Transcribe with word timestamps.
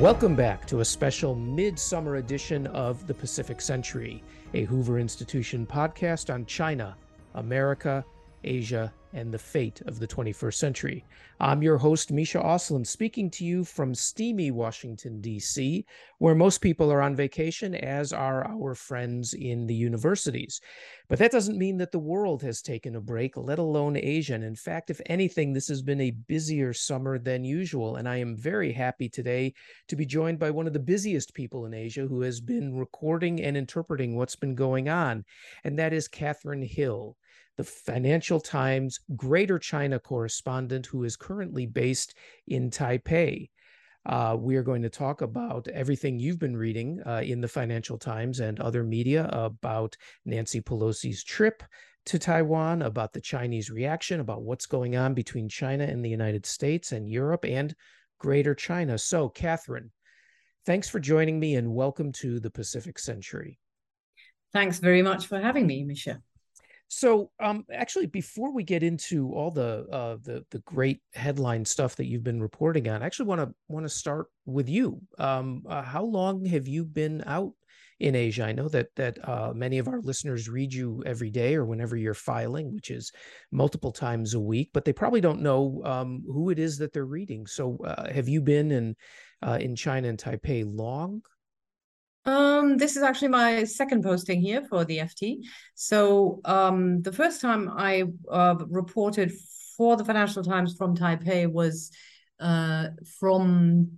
Welcome 0.00 0.36
back 0.36 0.64
to 0.66 0.78
a 0.78 0.84
special 0.84 1.34
midsummer 1.34 2.16
edition 2.16 2.68
of 2.68 3.04
the 3.08 3.14
Pacific 3.14 3.60
Century, 3.60 4.22
a 4.54 4.62
Hoover 4.62 5.00
Institution 5.00 5.66
podcast 5.66 6.32
on 6.32 6.46
China, 6.46 6.96
America, 7.34 8.04
Asia, 8.44 8.92
and 9.14 9.32
the 9.32 9.38
fate 9.38 9.80
of 9.86 9.98
the 9.98 10.06
21st 10.06 10.54
century. 10.54 11.04
I'm 11.40 11.62
your 11.62 11.78
host, 11.78 12.12
Misha 12.12 12.38
Auslin, 12.38 12.86
speaking 12.86 13.30
to 13.32 13.44
you 13.44 13.64
from 13.64 13.94
steamy 13.94 14.50
Washington, 14.50 15.20
D.C., 15.20 15.86
where 16.18 16.34
most 16.34 16.60
people 16.60 16.92
are 16.92 17.00
on 17.00 17.16
vacation, 17.16 17.74
as 17.74 18.12
are 18.12 18.46
our 18.46 18.74
friends 18.74 19.34
in 19.34 19.66
the 19.66 19.74
universities. 19.74 20.60
But 21.08 21.18
that 21.20 21.32
doesn't 21.32 21.58
mean 21.58 21.78
that 21.78 21.92
the 21.92 21.98
world 21.98 22.42
has 22.42 22.60
taken 22.60 22.96
a 22.96 23.00
break, 23.00 23.36
let 23.36 23.58
alone 23.58 23.96
Asia. 23.96 24.34
And 24.34 24.44
in 24.44 24.56
fact, 24.56 24.90
if 24.90 25.00
anything, 25.06 25.52
this 25.52 25.68
has 25.68 25.80
been 25.80 26.00
a 26.02 26.10
busier 26.10 26.72
summer 26.74 27.18
than 27.18 27.44
usual. 27.44 27.96
And 27.96 28.08
I 28.08 28.16
am 28.16 28.36
very 28.36 28.72
happy 28.72 29.08
today 29.08 29.54
to 29.86 29.96
be 29.96 30.04
joined 30.04 30.38
by 30.38 30.50
one 30.50 30.66
of 30.66 30.74
the 30.74 30.78
busiest 30.78 31.34
people 31.34 31.64
in 31.64 31.72
Asia 31.72 32.06
who 32.06 32.20
has 32.22 32.40
been 32.40 32.76
recording 32.76 33.42
and 33.42 33.56
interpreting 33.56 34.16
what's 34.16 34.36
been 34.36 34.54
going 34.54 34.88
on, 34.88 35.24
and 35.64 35.78
that 35.78 35.92
is 35.92 36.08
Kathrin 36.08 36.66
Hille 36.66 37.16
the 37.58 37.64
Financial 37.64 38.38
Times 38.38 39.00
Greater 39.16 39.58
China 39.58 39.98
correspondent 39.98 40.86
who 40.86 41.02
is 41.02 41.16
currently 41.16 41.66
based 41.66 42.14
in 42.46 42.70
Taipei. 42.70 43.50
Uh, 44.06 44.36
we 44.38 44.54
are 44.54 44.62
going 44.62 44.80
to 44.82 44.88
talk 44.88 45.22
about 45.22 45.66
everything 45.68 46.20
you've 46.20 46.38
been 46.38 46.56
reading 46.56 47.02
uh, 47.04 47.20
in 47.24 47.40
the 47.40 47.48
Financial 47.48 47.98
Times 47.98 48.38
and 48.38 48.60
other 48.60 48.84
media 48.84 49.28
about 49.32 49.96
Nancy 50.24 50.60
Pelosi's 50.60 51.24
trip 51.24 51.64
to 52.06 52.18
Taiwan, 52.18 52.82
about 52.82 53.12
the 53.12 53.20
Chinese 53.20 53.70
reaction, 53.70 54.20
about 54.20 54.42
what's 54.42 54.66
going 54.66 54.96
on 54.96 55.12
between 55.12 55.48
China 55.48 55.82
and 55.82 56.02
the 56.02 56.08
United 56.08 56.46
States 56.46 56.92
and 56.92 57.10
Europe 57.10 57.44
and 57.44 57.74
Greater 58.20 58.54
China. 58.54 58.96
So, 58.96 59.28
Kathrin, 59.28 59.90
thanks 60.64 60.88
for 60.88 61.00
joining 61.00 61.40
me 61.40 61.56
and 61.56 61.74
welcome 61.74 62.12
to 62.12 62.38
the 62.38 62.50
Pacific 62.50 63.00
Century. 63.00 63.58
Thanks 64.52 64.78
very 64.78 65.02
much 65.02 65.26
for 65.26 65.40
having 65.40 65.66
me, 65.66 65.82
Misha. 65.82 66.22
So, 66.88 67.30
um, 67.38 67.66
actually, 67.70 68.06
before 68.06 68.52
we 68.52 68.64
get 68.64 68.82
into 68.82 69.32
all 69.34 69.50
the 69.50 69.86
uh, 69.92 70.16
the 70.22 70.44
the 70.50 70.60
great 70.60 71.02
headline 71.12 71.64
stuff 71.64 71.96
that 71.96 72.06
you've 72.06 72.24
been 72.24 72.40
reporting 72.40 72.88
on, 72.88 73.02
I 73.02 73.06
actually 73.06 73.26
want 73.26 73.42
to 73.42 73.54
want 73.68 73.84
to 73.84 73.90
start 73.90 74.28
with 74.46 74.70
you. 74.70 75.00
Um, 75.18 75.64
uh, 75.68 75.82
how 75.82 76.04
long 76.04 76.46
have 76.46 76.66
you 76.66 76.86
been 76.86 77.22
out 77.26 77.52
in 78.00 78.14
Asia? 78.14 78.44
I 78.44 78.52
know 78.52 78.68
that 78.70 78.88
that 78.96 79.18
uh, 79.28 79.52
many 79.54 79.76
of 79.76 79.86
our 79.86 80.00
listeners 80.00 80.48
read 80.48 80.72
you 80.72 81.02
every 81.04 81.28
day 81.28 81.56
or 81.56 81.66
whenever 81.66 81.94
you're 81.94 82.14
filing, 82.14 82.74
which 82.74 82.90
is 82.90 83.12
multiple 83.52 83.92
times 83.92 84.32
a 84.32 84.40
week, 84.40 84.70
but 84.72 84.86
they 84.86 84.94
probably 84.94 85.20
don't 85.20 85.42
know 85.42 85.82
um, 85.84 86.22
who 86.26 86.48
it 86.48 86.58
is 86.58 86.78
that 86.78 86.94
they're 86.94 87.04
reading. 87.04 87.46
So, 87.46 87.76
uh, 87.84 88.10
have 88.10 88.30
you 88.30 88.40
been 88.40 88.70
in 88.72 88.96
uh, 89.42 89.58
in 89.60 89.76
China 89.76 90.08
and 90.08 90.18
Taipei 90.18 90.64
long? 90.66 91.20
Um, 92.28 92.76
this 92.76 92.94
is 92.94 93.02
actually 93.02 93.28
my 93.28 93.64
second 93.64 94.02
posting 94.02 94.42
here 94.42 94.62
for 94.68 94.84
the 94.84 94.98
FT. 94.98 95.38
So 95.74 96.40
um, 96.44 97.00
the 97.00 97.10
first 97.10 97.40
time 97.40 97.70
I 97.74 98.04
uh, 98.30 98.56
reported 98.68 99.32
for 99.78 99.96
the 99.96 100.04
Financial 100.04 100.42
Times 100.42 100.74
from 100.76 100.94
Taipei 100.94 101.50
was 101.50 101.90
uh, 102.38 102.88
from 103.18 103.92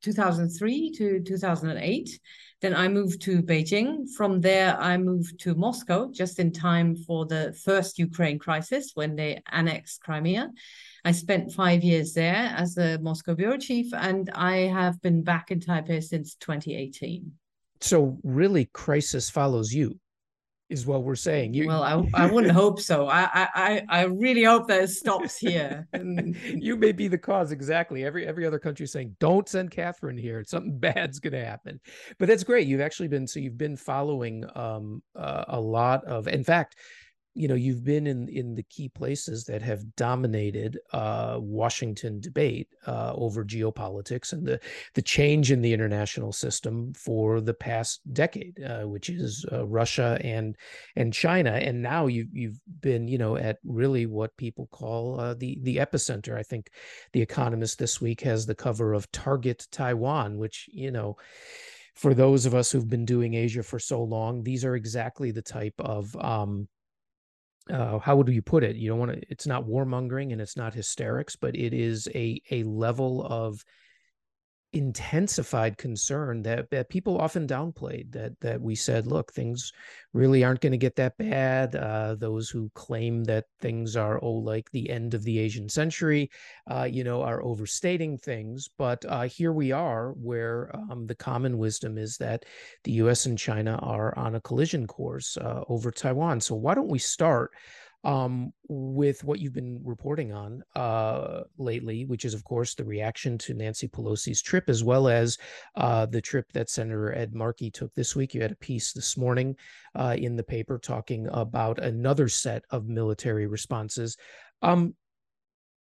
2003 0.00 0.92
to 0.92 1.20
2008. 1.20 2.18
Then 2.62 2.74
I 2.74 2.88
moved 2.88 3.20
to 3.22 3.42
Beijing. 3.42 4.08
From 4.16 4.40
there, 4.40 4.78
I 4.80 4.96
moved 4.96 5.38
to 5.40 5.54
Moscow 5.54 6.10
just 6.10 6.38
in 6.38 6.52
time 6.52 6.96
for 6.96 7.26
the 7.26 7.54
first 7.62 7.98
Ukraine 7.98 8.38
crisis 8.38 8.92
when 8.94 9.16
they 9.16 9.42
annexed 9.52 10.00
Crimea. 10.00 10.50
I 11.04 11.12
spent 11.12 11.52
five 11.52 11.84
years 11.84 12.14
there 12.14 12.54
as 12.56 12.74
the 12.74 12.98
Moscow 13.02 13.34
bureau 13.34 13.58
chief, 13.58 13.92
and 13.92 14.30
I 14.30 14.60
have 14.78 15.02
been 15.02 15.22
back 15.22 15.50
in 15.50 15.60
Taipei 15.60 16.02
since 16.02 16.36
2018 16.36 17.32
so 17.80 18.18
really 18.22 18.66
crisis 18.72 19.30
follows 19.30 19.72
you 19.72 19.98
is 20.70 20.86
what 20.86 21.02
we're 21.02 21.16
saying. 21.16 21.52
You, 21.52 21.66
well, 21.66 21.82
I, 21.82 22.08
I 22.24 22.30
wouldn't 22.30 22.54
hope 22.54 22.80
so. 22.80 23.08
I, 23.08 23.28
I 23.34 23.82
I 23.88 24.02
really 24.04 24.44
hope 24.44 24.68
that 24.68 24.84
it 24.84 24.90
stops 24.90 25.36
here. 25.36 25.86
you 25.94 26.76
may 26.76 26.92
be 26.92 27.08
the 27.08 27.18
cause 27.18 27.52
exactly. 27.52 28.04
Every 28.04 28.26
every 28.26 28.46
other 28.46 28.58
country 28.58 28.84
is 28.84 28.92
saying, 28.92 29.16
"Don't 29.18 29.48
send 29.48 29.72
Kathrin 29.72 30.18
here. 30.18 30.42
Something 30.46 30.78
bad's 30.78 31.18
going 31.18 31.34
to 31.34 31.44
happen." 31.44 31.80
But 32.18 32.28
that's 32.28 32.44
great. 32.44 32.68
You've 32.68 32.80
actually 32.80 33.08
been 33.08 33.26
so 33.26 33.40
you've 33.40 33.58
been 33.58 33.76
following 33.76 34.44
um, 34.54 35.02
uh, 35.14 35.44
a 35.48 35.60
lot 35.60 36.04
of. 36.04 36.28
In 36.28 36.44
fact, 36.44 36.76
you 37.34 37.46
know 37.46 37.54
you've 37.54 37.84
been 37.84 38.06
in 38.06 38.28
in 38.28 38.54
the 38.54 38.62
key 38.64 38.88
places 38.88 39.44
that 39.44 39.62
have 39.62 39.94
dominated 39.96 40.78
uh, 40.92 41.36
Washington 41.38 42.20
debate 42.20 42.68
uh, 42.86 43.12
over 43.14 43.44
geopolitics 43.44 44.32
and 44.32 44.46
the 44.46 44.58
the 44.94 45.02
change 45.02 45.52
in 45.52 45.62
the 45.62 45.72
international 45.72 46.32
system 46.32 46.92
for 46.94 47.40
the 47.40 47.54
past 47.54 48.00
decade, 48.12 48.60
uh, 48.62 48.82
which 48.82 49.08
is 49.08 49.44
uh, 49.52 49.64
Russia 49.66 50.18
and 50.24 50.56
and 50.96 51.12
China, 51.12 51.52
and 51.52 51.80
now 51.80 52.06
you've 52.06 52.34
you've 52.34 52.60
been 52.80 53.06
you 53.06 53.18
know 53.18 53.36
at 53.36 53.58
really 53.64 54.06
what 54.06 54.36
people 54.36 54.68
call 54.72 55.20
uh, 55.20 55.34
the 55.34 55.58
the 55.62 55.76
epicenter. 55.76 56.36
I 56.36 56.42
think 56.42 56.70
the 57.12 57.22
Economist 57.22 57.78
this 57.78 58.00
week 58.00 58.22
has 58.22 58.44
the 58.44 58.54
cover 58.54 58.92
of 58.92 59.10
Target 59.12 59.68
Taiwan, 59.70 60.36
which 60.36 60.68
you 60.72 60.90
know 60.90 61.16
for 61.94 62.14
those 62.14 62.46
of 62.46 62.54
us 62.54 62.72
who've 62.72 62.88
been 62.88 63.04
doing 63.04 63.34
Asia 63.34 63.62
for 63.62 63.78
so 63.78 64.02
long, 64.02 64.42
these 64.42 64.64
are 64.64 64.74
exactly 64.74 65.30
the 65.30 65.42
type 65.42 65.74
of 65.78 66.16
um, 66.16 66.66
uh, 67.68 67.98
how 67.98 68.16
would 68.16 68.28
you 68.28 68.42
put 68.42 68.64
it? 68.64 68.76
You 68.76 68.88
don't 68.88 68.98
want 68.98 69.12
to. 69.12 69.22
It's 69.28 69.46
not 69.46 69.64
warmongering 69.64 70.32
and 70.32 70.40
it's 70.40 70.56
not 70.56 70.74
hysterics, 70.74 71.36
but 71.36 71.56
it 71.56 71.74
is 71.74 72.08
a 72.14 72.40
a 72.50 72.62
level 72.64 73.26
of 73.26 73.64
intensified 74.72 75.76
concern 75.76 76.42
that, 76.42 76.70
that 76.70 76.88
people 76.88 77.18
often 77.18 77.46
downplayed 77.46 78.12
that 78.12 78.38
that 78.40 78.60
we 78.60 78.74
said 78.74 79.06
look 79.06 79.32
things 79.32 79.72
really 80.12 80.44
aren't 80.44 80.60
going 80.60 80.72
to 80.72 80.78
get 80.78 80.94
that 80.96 81.16
bad 81.18 81.74
uh, 81.74 82.14
those 82.14 82.48
who 82.48 82.70
claim 82.74 83.24
that 83.24 83.46
things 83.60 83.96
are 83.96 84.22
oh 84.22 84.30
like 84.30 84.70
the 84.70 84.88
end 84.88 85.14
of 85.14 85.24
the 85.24 85.38
asian 85.38 85.68
century 85.68 86.30
uh, 86.70 86.84
you 86.84 87.04
know 87.04 87.22
are 87.22 87.42
overstating 87.42 88.16
things. 88.18 88.68
But 88.78 89.04
uh, 89.08 89.22
here 89.22 89.52
we 89.52 89.72
are 89.72 90.12
where 90.12 90.70
um, 90.74 91.06
the 91.06 91.14
common 91.14 91.58
wisdom 91.58 91.98
is 91.98 92.16
that 92.18 92.44
the 92.84 92.92
us 92.92 93.26
and 93.26 93.38
china 93.38 93.78
are 93.82 94.16
on 94.18 94.34
a 94.34 94.40
collision 94.40 94.86
course 94.86 95.36
uh, 95.36 95.62
over 95.68 95.90
taiwan. 95.90 96.40
So 96.40 96.54
why 96.54 96.74
don't 96.74 96.88
we 96.88 96.98
start 96.98 97.52
um, 98.04 98.52
with 98.68 99.22
what 99.24 99.40
you've 99.40 99.52
been 99.52 99.80
reporting 99.84 100.32
on 100.32 100.62
uh, 100.74 101.42
lately, 101.58 102.04
which 102.06 102.24
is, 102.24 102.34
of 102.34 102.44
course, 102.44 102.74
the 102.74 102.84
reaction 102.84 103.36
to 103.38 103.54
Nancy 103.54 103.88
Pelosi's 103.88 104.40
trip, 104.40 104.68
as 104.68 104.82
well 104.82 105.08
as 105.08 105.36
uh, 105.76 106.06
the 106.06 106.20
trip 106.20 106.50
that 106.52 106.70
Senator 106.70 107.14
Ed 107.14 107.34
Markey 107.34 107.70
took 107.70 107.94
this 107.94 108.16
week. 108.16 108.34
You 108.34 108.42
had 108.42 108.52
a 108.52 108.56
piece 108.56 108.92
this 108.92 109.16
morning 109.16 109.56
uh, 109.94 110.16
in 110.18 110.36
the 110.36 110.42
paper 110.42 110.78
talking 110.78 111.28
about 111.32 111.78
another 111.78 112.28
set 112.28 112.64
of 112.70 112.88
military 112.88 113.46
responses. 113.46 114.16
Um, 114.62 114.94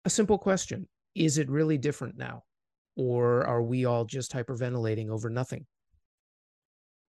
a 0.05 0.09
simple 0.09 0.37
question 0.37 0.87
Is 1.15 1.37
it 1.37 1.49
really 1.49 1.77
different 1.77 2.17
now? 2.17 2.43
Or 2.95 3.45
are 3.45 3.61
we 3.61 3.83
all 3.83 4.05
just 4.05 4.31
hyperventilating 4.31 5.09
over 5.09 5.29
nothing? 5.29 5.65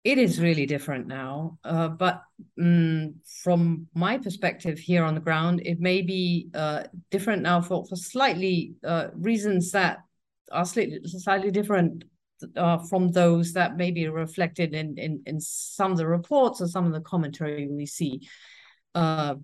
It 0.06 0.18
is 0.18 0.40
really 0.40 0.66
different 0.66 1.08
now. 1.08 1.58
Uh, 1.64 1.88
but 1.88 2.22
um, 2.60 3.16
from 3.42 3.88
my 3.92 4.16
perspective 4.16 4.78
here 4.78 5.02
on 5.02 5.16
the 5.16 5.20
ground, 5.20 5.62
it 5.64 5.80
may 5.80 6.00
be 6.00 6.48
uh, 6.54 6.84
different 7.10 7.42
now 7.42 7.60
for, 7.60 7.84
for 7.86 7.96
slightly 7.96 8.74
uh, 8.84 9.08
reasons 9.14 9.72
that 9.72 9.98
are 10.52 10.64
slightly, 10.64 11.00
slightly 11.04 11.50
different 11.50 12.04
uh, 12.56 12.78
from 12.78 13.10
those 13.10 13.52
that 13.54 13.76
may 13.76 13.90
be 13.90 14.06
reflected 14.06 14.74
in, 14.74 14.96
in, 14.96 15.22
in 15.26 15.40
some 15.40 15.90
of 15.90 15.98
the 15.98 16.06
reports 16.06 16.60
or 16.60 16.68
some 16.68 16.86
of 16.86 16.92
the 16.92 17.00
commentary 17.00 17.66
we 17.66 17.84
see 17.84 18.20
uh, 18.94 19.34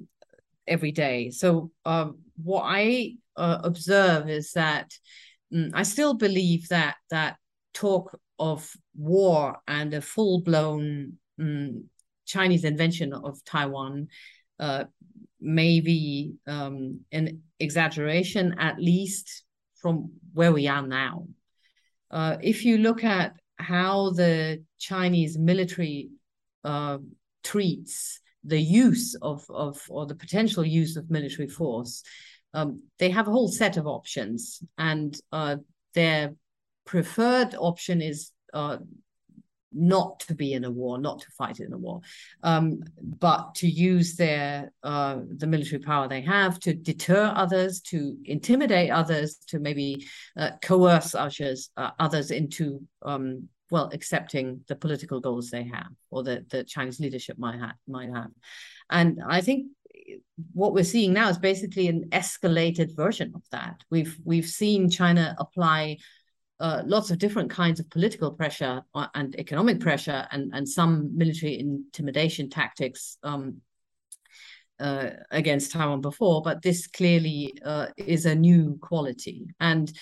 every 0.68 0.92
day. 0.92 1.30
So 1.30 1.72
um, 1.84 2.18
what 2.40 2.62
I 2.66 3.16
uh, 3.36 3.58
observe 3.64 4.30
is 4.30 4.52
that 4.52 4.92
um, 5.52 5.72
I 5.74 5.82
still 5.82 6.14
believe 6.14 6.68
that 6.68 6.94
that 7.10 7.36
talk 7.74 8.16
of 8.42 8.68
war 8.96 9.58
and 9.68 9.94
a 9.94 10.00
full 10.00 10.40
blown 10.40 11.12
um, 11.38 11.84
Chinese 12.26 12.64
invention 12.64 13.12
of 13.12 13.42
Taiwan 13.44 14.08
uh, 14.58 14.84
may 15.40 15.80
be 15.80 16.34
um, 16.48 17.00
an 17.12 17.42
exaggeration, 17.60 18.56
at 18.58 18.80
least 18.80 19.44
from 19.76 20.10
where 20.34 20.52
we 20.52 20.66
are 20.66 20.84
now. 20.84 21.28
Uh, 22.10 22.36
if 22.42 22.64
you 22.64 22.78
look 22.78 23.04
at 23.04 23.32
how 23.56 24.10
the 24.10 24.64
Chinese 24.78 25.38
military 25.38 26.10
uh, 26.64 26.98
treats 27.44 28.20
the 28.42 28.60
use 28.60 29.14
of, 29.22 29.44
of 29.50 29.80
or 29.88 30.04
the 30.06 30.16
potential 30.16 30.64
use 30.64 30.96
of 30.96 31.10
military 31.10 31.48
force, 31.48 32.02
um, 32.54 32.82
they 32.98 33.10
have 33.10 33.28
a 33.28 33.30
whole 33.30 33.48
set 33.48 33.76
of 33.76 33.86
options, 33.86 34.62
and 34.78 35.16
uh, 35.30 35.56
their 35.94 36.34
preferred 36.84 37.54
option 37.58 38.00
is 38.02 38.30
uh, 38.52 38.78
not 39.74 40.20
to 40.20 40.34
be 40.34 40.52
in 40.52 40.64
a 40.64 40.70
war, 40.70 40.98
not 40.98 41.20
to 41.20 41.30
fight 41.30 41.60
in 41.60 41.72
a 41.72 41.78
war, 41.78 42.00
um, 42.42 42.82
but 43.00 43.54
to 43.56 43.68
use 43.68 44.16
their 44.16 44.72
uh, 44.82 45.20
the 45.36 45.46
military 45.46 45.80
power 45.80 46.08
they 46.08 46.20
have 46.20 46.58
to 46.60 46.74
deter 46.74 47.32
others, 47.34 47.80
to 47.80 48.16
intimidate 48.24 48.90
others, 48.90 49.36
to 49.48 49.58
maybe 49.58 50.06
uh, 50.36 50.50
coerce 50.62 51.14
others 51.14 51.70
uh, 51.76 51.90
others 51.98 52.30
into 52.30 52.80
um, 53.02 53.48
well 53.70 53.90
accepting 53.92 54.60
the 54.68 54.76
political 54.76 55.20
goals 55.20 55.50
they 55.50 55.64
have 55.64 55.88
or 56.10 56.22
that 56.22 56.48
the 56.50 56.64
Chinese 56.64 57.00
leadership 57.00 57.38
might 57.38 57.58
have 57.58 57.74
might 57.88 58.10
have, 58.10 58.30
and 58.90 59.20
I 59.26 59.40
think 59.40 59.68
what 60.52 60.74
we're 60.74 60.84
seeing 60.84 61.12
now 61.12 61.28
is 61.28 61.38
basically 61.38 61.88
an 61.88 62.08
escalated 62.10 62.94
version 62.94 63.32
of 63.34 63.42
that. 63.52 63.82
We've 63.90 64.16
we've 64.24 64.46
seen 64.46 64.90
China 64.90 65.34
apply 65.38 65.98
uh, 66.62 66.82
lots 66.86 67.10
of 67.10 67.18
different 67.18 67.50
kinds 67.50 67.80
of 67.80 67.90
political 67.90 68.30
pressure 68.30 68.82
uh, 68.94 69.08
and 69.16 69.34
economic 69.38 69.80
pressure 69.80 70.28
and, 70.30 70.52
and 70.54 70.66
some 70.66 71.10
military 71.18 71.58
intimidation 71.58 72.48
tactics 72.48 73.18
um, 73.24 73.60
uh, 74.78 75.10
against 75.32 75.72
Taiwan 75.72 76.00
before, 76.00 76.40
but 76.40 76.62
this 76.62 76.86
clearly 76.86 77.52
uh, 77.64 77.88
is 77.96 78.26
a 78.26 78.34
new 78.34 78.78
quality. 78.80 79.46
And 79.58 79.92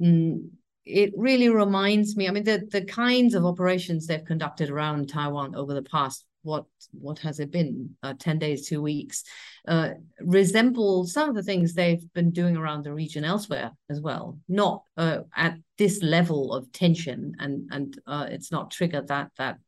mm, 0.00 0.48
it 0.84 1.12
really 1.16 1.48
reminds 1.48 2.16
me, 2.16 2.26
I 2.26 2.32
mean, 2.32 2.44
the, 2.44 2.68
the 2.70 2.84
kinds 2.84 3.34
of 3.34 3.46
operations 3.46 4.08
they've 4.08 4.24
conducted 4.24 4.68
around 4.68 5.08
Taiwan 5.08 5.54
over 5.54 5.74
the 5.74 5.82
past 5.82 6.24
what 6.42 6.64
what 6.92 7.18
has 7.20 7.40
it 7.40 7.50
been? 7.50 7.96
Uh, 8.02 8.14
10 8.18 8.38
days 8.38 8.66
two 8.66 8.82
weeks. 8.82 9.24
Uh, 9.66 9.90
resemble 10.20 11.06
some 11.06 11.28
of 11.28 11.34
the 11.34 11.42
things 11.42 11.74
they've 11.74 12.12
been 12.14 12.30
doing 12.30 12.56
around 12.56 12.84
the 12.84 12.92
region 12.92 13.24
elsewhere 13.24 13.72
as 13.88 14.00
well. 14.00 14.38
Not 14.48 14.82
uh, 14.96 15.20
at 15.36 15.58
this 15.78 16.02
level 16.02 16.52
of 16.52 16.70
tension 16.72 17.34
and 17.38 17.68
and 17.70 18.00
uh, 18.06 18.26
it's 18.30 18.52
not 18.52 18.70
triggered 18.70 19.08
that 19.08 19.30
that 19.38 19.58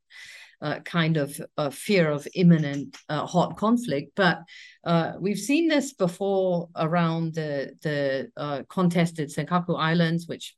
uh, 0.63 0.79
kind 0.81 1.17
of 1.17 1.41
uh, 1.59 1.71
fear 1.71 2.11
of 2.11 2.27
imminent 2.35 2.97
uh, 3.09 3.27
hot 3.27 3.57
conflict. 3.57 4.13
But 4.15 4.39
uh, 4.85 5.15
we've 5.21 5.39
seen 5.39 5.69
this 5.69 5.93
before 5.93 6.69
around 6.77 7.35
the 7.35 7.73
the 7.83 8.65
contested 8.69 9.29
Senkaku 9.29 9.77
Islands, 9.79 10.29
which 10.29 10.55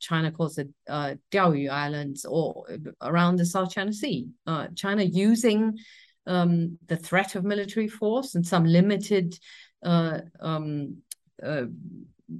China 0.00 0.32
calls 0.32 0.56
the 0.56 0.68
uh, 0.88 1.14
Diaoyu 1.30 1.70
Islands, 1.70 2.24
or 2.24 2.66
around 3.00 3.36
the 3.36 3.46
South 3.46 3.70
China 3.70 3.92
Sea. 3.92 4.28
China 4.74 5.02
using 5.02 5.78
um, 6.26 6.78
the 6.86 6.96
threat 6.96 7.34
of 7.36 7.44
military 7.44 7.88
force 7.88 8.34
and 8.34 8.46
some 8.46 8.64
limited 8.64 9.38
um, 9.82 10.96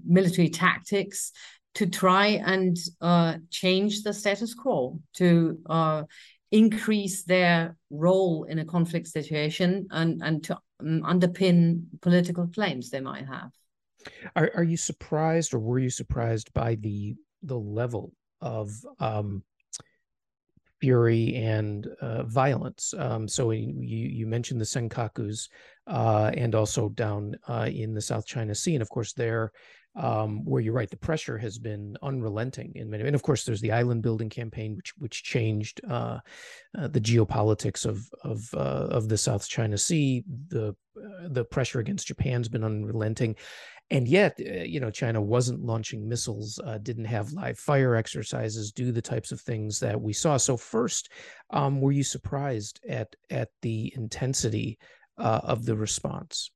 military 0.04 0.48
tactics 0.48 1.32
to 1.74 1.86
try 1.86 2.26
and 2.26 2.76
uh, 3.00 3.34
change 3.50 4.02
the 4.02 4.12
status 4.12 4.54
quo, 4.54 5.00
to 5.14 5.58
uh, 5.66 6.04
increase 6.54 7.24
their 7.24 7.76
role 7.90 8.44
in 8.44 8.60
a 8.60 8.64
conflict 8.64 9.08
situation 9.08 9.88
and, 9.90 10.22
and 10.22 10.44
to 10.44 10.56
um, 10.78 11.02
underpin 11.02 11.82
political 12.00 12.46
claims 12.46 12.90
they 12.90 13.00
might 13.00 13.26
have. 13.26 13.50
Are, 14.36 14.50
are 14.54 14.62
you 14.62 14.76
surprised 14.76 15.52
or 15.52 15.58
were 15.58 15.80
you 15.80 15.90
surprised 15.90 16.52
by 16.52 16.76
the 16.76 17.16
the 17.42 17.58
level 17.58 18.12
of 18.40 18.70
um, 19.00 19.42
fury 20.80 21.34
and 21.34 21.88
uh, 22.00 22.22
violence? 22.22 22.94
Um, 22.96 23.26
so 23.26 23.50
you, 23.50 23.74
you 23.80 24.26
mentioned 24.26 24.60
the 24.60 24.64
Senkakus 24.64 25.48
uh, 25.86 26.30
and 26.34 26.54
also 26.54 26.88
down 26.90 27.34
uh, 27.48 27.68
in 27.72 27.94
the 27.94 28.00
South 28.00 28.26
China 28.26 28.54
Sea. 28.54 28.74
And 28.74 28.82
of 28.82 28.88
course, 28.88 29.12
there 29.12 29.50
um, 29.96 30.44
where 30.44 30.60
you're 30.60 30.74
right, 30.74 30.90
the 30.90 30.96
pressure 30.96 31.38
has 31.38 31.58
been 31.58 31.96
unrelenting 32.02 32.72
in 32.74 32.90
many. 32.90 33.04
And 33.04 33.14
of 33.14 33.22
course, 33.22 33.44
there's 33.44 33.60
the 33.60 33.72
island 33.72 34.02
building 34.02 34.28
campaign, 34.28 34.76
which 34.76 34.92
which 34.98 35.22
changed 35.22 35.80
uh, 35.88 36.18
uh, 36.76 36.88
the 36.88 37.00
geopolitics 37.00 37.86
of 37.86 38.08
of 38.22 38.48
uh, 38.54 38.88
of 38.90 39.08
the 39.08 39.18
South 39.18 39.48
China 39.48 39.78
Sea. 39.78 40.24
The 40.48 40.74
uh, 40.96 41.28
the 41.28 41.44
pressure 41.44 41.78
against 41.78 42.08
Japan's 42.08 42.48
been 42.48 42.64
unrelenting, 42.64 43.36
and 43.90 44.08
yet, 44.08 44.38
uh, 44.40 44.62
you 44.62 44.80
know, 44.80 44.90
China 44.90 45.20
wasn't 45.20 45.64
launching 45.64 46.08
missiles, 46.08 46.58
uh, 46.64 46.78
didn't 46.78 47.04
have 47.04 47.32
live 47.32 47.58
fire 47.58 47.94
exercises, 47.94 48.72
do 48.72 48.90
the 48.90 49.02
types 49.02 49.30
of 49.30 49.40
things 49.40 49.78
that 49.80 50.00
we 50.00 50.12
saw. 50.12 50.36
So, 50.38 50.56
first, 50.56 51.10
um, 51.50 51.80
were 51.80 51.92
you 51.92 52.04
surprised 52.04 52.80
at 52.88 53.14
at 53.30 53.50
the 53.62 53.92
intensity 53.94 54.78
of 55.16 55.64
the 55.64 55.76
response? 55.76 56.50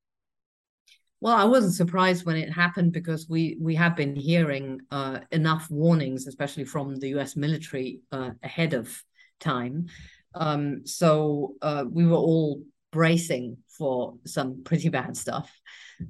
Well, 1.21 1.35
I 1.35 1.45
wasn't 1.45 1.75
surprised 1.75 2.25
when 2.25 2.37
it 2.37 2.51
happened 2.51 2.93
because 2.93 3.29
we 3.29 3.57
we 3.61 3.75
have 3.75 3.97
been 3.97 4.15
hearing 4.15 4.81
uh, 4.91 5.21
enough 5.33 5.69
warnings, 5.71 6.27
especially 6.27 6.65
from 6.65 6.97
the 6.97 7.09
U.S. 7.11 7.35
military, 7.35 8.01
uh, 8.13 8.31
ahead 8.43 8.75
of 8.75 9.03
time. 9.41 9.87
Um, 10.35 10.87
so 10.87 11.55
uh, 11.61 11.85
we 11.91 12.07
were 12.07 12.17
all 12.17 12.63
bracing 12.93 13.57
for 13.67 14.15
some 14.25 14.63
pretty 14.65 14.89
bad 14.89 15.17
stuff. 15.17 15.53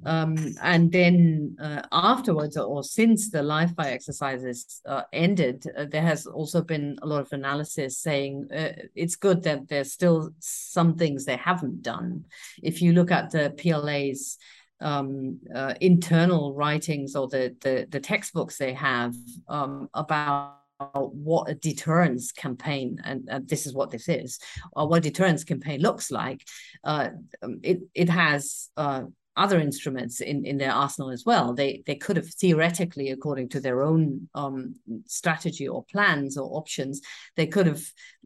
Um, 0.05 0.37
and 0.61 0.91
then 0.91 1.57
uh, 1.59 1.81
afterwards, 1.91 2.57
or 2.57 2.83
since 2.83 3.31
the 3.31 3.41
live 3.41 3.73
fire 3.75 3.91
exercises 3.91 4.81
uh, 4.85 5.01
ended, 5.11 5.65
uh, 5.75 5.85
there 5.89 6.03
has 6.03 6.27
also 6.27 6.61
been 6.61 6.97
a 7.01 7.07
lot 7.07 7.21
of 7.21 7.33
analysis 7.33 7.97
saying 7.97 8.47
it's 8.95 9.15
good 9.15 9.43
that 9.43 9.67
there's 9.67 9.91
still 9.91 10.29
some 10.39 10.95
things 10.95 11.25
they 11.25 11.37
haven't 11.37 11.81
done. 11.81 12.25
If 12.61 12.81
you 12.83 12.93
look 12.93 13.11
at 13.11 13.31
the 13.31 13.51
PLA's 13.57 14.37
um, 14.81 15.39
uh, 15.53 15.73
internal 15.81 16.53
writings 16.53 17.15
or 17.15 17.27
the, 17.27 17.55
the, 17.61 17.87
the 17.89 17.99
textbooks 17.99 18.57
they 18.57 18.73
have 18.73 19.15
um, 19.47 19.89
about 19.93 20.55
what 20.93 21.49
a 21.49 21.55
deterrence 21.55 22.31
campaign 22.31 22.97
and, 23.03 23.27
and, 23.29 23.49
this 23.49 23.65
is 23.65 23.73
what 23.73 23.91
this 23.91 24.07
is 24.07 24.39
or 24.71 24.87
what 24.87 24.99
a 24.99 25.01
deterrence 25.01 25.43
campaign 25.43 25.81
looks 25.81 26.09
like 26.09 26.47
uh, 26.85 27.09
um, 27.43 27.59
it 27.63 27.81
it 27.93 28.09
has 28.09 28.69
uh, 28.77 29.03
other 29.39 29.59
instruments 29.59 30.19
in, 30.19 30.45
in 30.45 30.57
their 30.57 30.73
arsenal 30.73 31.09
as 31.09 31.23
well. 31.25 31.53
They 31.53 31.81
they 31.87 31.95
could 31.95 32.17
have 32.17 32.27
theoretically, 32.27 33.09
according 33.09 33.49
to 33.49 33.61
their 33.61 33.81
own 33.81 34.29
um, 34.35 34.75
strategy 35.05 35.67
or 35.67 35.85
plans 35.85 36.37
or 36.37 36.57
options, 36.57 37.01
they 37.37 37.47
could 37.47 37.65
have 37.65 37.81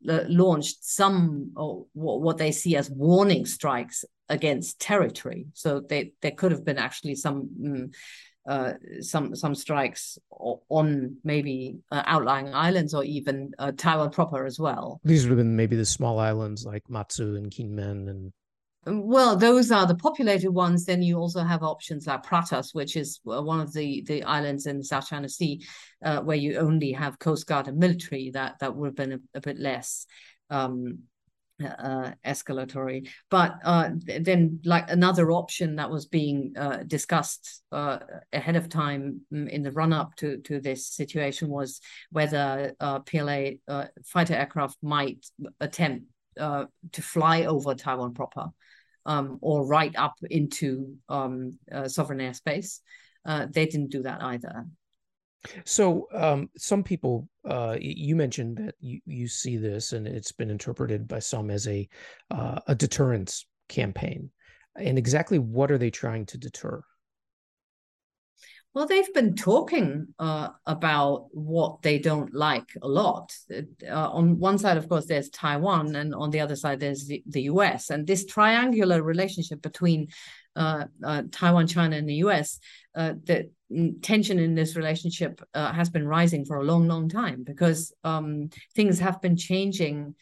uh, 0.10 0.24
launched 0.28 0.84
some 0.84 1.52
or 1.56 1.86
what 1.94 2.38
they 2.40 2.52
see 2.52 2.76
as 2.76 2.90
warning 2.90 3.46
strikes 3.46 4.04
against 4.30 4.80
territory. 4.80 5.48
So 5.54 5.80
they 5.80 6.14
there 6.22 6.32
could 6.32 6.52
have 6.52 6.66
been 6.66 6.78
actually 6.78 7.16
some. 7.16 7.50
Um, 7.64 7.92
uh, 8.46 8.74
some 9.00 9.34
some 9.34 9.56
strikes 9.56 10.18
on 10.68 11.16
maybe 11.24 11.78
uh, 11.94 12.04
outlying 12.06 12.54
islands 12.54 12.94
or 12.94 13.02
even 13.06 13.52
uh, 13.58 13.72
Taiwan 13.78 14.10
proper 14.10 14.46
as 14.46 14.60
well. 14.60 15.00
These 15.06 15.24
would 15.24 15.30
have 15.30 15.38
been 15.38 15.56
maybe 15.56 15.78
the 15.78 15.86
small 15.86 16.20
islands 16.20 16.66
like 16.66 16.84
Matsu 16.90 17.38
and 17.38 17.50
Kinmen 17.50 18.10
and 18.10 18.34
well, 18.86 19.38
those 19.38 19.72
are 19.72 19.88
the 19.88 19.96
populated 19.96 20.52
ones. 20.52 20.86
Then 20.86 21.02
you 21.02 21.18
also 21.18 21.42
have 21.42 21.64
options 21.64 22.06
like 22.06 22.26
Pratas, 22.26 22.74
which 22.74 22.98
is 22.98 23.22
uh, 23.26 23.42
one 23.42 23.62
of 23.62 23.72
the, 23.72 24.04
the 24.06 24.24
islands 24.24 24.66
in 24.66 24.80
the 24.80 24.84
South 24.84 25.08
China 25.08 25.30
Sea, 25.30 25.66
uh, 26.04 26.20
where 26.20 26.36
you 26.36 26.58
only 26.58 26.92
have 26.92 27.20
Coast 27.20 27.48
Guard 27.48 27.70
and 27.70 27.78
military. 27.78 28.32
That 28.32 28.60
that 28.60 28.76
would 28.76 28.88
have 28.88 28.96
been 28.96 29.14
a, 29.14 29.20
a 29.36 29.42
bit 29.42 29.58
less 29.58 30.06
um, 30.50 31.00
uh, 31.62 32.12
escalatory. 32.26 33.10
But 33.30 33.56
uh, 33.64 33.92
then, 34.06 34.60
like 34.66 34.90
another 34.90 35.32
option 35.32 35.76
that 35.78 35.90
was 35.90 36.06
being 36.06 36.54
uh, 36.58 36.84
discussed 36.86 37.62
uh, 37.72 38.00
ahead 38.32 38.56
of 38.56 38.70
time 38.70 39.22
mm, 39.32 39.50
in 39.50 39.64
the 39.64 39.72
run 39.72 39.94
up 39.94 40.16
to 40.18 40.38
to 40.40 40.60
this 40.60 40.88
situation 40.88 41.50
was 41.50 41.82
whether 42.12 42.74
PLA 43.06 43.52
fighter 44.06 44.36
aircraft 44.36 44.78
might 44.82 45.26
attempt 45.60 46.06
to 46.38 47.02
fly 47.02 47.46
over 47.46 47.76
Taiwan 47.76 48.14
proper 48.14 48.50
um, 49.06 49.38
or 49.42 49.66
right 49.66 49.94
up 49.96 50.16
into 50.30 50.96
um, 51.10 51.58
uh, 51.72 51.88
sovereign 51.88 52.20
airspace. 52.20 52.80
Uh, 53.26 53.48
they 53.50 53.66
didn't 53.66 53.92
do 53.92 54.04
that 54.04 54.22
either. 54.22 54.66
So 55.66 56.08
um, 56.14 56.50
some 56.58 56.84
people, 56.84 57.28
uh, 57.48 57.78
you 57.80 58.16
mentioned 58.16 58.58
that 58.58 58.76
you, 58.80 59.00
you 59.06 59.28
see 59.28 59.58
this, 59.58 59.94
and 59.94 60.08
it's 60.08 60.32
been 60.32 60.50
interpreted 60.50 61.08
by 61.08 61.20
some 61.20 61.50
as 61.50 61.68
a 61.68 61.88
uh, 62.32 62.60
a 62.68 62.76
deterrence 62.76 63.46
campaign. 63.70 64.30
And 64.76 64.98
exactly 64.98 65.40
what 65.40 65.72
are 65.72 65.78
they 65.78 65.92
trying 65.92 66.26
to 66.28 66.38
deter? 66.38 66.84
Well, 68.74 68.88
they've 68.88 69.14
been 69.14 69.36
talking 69.36 70.08
uh, 70.18 70.50
about 70.66 71.28
what 71.30 71.84
they 71.84 72.00
don't 72.00 72.34
like 72.34 72.70
a 72.82 72.88
lot. 72.88 73.32
Uh, 73.52 73.64
on 73.92 74.40
one 74.40 74.58
side, 74.58 74.78
of 74.78 74.90
course, 74.90 75.06
there's 75.06 75.30
Taiwan, 75.30 75.96
and 75.96 76.16
on 76.16 76.32
the 76.32 76.40
other 76.40 76.56
side, 76.56 76.80
there's 76.80 77.06
the, 77.06 77.22
the 77.28 77.44
US. 77.44 77.92
And 77.92 78.08
this 78.08 78.26
triangular 78.26 79.04
relationship 79.04 79.62
between 79.62 80.08
uh, 80.56 80.86
uh 81.04 81.24
Taiwan, 81.32 81.68
China, 81.68 81.98
and 81.98 82.10
the 82.10 82.26
US, 82.26 82.60
the 82.96 83.52
tension 84.02 84.40
in 84.40 84.56
this 84.56 84.76
relationship 84.76 85.42
uh, 85.54 85.72
has 85.72 85.90
been 85.90 86.08
rising 86.08 86.46
for 86.46 86.58
a 86.58 86.64
long, 86.64 86.88
long 86.88 87.10
time 87.10 87.44
because 87.44 87.94
um, 88.04 88.50
things 88.76 89.00
have 89.00 89.22
been 89.22 89.36
changing 89.38 90.16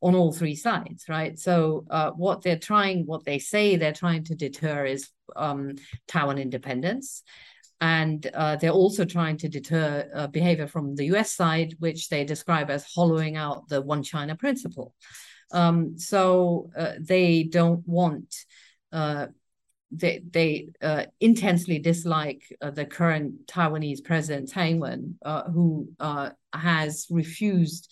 on 0.00 0.14
all 0.14 0.32
three 0.32 0.54
sides, 0.54 1.06
right? 1.08 1.38
So 1.38 1.84
what 2.16 2.42
they're 2.42 2.58
trying, 2.58 3.04
what 3.04 3.24
they 3.24 3.40
say 3.40 3.74
they're 3.74 3.92
trying 3.92 4.24
to 4.24 4.36
deter 4.36 4.86
is 4.86 5.08
um, 5.34 5.74
Taiwan 6.06 6.38
independence 6.38 7.24
and 7.80 8.28
uh, 8.34 8.56
they're 8.56 8.70
also 8.70 9.04
trying 9.04 9.36
to 9.38 9.48
deter 9.48 10.10
uh, 10.14 10.26
behavior 10.26 10.66
from 10.66 10.94
the 10.96 11.06
US 11.06 11.32
side, 11.32 11.74
which 11.78 12.08
they 12.08 12.24
describe 12.24 12.70
as 12.70 12.84
hollowing 12.92 13.36
out 13.36 13.68
the 13.68 13.80
one 13.80 14.02
China 14.02 14.34
principle. 14.34 14.94
Um, 15.52 15.98
so 15.98 16.70
uh, 16.76 16.92
they 16.98 17.44
don't 17.44 17.86
want, 17.86 18.34
uh, 18.92 19.26
they, 19.90 20.22
they 20.30 20.68
uh, 20.82 21.04
intensely 21.20 21.78
dislike 21.78 22.42
uh, 22.60 22.70
the 22.70 22.84
current 22.84 23.46
Taiwanese 23.46 24.04
president, 24.04 24.48
Tsai 24.48 24.68
Ing-wen, 24.68 25.18
who 25.52 25.88
has 26.52 27.06
refused 27.10 27.90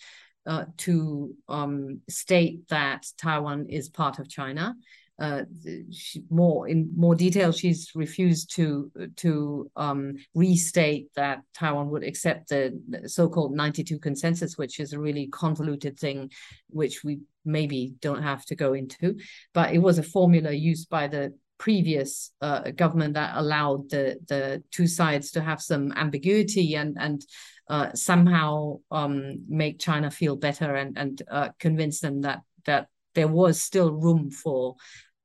to 0.77 1.35
um, 1.49 2.01
state 2.09 2.67
that 2.69 3.05
Taiwan 3.17 3.67
is 3.69 3.89
part 3.89 4.19
of 4.19 4.29
China 4.29 4.75
uh, 5.19 5.43
she, 5.91 6.23
more 6.29 6.67
in 6.67 6.91
more 6.95 7.15
detail, 7.15 7.51
she's 7.51 7.91
refused 7.95 8.55
to 8.55 8.91
to 9.15 9.69
um, 9.75 10.13
restate 10.35 11.09
that 11.15 11.41
Taiwan 11.55 11.89
would 11.89 12.03
accept 12.03 12.49
the 12.49 12.79
so-called 13.07 13.55
92 13.55 13.97
consensus, 13.97 14.57
which 14.57 14.79
is 14.79 14.93
a 14.93 14.99
really 14.99 15.27
convoluted 15.27 15.97
thing, 15.97 16.31
which 16.69 17.03
we 17.03 17.19
maybe 17.43 17.95
don't 17.99 18.21
have 18.21 18.45
to 18.45 18.55
go 18.55 18.73
into. 18.73 19.15
But 19.53 19.73
it 19.73 19.79
was 19.79 19.97
a 19.97 20.03
formula 20.03 20.51
used 20.51 20.87
by 20.87 21.07
the 21.07 21.33
previous 21.57 22.31
uh, 22.41 22.71
government 22.71 23.15
that 23.15 23.35
allowed 23.35 23.89
the 23.89 24.17
the 24.27 24.63
two 24.71 24.87
sides 24.87 25.31
to 25.31 25.41
have 25.41 25.61
some 25.61 25.91
ambiguity 25.93 26.75
and 26.75 26.97
and 26.99 27.25
uh, 27.69 27.91
somehow 27.93 28.79
um, 28.91 29.43
make 29.47 29.79
China 29.79 30.09
feel 30.11 30.35
better 30.35 30.75
and 30.75 30.97
and 30.97 31.21
uh, 31.29 31.49
convince 31.59 31.99
them 31.99 32.21
that 32.21 32.41
that 32.65 32.87
there 33.15 33.27
was 33.27 33.61
still 33.61 33.91
room 33.91 34.29
for 34.29 34.75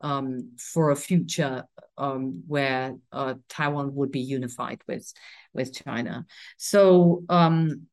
um, 0.01 0.53
for 0.59 0.91
a 0.91 0.97
future 0.97 1.65
um, 1.99 2.43
where 2.47 2.95
uh, 3.13 3.35
Taiwan 3.49 3.95
would 3.95 4.11
be 4.11 4.21
unified 4.21 4.81
with 4.89 5.13
with 5.53 5.75
China. 5.85 6.27
So 6.57 7.23
um, 7.29 7.87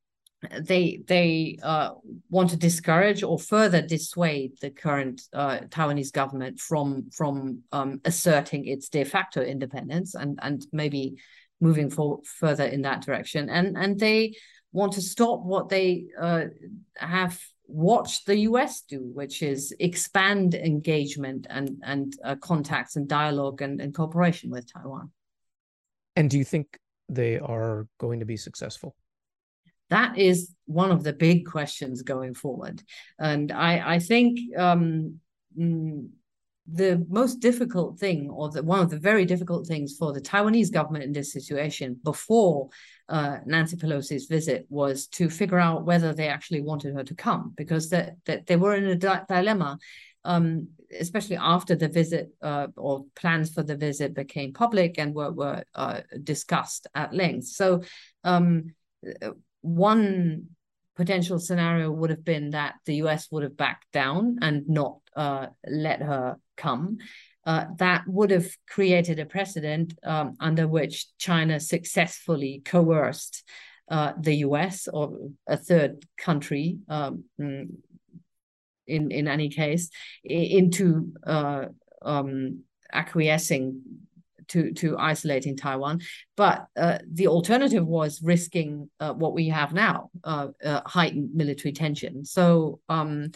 they 0.62 1.02
they 1.08 1.60
uh, 1.62 1.92
want 2.30 2.50
to 2.52 2.58
discourage 2.58 3.24
or 3.24 3.38
further 3.38 3.82
dissuade 3.82 4.54
the 4.62 4.70
current 4.70 5.22
uh, 5.34 5.60
Taiwanese 5.70 6.14
government 6.14 6.60
from 6.60 7.10
from 7.12 7.64
um, 7.72 8.00
asserting 8.06 8.66
its 8.66 8.90
de 8.90 9.04
facto 9.04 9.42
independence 9.42 10.16
and 10.16 10.40
and 10.42 10.66
maybe 10.72 11.18
moving 11.60 11.90
forward 11.90 12.26
further 12.26 12.66
in 12.66 12.84
that 12.84 13.02
direction. 13.02 13.50
And 13.50 13.78
and 13.78 14.00
they 14.00 14.36
want 14.72 14.94
to 14.94 15.02
stop 15.02 15.42
what 15.44 15.70
they 15.70 16.06
uh, 16.20 16.46
have 16.96 17.40
watched 17.68 18.26
the 18.26 18.38
US 18.40 18.82
do, 18.82 19.12
which 19.14 19.42
is 19.42 19.76
expand 19.80 20.56
engagement 20.56 21.48
and 21.50 21.82
and 21.84 22.16
uh, 22.24 22.36
contacts 22.36 22.96
and 22.96 23.08
dialogue 23.08 23.62
and, 23.62 23.82
and 23.82 23.94
cooperation 23.94 24.50
with 24.50 24.72
Taiwan. 24.72 25.12
And 26.16 26.30
do 26.30 26.38
you 26.38 26.46
think 26.46 26.80
they 27.10 27.40
are 27.40 27.88
going 27.98 28.20
to 28.20 28.26
be 28.26 28.38
successful? 28.38 28.96
That 29.90 30.18
is 30.18 30.54
one 30.66 30.92
of 30.92 31.04
the 31.04 31.14
big 31.14 31.46
questions 31.46 32.02
going 32.04 32.34
forward, 32.36 32.84
and 33.18 33.52
I 33.52 33.96
I 33.96 34.00
think 34.00 34.40
um, 34.58 35.20
mm, 35.58 36.10
the 36.72 37.04
most 37.10 37.40
difficult 37.40 38.00
thing, 38.00 38.30
or 38.30 38.50
the, 38.52 38.62
one 38.62 38.80
of 38.80 38.90
the 38.90 39.00
very 39.00 39.26
difficult 39.26 39.66
things 39.66 39.98
for 39.98 40.14
the 40.14 40.22
Taiwanese 40.22 40.72
government 40.72 41.04
in 41.06 41.14
this 41.14 41.34
situation 41.34 42.00
before 42.04 42.70
uh, 43.08 43.38
Nancy 43.46 43.76
Pelosi's 43.78 44.28
visit 44.28 44.68
was 44.70 45.08
to 45.08 45.30
figure 45.30 45.58
out 45.58 45.86
whether 45.86 46.14
they 46.14 46.28
actually 46.28 46.62
wanted 46.62 46.94
her 46.94 47.04
to 47.04 47.16
come, 47.16 47.54
because 47.56 47.90
that 47.90 48.18
that 48.26 48.46
they 48.46 48.56
were 48.56 48.76
in 48.76 48.86
a 48.86 48.96
di- 48.96 49.26
dilemma, 49.28 49.80
um, 50.24 50.68
especially 51.00 51.38
after 51.38 51.76
the 51.76 51.88
visit 51.88 52.30
uh, 52.44 52.68
or 52.78 53.06
plans 53.16 53.52
for 53.52 53.64
the 53.64 53.76
visit 53.76 54.14
became 54.14 54.54
public 54.54 55.00
and 55.00 55.16
were 55.16 55.32
were 55.32 55.64
uh, 55.74 56.02
discussed 56.24 56.86
at 56.94 57.14
length. 57.14 57.48
So 57.48 57.82
um, 58.24 58.76
one 59.62 60.48
potential 60.96 61.40
scenario 61.40 61.90
would 61.90 62.10
have 62.10 62.26
been 62.26 62.50
that 62.50 62.76
the 62.86 62.96
US 62.96 63.32
would 63.32 63.44
have 63.44 63.56
backed 63.56 63.90
down 63.94 64.38
and 64.42 64.68
not 64.68 64.98
uh, 65.16 65.48
let 65.66 66.02
her 66.02 66.38
come. 66.58 66.98
Uh, 67.46 67.66
that 67.78 68.04
would 68.06 68.32
have 68.32 68.50
created 68.68 69.18
a 69.18 69.26
precedent 69.26 69.98
um, 70.04 70.36
under 70.40 70.68
which 70.68 71.08
China 71.18 71.60
successfully 71.60 72.62
coerced 72.66 73.44
uh, 73.90 74.14
the 74.20 74.36
US 74.38 74.88
or 74.88 75.18
a 75.48 75.58
third 75.58 76.06
country, 76.18 76.78
um, 76.90 77.24
in 77.40 77.80
in 78.88 79.28
any 79.28 79.50
case, 79.50 79.90
into 80.24 81.14
uh, 81.26 81.66
um, 82.04 82.64
acquiescing 82.92 83.82
to 84.50 84.74
to 84.74 84.98
isolating 84.98 85.56
Taiwan. 85.56 86.02
But 86.36 86.68
uh, 86.78 87.00
the 87.12 87.28
alternative 87.28 87.86
was 87.86 88.22
risking 88.22 88.90
uh, 89.00 89.14
what 89.14 89.34
we 89.34 89.50
have 89.50 89.74
now, 89.74 90.10
uh, 90.24 90.50
uh 90.64 90.82
heightened 90.86 91.34
military 91.34 91.72
tension. 91.72 92.26
So 92.26 92.80
um, 92.90 93.32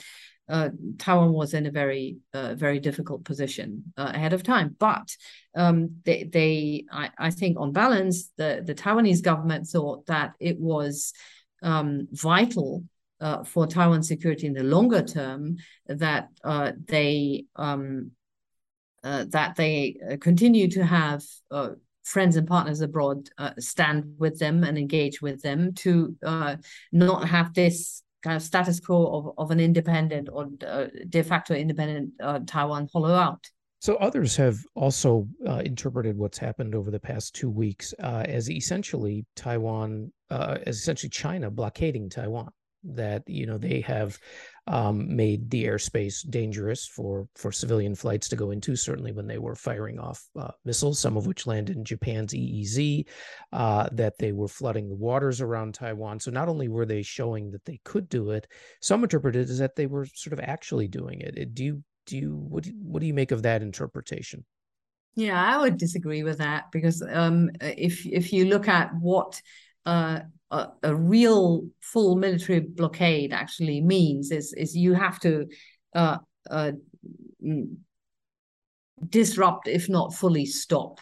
uh, 0.50 0.70
Taiwan 0.98 1.32
was 1.32 1.54
in 1.54 1.66
a 1.66 1.72
very 1.72 2.18
uh, 2.34 2.56
very 2.56 2.80
difficult 2.80 3.24
position 3.24 3.94
ahead 3.98 4.34
of 4.34 4.44
time. 4.44 4.76
But 4.78 5.16
um, 5.56 5.98
they, 6.04 6.24
they 6.24 6.86
I, 6.92 7.10
I, 7.18 7.30
think 7.30 7.58
on 7.60 7.72
balance, 7.72 8.32
the 8.38 8.62
the 8.66 8.76
Taiwanese 8.76 9.24
government 9.24 9.68
thought 9.68 10.06
that 10.08 10.34
it 10.40 10.60
was 10.60 11.14
um, 11.62 12.08
vital. 12.12 12.84
for 13.46 13.66
Taiwan 13.68 14.04
security 14.04 14.48
in 14.48 14.54
the 14.54 14.64
longer 14.76 15.02
term, 15.02 15.56
that 15.88 16.28
they 16.88 17.46
um, 17.56 18.12
uh, 19.04 19.26
that 19.30 19.56
they 19.56 19.98
uh, 20.10 20.18
continue 20.18 20.70
to 20.70 20.86
have 20.86 21.24
uh, 21.52 21.70
friends 22.04 22.36
and 22.36 22.48
partners 22.48 22.82
abroad 22.82 23.30
uh, 23.38 23.52
stand 23.60 24.16
with 24.18 24.40
them 24.40 24.64
and 24.64 24.78
engage 24.78 25.22
with 25.22 25.42
them 25.42 25.74
to 25.74 26.16
uh, 26.26 26.56
not 26.92 27.28
have 27.28 27.54
this 27.54 28.02
kind 28.24 28.36
of 28.36 28.42
status 28.42 28.80
quo 28.80 29.06
of, 29.08 29.34
of 29.38 29.52
an 29.52 29.60
independent 29.60 30.30
or 30.32 30.50
uh, 30.66 30.86
de 31.10 31.22
facto 31.22 31.54
independent 31.54 32.12
Taiwan 32.48 32.88
hollow 32.92 33.14
out. 33.14 33.50
So 33.80 33.98
others 33.98 34.38
have 34.38 34.60
also 34.76 35.28
interpreted 35.66 36.18
what's 36.18 36.38
happened 36.38 36.74
over 36.74 36.90
the 36.90 37.02
past 37.02 37.36
two 37.36 37.50
weeks 37.50 37.92
as 38.00 38.50
essentially 38.50 39.26
Taiwan, 39.36 40.14
as 40.30 40.78
essentially 40.78 41.10
China 41.10 41.52
blockading 41.52 42.10
Taiwan 42.10 42.50
that 42.84 43.24
you 43.28 43.46
know 43.46 43.58
they 43.58 43.82
have 43.82 44.20
um, 44.68 45.16
made 45.16 45.50
the 45.50 45.66
airspace 45.66 46.28
dangerous 46.30 46.88
for 46.88 47.28
for 47.36 47.52
civilian 47.52 47.96
flights 47.96 48.30
to 48.30 48.36
go 48.36 48.52
into. 48.52 48.76
Certainly, 48.76 49.12
when 49.12 49.28
they 49.28 49.38
were 49.38 49.56
firing 49.56 50.00
off 50.00 50.24
uh, 50.40 50.52
missiles, 50.66 51.00
some 51.00 51.18
of 51.18 51.28
which 51.28 51.48
landed 51.48 51.78
in 51.78 51.86
Japan's 51.86 52.34
EEZ, 52.34 53.06
uh, 53.52 53.90
that 53.92 54.18
they 54.18 54.32
were 54.32 54.48
flooding 54.48 54.90
the 54.90 54.96
waters 54.96 55.42
around 55.42 55.74
Taiwan. 55.74 56.20
So 56.20 56.32
not 56.32 56.50
only 56.50 56.68
were 56.68 56.86
they 56.86 57.02
showing 57.02 57.52
that 57.52 57.66
they 57.66 57.80
could 57.84 58.10
do 58.10 58.32
it, 58.32 58.48
some 58.82 59.04
interpreted 59.04 59.50
as 59.50 59.60
that 59.60 59.76
they 59.76 59.86
were 59.86 60.06
sort 60.14 60.34
of 60.34 60.40
actually 60.40 60.88
doing 60.88 61.22
it. 61.22 61.54
Do 61.54 61.64
you 61.64 61.84
do 62.06 62.18
you 62.18 62.36
what 62.36 62.64
do, 62.64 62.72
what 62.82 63.00
do 63.00 63.06
you 63.06 63.14
make 63.14 63.32
of 63.32 63.44
that 63.44 63.62
interpretation? 63.62 64.46
Yeah, 65.16 65.42
I 65.42 65.60
would 65.60 65.78
disagree 65.78 66.24
with 66.24 66.40
that 66.40 66.72
because 66.72 67.04
um, 67.08 67.52
if 67.62 68.06
if 68.06 68.34
you 68.34 68.46
look 68.46 68.68
at 68.68 68.92
what 68.96 69.40
uh, 69.86 70.22
a, 70.84 70.96
real 70.96 71.68
full 71.82 72.16
military 72.16 72.60
blockade 72.60 73.34
actually 73.34 73.82
means 73.82 74.32
is 74.32 74.54
is 74.54 74.76
you 74.76 74.94
have 74.94 75.20
to 75.22 75.48
uh, 75.96 76.18
uh, 76.50 76.72
mm, 77.44 77.76
disrupt, 79.10 79.68
if 79.68 79.90
not 79.90 80.14
fully 80.14 80.46
stop, 80.46 81.00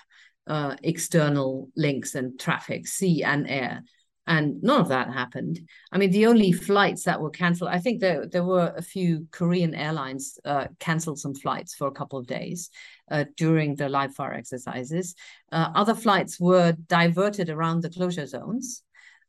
uh, 0.47 0.75
external 0.83 1.69
links 1.75 2.15
and 2.15 2.39
traffic, 2.39 2.87
sea 2.87 3.23
and 3.23 3.49
air. 3.49 3.83
And 4.27 4.61
none 4.61 4.79
of 4.79 4.89
that 4.89 5.11
happened. 5.11 5.59
I 5.91 5.97
mean, 5.97 6.11
the 6.11 6.27
only 6.27 6.51
flights 6.51 7.03
that 7.03 7.19
were 7.19 7.31
canceled, 7.31 7.71
I 7.71 7.79
think 7.79 7.99
there 7.99 8.27
there 8.27 8.45
were 8.45 8.71
a 8.77 8.81
few 8.81 9.27
Korean 9.31 9.73
airlines 9.73 10.39
uh, 10.45 10.67
canceled 10.79 11.19
some 11.19 11.33
flights 11.33 11.73
for 11.73 11.87
a 11.87 11.91
couple 11.99 12.19
of 12.19 12.27
days 12.27 12.69
uh, 13.09 13.25
during 13.35 13.75
the 13.75 13.89
live 13.89 14.13
fire 14.13 14.33
exercises. 14.33 15.15
Uh, 15.51 15.71
other 15.75 15.95
flights 15.95 16.39
were 16.39 16.73
diverted 16.87 17.49
around 17.49 17.81
the 17.81 17.89
closure 17.89 18.27
zones 18.27 18.83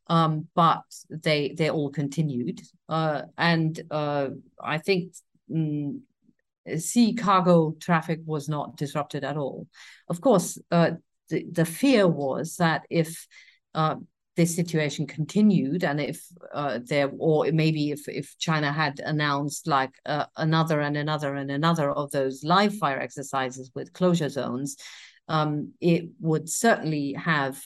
um, 0.07 0.47
but 0.55 0.83
they 1.09 1.53
they 1.57 1.69
all 1.69 1.89
continued. 1.89 2.61
Uh, 2.89 3.23
and 3.37 3.79
uh, 3.91 4.29
I 4.61 4.77
think 4.77 5.13
mm, 5.49 5.99
sea 6.77 7.13
cargo 7.13 7.75
traffic 7.79 8.19
was 8.25 8.49
not 8.49 8.77
disrupted 8.77 9.23
at 9.23 9.37
all. 9.37 9.67
Of 10.09 10.21
course, 10.21 10.57
uh, 10.71 10.91
the, 11.29 11.45
the 11.51 11.65
fear 11.65 12.07
was 12.07 12.57
that 12.57 12.83
if 12.89 13.27
uh, 13.73 13.95
this 14.35 14.55
situation 14.55 15.05
continued 15.05 15.83
and 15.83 16.01
if 16.01 16.25
uh, 16.53 16.79
there 16.83 17.11
or 17.17 17.45
maybe 17.51 17.91
if 17.91 18.07
if 18.07 18.35
China 18.39 18.71
had 18.71 18.99
announced 18.99 19.67
like 19.67 19.91
uh, 20.05 20.25
another 20.37 20.81
and 20.81 20.97
another 20.97 21.35
and 21.35 21.51
another 21.51 21.91
of 21.91 22.11
those 22.11 22.43
live 22.43 22.75
fire 22.75 22.99
exercises 22.99 23.71
with 23.75 23.93
closure 23.93 24.29
zones 24.29 24.75
um, 25.27 25.73
it 25.79 26.09
would 26.19 26.49
certainly 26.49 27.13
have 27.13 27.61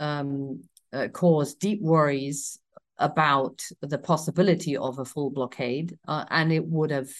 um, 0.00 0.62
uh, 0.92 1.08
caused 1.08 1.58
deep 1.60 1.80
worries 1.82 2.58
about 2.98 3.62
the 3.82 3.98
possibility 3.98 4.76
of 4.76 4.98
a 4.98 5.04
full 5.04 5.30
blockade, 5.30 5.98
uh, 6.08 6.24
and 6.30 6.52
it 6.52 6.64
would 6.64 6.90
have 6.90 7.10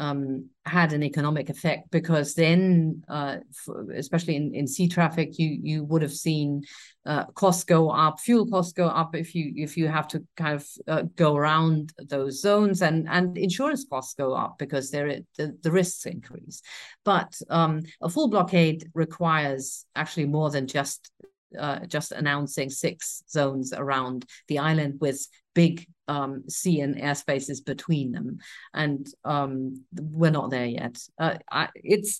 um, 0.00 0.48
had 0.64 0.94
an 0.94 1.02
economic 1.02 1.50
effect 1.50 1.90
because 1.90 2.34
then, 2.34 3.04
uh, 3.06 3.36
for, 3.52 3.92
especially 3.92 4.34
in, 4.34 4.54
in 4.54 4.66
sea 4.66 4.88
traffic, 4.88 5.38
you 5.38 5.58
you 5.62 5.84
would 5.84 6.00
have 6.00 6.12
seen 6.12 6.62
uh, 7.04 7.26
costs 7.26 7.64
go 7.64 7.90
up, 7.90 8.18
fuel 8.18 8.46
costs 8.46 8.72
go 8.72 8.86
up 8.86 9.14
if 9.14 9.34
you 9.34 9.52
if 9.56 9.76
you 9.76 9.88
have 9.88 10.08
to 10.08 10.24
kind 10.38 10.54
of 10.54 10.66
uh, 10.88 11.02
go 11.16 11.36
around 11.36 11.92
those 12.08 12.40
zones, 12.40 12.80
and 12.80 13.06
and 13.10 13.36
insurance 13.36 13.84
costs 13.88 14.14
go 14.14 14.32
up 14.32 14.56
because 14.58 14.90
there 14.90 15.20
the, 15.36 15.56
the 15.62 15.70
risks 15.70 16.06
increase. 16.06 16.62
But 17.04 17.38
um, 17.50 17.82
a 18.00 18.08
full 18.08 18.28
blockade 18.28 18.90
requires 18.94 19.84
actually 19.94 20.26
more 20.26 20.50
than 20.50 20.66
just 20.66 21.10
uh, 21.58 21.80
just 21.86 22.12
announcing 22.12 22.70
six 22.70 23.22
zones 23.28 23.72
around 23.72 24.24
the 24.48 24.58
island 24.58 24.98
with 25.00 25.26
big 25.54 25.86
um, 26.08 26.44
sea 26.48 26.80
and 26.80 27.00
air 27.00 27.14
spaces 27.14 27.60
between 27.60 28.12
them, 28.12 28.38
and 28.74 29.06
um, 29.24 29.84
we're 29.94 30.30
not 30.30 30.50
there 30.50 30.66
yet. 30.66 30.98
Uh, 31.18 31.38
I, 31.50 31.68
it's, 31.74 32.18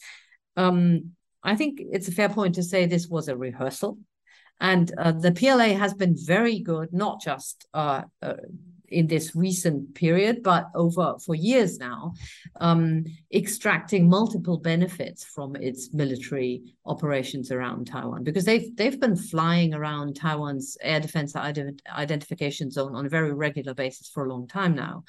um, 0.57 1.13
I 1.43 1.57
think 1.57 1.81
it's 1.93 2.09
a 2.09 2.13
fair 2.13 2.29
point 2.29 2.57
to 2.57 2.63
say 2.63 2.87
this 2.87 3.09
was 3.09 3.29
a 3.29 3.37
rehearsal, 3.37 3.99
and 4.61 4.93
uh, 4.99 5.13
the 5.13 5.33
PLA 5.33 5.79
has 5.79 5.95
been 5.95 6.17
very 6.17 6.61
good, 6.61 6.93
not 6.93 7.21
just 7.21 7.67
uh, 7.75 8.03
uh 8.23 8.35
in 8.91 9.07
this 9.07 9.35
recent 9.35 9.95
period, 9.95 10.43
but 10.43 10.71
over 10.75 11.17
for 11.25 11.35
years 11.35 11.79
now, 11.79 12.13
um, 12.61 13.05
extracting 13.33 14.09
multiple 14.09 14.59
benefits 14.59 15.25
from 15.25 15.57
its 15.57 15.93
military 15.95 16.63
operations 16.87 17.53
around 17.53 17.87
Taiwan 17.87 18.25
because 18.25 18.45
they've 18.45 18.75
they've 18.77 19.01
been 19.01 19.17
flying 19.17 19.75
around 19.75 20.17
Taiwan's 20.17 20.77
air 20.81 21.01
defense 21.01 21.37
identification 21.37 22.71
zone 22.71 22.95
on 22.95 23.07
a 23.07 23.09
very 23.09 23.33
regular 23.33 23.75
basis 23.75 24.09
for 24.09 24.25
a 24.25 24.29
long 24.29 24.47
time 24.47 24.75
now, 24.75 25.05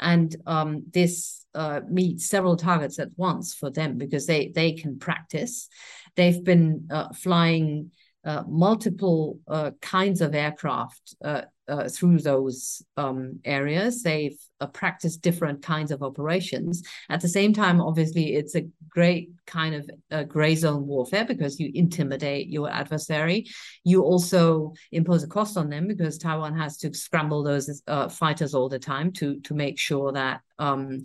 and 0.00 0.34
um, 0.46 0.84
this 0.92 1.46
uh, 1.54 1.80
meets 1.88 2.26
several 2.26 2.56
targets 2.56 2.98
at 2.98 3.08
once 3.16 3.54
for 3.54 3.70
them 3.70 3.98
because 3.98 4.26
they 4.26 4.48
they 4.54 4.72
can 4.72 4.98
practice. 4.98 5.68
They've 6.16 6.42
been 6.42 6.88
uh, 6.90 7.12
flying. 7.12 7.90
Uh, 8.26 8.42
multiple 8.48 9.38
uh, 9.46 9.70
kinds 9.80 10.20
of 10.20 10.34
aircraft 10.34 11.14
uh, 11.24 11.42
uh, 11.68 11.88
through 11.88 12.18
those 12.18 12.82
um, 12.96 13.38
areas. 13.44 14.02
They've 14.02 14.36
uh, 14.60 14.66
practiced 14.66 15.22
different 15.22 15.62
kinds 15.62 15.92
of 15.92 16.02
operations. 16.02 16.82
At 17.08 17.20
the 17.20 17.28
same 17.28 17.52
time, 17.52 17.80
obviously, 17.80 18.34
it's 18.34 18.56
a 18.56 18.66
great 18.88 19.30
kind 19.46 19.76
of 19.76 19.90
uh, 20.10 20.24
gray 20.24 20.56
zone 20.56 20.88
warfare 20.88 21.24
because 21.24 21.60
you 21.60 21.70
intimidate 21.72 22.48
your 22.48 22.68
adversary. 22.68 23.46
You 23.84 24.02
also 24.02 24.72
impose 24.90 25.22
a 25.22 25.28
cost 25.28 25.56
on 25.56 25.70
them 25.70 25.86
because 25.86 26.18
Taiwan 26.18 26.56
has 26.58 26.78
to 26.78 26.92
scramble 26.92 27.44
those 27.44 27.80
fighters 28.10 28.54
all 28.54 28.68
the 28.68 28.80
time 28.80 29.12
to 29.12 29.38
to 29.42 29.54
make 29.54 29.78
sure 29.78 30.10
that 30.10 30.40
um, 30.58 31.02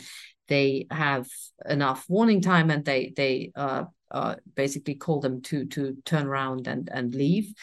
they 0.47 0.87
have 0.89 1.27
enough 1.69 2.03
warning 2.09 2.41
time 2.41 2.71
and 2.71 2.83
they 2.83 3.13
they 3.15 3.51
uh, 3.55 3.83
uh, 4.11 4.35
basically 4.55 4.95
call 4.95 5.19
them 5.19 5.41
to 5.43 5.65
to 5.65 5.97
turn 6.05 6.27
around 6.27 6.67
and 6.67 6.89
and 6.91 7.15
leave. 7.15 7.53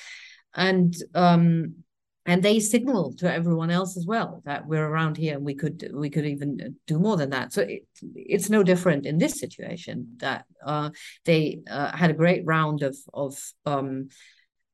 And 0.55 0.97
um, 1.14 1.85
and 2.28 2.43
they 2.43 2.61
signal 2.61 3.14
to 3.14 3.33
everyone 3.33 3.71
else 3.71 3.97
as 3.97 4.05
well 4.05 4.43
that 4.45 4.67
we're 4.67 4.87
around 4.87 5.17
here 5.17 5.35
and 5.37 5.45
we 5.45 5.55
could 5.55 5.90
we 5.95 6.11
could 6.11 6.26
even 6.26 6.76
do 6.87 6.99
more 6.99 7.17
than 7.17 7.31
that 7.31 7.52
so 7.52 7.62
it, 7.62 7.87
it's 8.14 8.50
no 8.50 8.62
different 8.62 9.07
in 9.07 9.17
this 9.17 9.40
situation 9.40 10.07
that 10.19 10.45
uh, 10.64 10.90
they 11.25 11.61
uh, 11.71 11.97
had 11.97 12.11
a 12.11 12.21
great 12.23 12.45
round 12.45 12.83
of 12.83 12.97
of 13.14 13.35
um, 13.64 14.09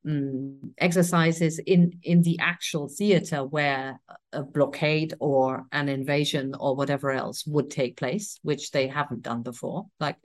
um, 0.06 0.74
exercises 0.78 1.60
in 1.60 1.92
in 2.02 2.22
the 2.22 2.38
actual 2.40 2.88
theater 2.88 3.44
where 3.44 4.00
a 4.32 4.42
blockade 4.42 5.14
or 5.20 5.64
an 5.70 5.88
invasion 5.88 6.54
or 6.58 6.74
whatever 6.74 7.12
else 7.12 7.46
would 7.46 7.70
take 7.70 7.96
place 7.96 8.38
which 8.42 8.72
they 8.72 8.88
haven't 8.88 9.22
done 9.22 9.42
before 9.42 9.86
like 10.00 10.16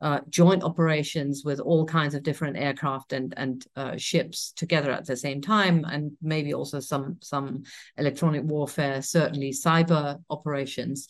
uh, 0.00 0.20
joint 0.28 0.62
operations 0.62 1.42
with 1.44 1.60
all 1.60 1.84
kinds 1.84 2.14
of 2.14 2.22
different 2.22 2.56
aircraft 2.56 3.12
and 3.12 3.34
and 3.36 3.66
uh, 3.76 3.96
ships 3.96 4.52
together 4.52 4.90
at 4.90 5.06
the 5.06 5.16
same 5.16 5.40
time, 5.40 5.84
and 5.84 6.12
maybe 6.22 6.54
also 6.54 6.80
some 6.80 7.16
some 7.20 7.62
electronic 7.96 8.44
warfare, 8.44 9.02
certainly 9.02 9.50
cyber 9.50 10.22
operations, 10.30 11.08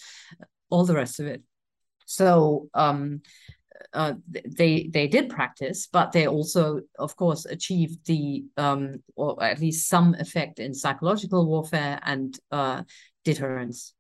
all 0.71 0.85
the 0.85 0.95
rest 0.95 1.21
of 1.21 1.27
it. 1.27 1.43
So 2.07 2.71
um, 2.73 3.21
uh, 3.93 4.15
they 4.47 4.89
they 4.93 5.07
did 5.07 5.29
practice, 5.29 5.87
but 5.87 6.13
they 6.13 6.27
also, 6.27 6.81
of 6.99 7.17
course, 7.17 7.45
achieved 7.45 8.07
the 8.07 8.45
um, 8.57 9.03
or 9.17 9.43
at 9.43 9.61
least 9.61 9.89
some 9.89 10.15
effect 10.15 10.59
in 10.59 10.75
psychological 10.75 11.47
warfare 11.47 12.01
and 12.03 12.39
uh, 12.51 12.83
deterrence. 13.25 13.95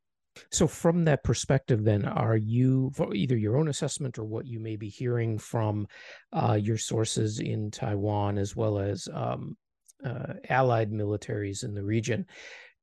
So, 0.50 0.66
from 0.66 1.04
that 1.04 1.24
perspective, 1.24 1.84
then, 1.84 2.04
are 2.04 2.36
you 2.36 2.92
either 3.14 3.36
your 3.36 3.56
own 3.56 3.68
assessment 3.68 4.18
or 4.18 4.24
what 4.24 4.46
you 4.46 4.60
may 4.60 4.76
be 4.76 4.88
hearing 4.88 5.38
from 5.38 5.86
uh, 6.32 6.58
your 6.60 6.78
sources 6.78 7.40
in 7.40 7.70
Taiwan 7.70 8.38
as 8.38 8.56
well 8.56 8.78
as 8.78 9.08
um, 9.12 9.56
uh, 10.04 10.34
allied 10.48 10.90
militaries 10.90 11.64
in 11.64 11.74
the 11.74 11.84
region? 11.84 12.26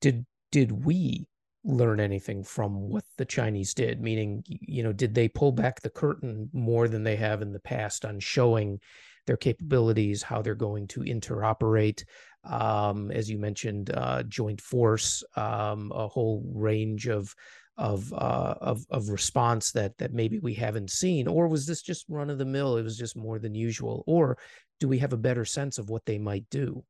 Did 0.02 0.26
did 0.52 0.72
we 0.86 1.28
learn 1.64 2.00
anything 2.00 2.44
from 2.44 2.90
what 2.90 3.04
the 3.18 3.26
Chinese 3.26 3.74
did? 3.74 4.00
Meaning, 4.00 4.44
you 4.48 4.84
know, 4.84 4.94
did 4.94 5.16
they 5.16 5.28
pull 5.28 5.52
back 5.52 5.82
the 5.82 5.90
curtain 5.90 6.50
more 6.54 6.88
than 6.88 7.04
they 7.04 7.16
have 7.16 7.42
in 7.42 7.52
the 7.52 7.60
past 7.60 8.06
on 8.06 8.20
showing 8.20 8.80
their 9.26 9.38
capabilities, 9.38 10.22
how 10.22 10.42
they're 10.42 10.56
going 10.56 10.88
to 10.88 11.02
interoperate, 11.02 12.04
um, 12.46 13.12
as 13.12 13.30
you 13.30 13.38
mentioned, 13.38 13.92
uh, 13.94 14.24
joint 14.24 14.62
force, 14.62 15.24
um, 15.36 15.92
a 15.94 16.08
whole 16.08 16.44
range 16.54 17.08
of 17.08 17.34
of, 17.78 18.14
uh, 18.14 18.56
of 18.62 18.86
of 18.90 19.10
response 19.10 19.72
that 19.74 19.98
that 19.98 20.14
maybe 20.14 20.40
we 20.40 20.54
haven't 20.54 20.92
seen, 20.92 21.28
or 21.28 21.48
was 21.48 21.66
this 21.66 21.82
just 21.82 22.06
run 22.08 22.30
of 22.30 22.38
the 22.38 22.46
mill? 22.46 22.78
It 22.78 22.84
was 22.84 22.98
just 22.98 23.18
more 23.18 23.38
than 23.38 23.54
usual, 23.54 24.04
or 24.08 24.38
do 24.80 24.88
we 24.88 25.00
have 25.00 25.14
a 25.14 25.18
better 25.18 25.46
sense 25.46 25.78
of 25.78 25.90
what 25.90 26.06
they 26.06 26.18
might 26.18 26.46
do? 26.50 26.84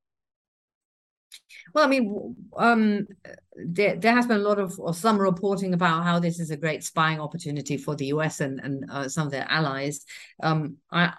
Well, 1.73 1.85
I 1.85 1.87
mean, 1.87 2.35
um, 2.55 3.07
there, 3.55 3.95
there 3.95 4.13
has 4.13 4.27
been 4.27 4.37
a 4.37 4.43
lot 4.43 4.59
of 4.59 4.79
or 4.79 4.93
some 4.93 5.17
reporting 5.17 5.73
about 5.73 6.03
how 6.03 6.19
this 6.19 6.39
is 6.39 6.51
a 6.51 6.57
great 6.57 6.83
spying 6.83 7.19
opportunity 7.19 7.77
for 7.77 7.95
the 7.95 8.07
US 8.07 8.39
and 8.39 8.59
and 8.59 8.85
uh, 8.89 9.09
some 9.09 9.27
of 9.27 9.31
their 9.31 9.47
allies. 9.49 10.05
Um, 10.41 10.77
I 10.91 11.13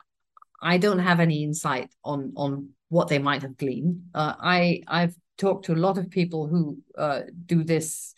I 0.63 0.79
don't 0.79 1.01
have 1.01 1.21
any 1.21 1.43
insight 1.43 1.91
on 2.05 2.33
on 2.37 2.71
what 2.89 3.09
they 3.09 3.19
might 3.19 3.43
have 3.43 3.57
gleaned. 3.57 4.03
Uh, 4.15 4.35
I 4.39 4.83
I've 4.87 5.15
talked 5.39 5.67
to 5.67 5.75
a 5.75 5.77
lot 5.87 5.99
of 5.99 6.11
people 6.11 6.47
who 6.47 6.79
uh, 6.97 7.23
do 7.47 7.65
this 7.65 8.15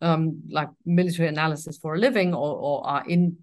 um, 0.00 0.42
like 0.50 0.68
military 0.86 1.28
analysis 1.28 1.78
for 1.78 1.94
a 1.94 1.98
living 1.98 2.34
or, 2.34 2.56
or 2.56 2.86
are 2.86 3.04
in 3.08 3.36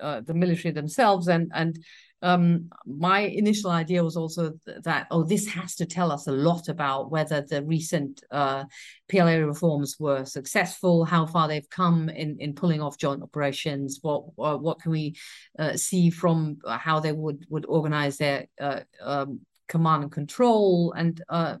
uh, 0.00 0.20
the 0.20 0.34
military 0.34 0.72
themselves 0.72 1.28
and 1.28 1.50
and 1.54 1.78
um, 2.20 2.68
my 2.84 3.20
initial 3.20 3.70
idea 3.70 4.02
was 4.02 4.16
also 4.16 4.52
th- 4.64 4.78
that 4.82 5.06
oh 5.10 5.22
this 5.22 5.46
has 5.46 5.76
to 5.76 5.86
tell 5.86 6.10
us 6.10 6.26
a 6.26 6.32
lot 6.32 6.68
about 6.68 7.12
whether 7.12 7.42
the 7.42 7.62
recent 7.62 8.22
uh, 8.32 8.64
PLA 9.08 9.36
reforms 9.36 9.96
were 10.00 10.24
successful, 10.24 11.04
how 11.04 11.26
far 11.26 11.46
they've 11.46 11.70
come 11.70 12.08
in 12.08 12.36
in 12.40 12.54
pulling 12.54 12.80
off 12.80 12.98
joint 12.98 13.22
operations, 13.22 14.00
what 14.02 14.24
uh, 14.38 14.56
what 14.56 14.80
can 14.80 14.90
we 14.90 15.14
uh, 15.58 15.76
see 15.76 16.10
from 16.10 16.58
how 16.66 16.98
they 16.98 17.12
would 17.12 17.46
would 17.50 17.66
organize 17.66 18.16
their 18.16 18.46
uh, 18.60 18.80
um, 19.00 19.40
command 19.68 20.04
and 20.04 20.12
control, 20.12 20.92
and 20.92 21.22
uh, 21.28 21.56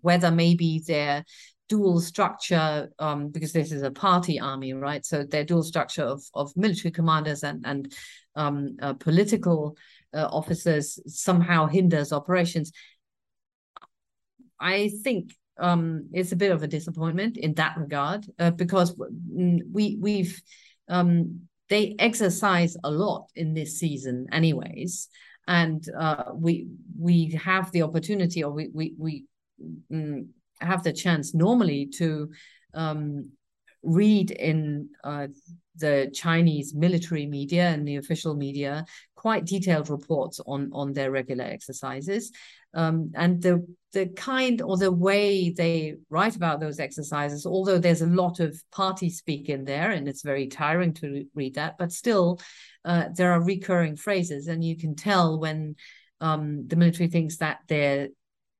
whether 0.00 0.30
maybe 0.30 0.80
their 0.86 1.24
dual 1.68 2.00
structure 2.00 2.90
um, 2.98 3.28
because 3.28 3.52
this 3.52 3.72
is 3.72 3.82
a 3.82 3.90
party 3.90 4.38
army, 4.38 4.72
right? 4.74 5.04
So 5.06 5.24
their 5.24 5.44
dual 5.44 5.62
structure 5.62 6.04
of 6.04 6.22
of 6.34 6.52
military 6.56 6.92
commanders 6.92 7.42
and 7.44 7.64
and 7.64 7.92
um, 8.34 8.76
uh, 8.80 8.94
political 8.94 9.76
uh, 10.14 10.28
officers 10.30 10.98
somehow 11.06 11.66
hinders 11.66 12.12
operations. 12.12 12.72
I 14.60 14.90
think 15.02 15.34
um, 15.58 16.08
it's 16.12 16.32
a 16.32 16.36
bit 16.36 16.52
of 16.52 16.62
a 16.62 16.68
disappointment 16.68 17.36
in 17.36 17.54
that 17.54 17.76
regard 17.76 18.26
uh, 18.38 18.50
because 18.50 18.94
we 18.98 19.96
we've 20.00 20.42
um, 20.88 21.48
they 21.68 21.94
exercise 21.98 22.76
a 22.84 22.90
lot 22.90 23.28
in 23.34 23.54
this 23.54 23.78
season, 23.78 24.26
anyways, 24.30 25.08
and 25.48 25.86
uh, 25.98 26.24
we 26.34 26.68
we 26.98 27.30
have 27.42 27.70
the 27.72 27.82
opportunity, 27.82 28.44
or 28.44 28.52
we 28.52 28.70
we 28.72 28.94
we 28.98 29.24
mm, 29.90 30.26
have 30.60 30.82
the 30.82 30.92
chance 30.92 31.34
normally 31.34 31.86
to 31.98 32.30
um, 32.74 33.30
read 33.82 34.30
in 34.30 34.88
uh, 35.04 35.26
the 35.76 36.10
Chinese 36.14 36.74
military 36.74 37.26
media 37.26 37.68
and 37.68 37.86
the 37.86 37.96
official 37.96 38.34
media 38.34 38.84
quite 39.22 39.44
detailed 39.44 39.88
reports 39.88 40.40
on 40.46 40.68
on 40.72 40.92
their 40.92 41.12
regular 41.12 41.44
exercises, 41.44 42.32
um, 42.74 43.12
and 43.14 43.40
the 43.40 43.64
the 43.92 44.06
kind 44.06 44.60
or 44.60 44.76
the 44.76 44.90
way 44.90 45.50
they 45.50 45.94
write 46.10 46.34
about 46.34 46.58
those 46.58 46.80
exercises. 46.80 47.46
Although 47.46 47.78
there's 47.78 48.02
a 48.02 48.16
lot 48.22 48.40
of 48.40 48.60
party 48.72 49.10
speak 49.10 49.48
in 49.48 49.64
there, 49.64 49.92
and 49.92 50.08
it's 50.08 50.22
very 50.32 50.48
tiring 50.48 50.92
to 50.94 51.24
read 51.36 51.54
that, 51.54 51.78
but 51.78 51.92
still, 51.92 52.40
uh, 52.84 53.04
there 53.16 53.32
are 53.32 53.50
recurring 53.54 53.94
phrases, 53.94 54.48
and 54.48 54.64
you 54.64 54.76
can 54.76 54.96
tell 54.96 55.38
when 55.38 55.76
um, 56.20 56.66
the 56.66 56.76
military 56.76 57.08
thinks 57.08 57.36
that 57.36 57.58
they're 57.68 58.08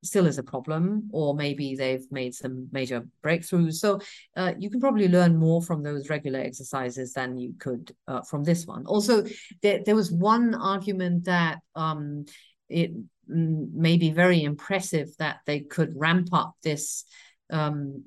still 0.02 0.26
is 0.26 0.38
a 0.38 0.42
problem, 0.42 1.08
or 1.12 1.34
maybe 1.34 1.74
they've 1.74 2.06
made 2.10 2.34
some 2.34 2.68
major 2.72 3.06
breakthroughs. 3.24 3.74
So 3.74 4.00
uh, 4.36 4.52
you 4.58 4.70
can 4.70 4.80
probably 4.80 5.08
learn 5.08 5.36
more 5.36 5.62
from 5.62 5.82
those 5.82 6.10
regular 6.10 6.40
exercises 6.40 7.12
than 7.12 7.38
you 7.38 7.54
could 7.58 7.94
uh, 8.08 8.22
from 8.22 8.44
this 8.44 8.66
one. 8.66 8.84
Also, 8.86 9.24
there, 9.62 9.80
there 9.84 9.94
was 9.94 10.10
one 10.10 10.54
argument 10.54 11.24
that 11.24 11.60
um, 11.74 12.24
it 12.68 12.90
may 13.28 13.96
be 13.96 14.10
very 14.10 14.42
impressive 14.42 15.16
that 15.18 15.38
they 15.46 15.60
could 15.60 15.92
ramp 15.94 16.28
up 16.32 16.54
this 16.62 17.04
um, 17.50 18.04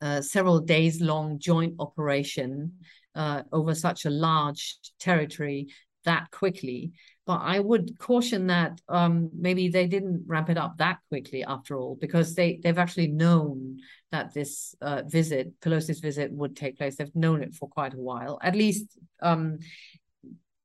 uh, 0.00 0.22
several 0.22 0.60
days 0.60 1.00
long 1.00 1.38
joint 1.38 1.74
operation 1.78 2.72
uh, 3.14 3.42
over 3.52 3.74
such 3.74 4.06
a 4.06 4.10
large 4.10 4.78
territory 4.98 5.68
that 6.04 6.30
quickly. 6.30 6.92
But 7.26 7.42
I 7.42 7.60
would 7.60 7.98
caution 7.98 8.48
that 8.48 8.80
um, 8.88 9.30
maybe 9.32 9.68
they 9.68 9.86
didn't 9.86 10.24
ramp 10.26 10.50
it 10.50 10.58
up 10.58 10.78
that 10.78 10.98
quickly 11.08 11.44
after 11.44 11.78
all, 11.78 11.96
because 12.00 12.34
they, 12.34 12.58
they've 12.62 12.78
actually 12.78 13.08
known 13.08 13.78
that 14.10 14.34
this 14.34 14.74
uh, 14.80 15.02
visit, 15.06 15.60
Pelosi's 15.60 16.00
visit, 16.00 16.32
would 16.32 16.56
take 16.56 16.76
place. 16.76 16.96
They've 16.96 17.14
known 17.14 17.42
it 17.42 17.54
for 17.54 17.68
quite 17.68 17.94
a 17.94 17.98
while. 17.98 18.38
At 18.42 18.56
least 18.56 18.98
um, 19.22 19.58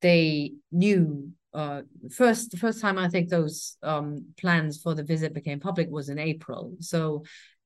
they 0.01 0.53
knew 0.71 1.31
uh, 1.53 1.81
first 2.11 2.51
the 2.51 2.57
first 2.57 2.81
time 2.81 2.97
I 2.97 3.07
think 3.07 3.29
those 3.29 3.77
um, 3.81 4.25
plans 4.37 4.81
for 4.81 4.93
the 4.93 5.03
visit 5.03 5.33
became 5.33 5.59
public 5.59 5.89
was 5.89 6.09
in 6.09 6.19
April. 6.19 6.75
So 6.79 7.23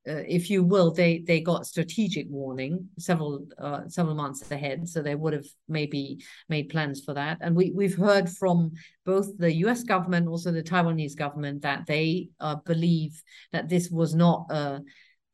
uh, 0.10 0.24
if 0.28 0.50
you 0.50 0.63
will, 0.63 0.91
they 0.91 1.19
they 1.19 1.39
got 1.39 1.67
strategic 1.67 2.26
warning 2.30 2.89
several 2.98 3.45
uh, 3.60 3.82
several 3.88 4.15
months 4.15 4.50
ahead, 4.52 4.89
so 4.89 5.02
they 5.02 5.15
would 5.15 5.34
have 5.34 5.45
maybe 5.67 6.24
made 6.48 6.69
plans 6.69 7.04
for 7.04 7.13
that. 7.13 7.38
And 7.41 7.56
we 7.56 7.72
we've 7.72 7.98
heard 7.98 8.28
from 8.28 8.72
both 9.06 9.38
the 9.38 9.54
U.S. 9.65 9.84
government, 9.84 10.28
also 10.28 10.52
the 10.52 10.63
Taiwanese 10.63 11.15
government, 11.15 11.62
that 11.62 11.86
they 11.86 12.30
uh, 12.39 12.56
believe 12.56 13.22
that 13.52 13.69
this 13.69 13.89
was 13.89 14.15
not 14.15 14.48
a 14.50 14.82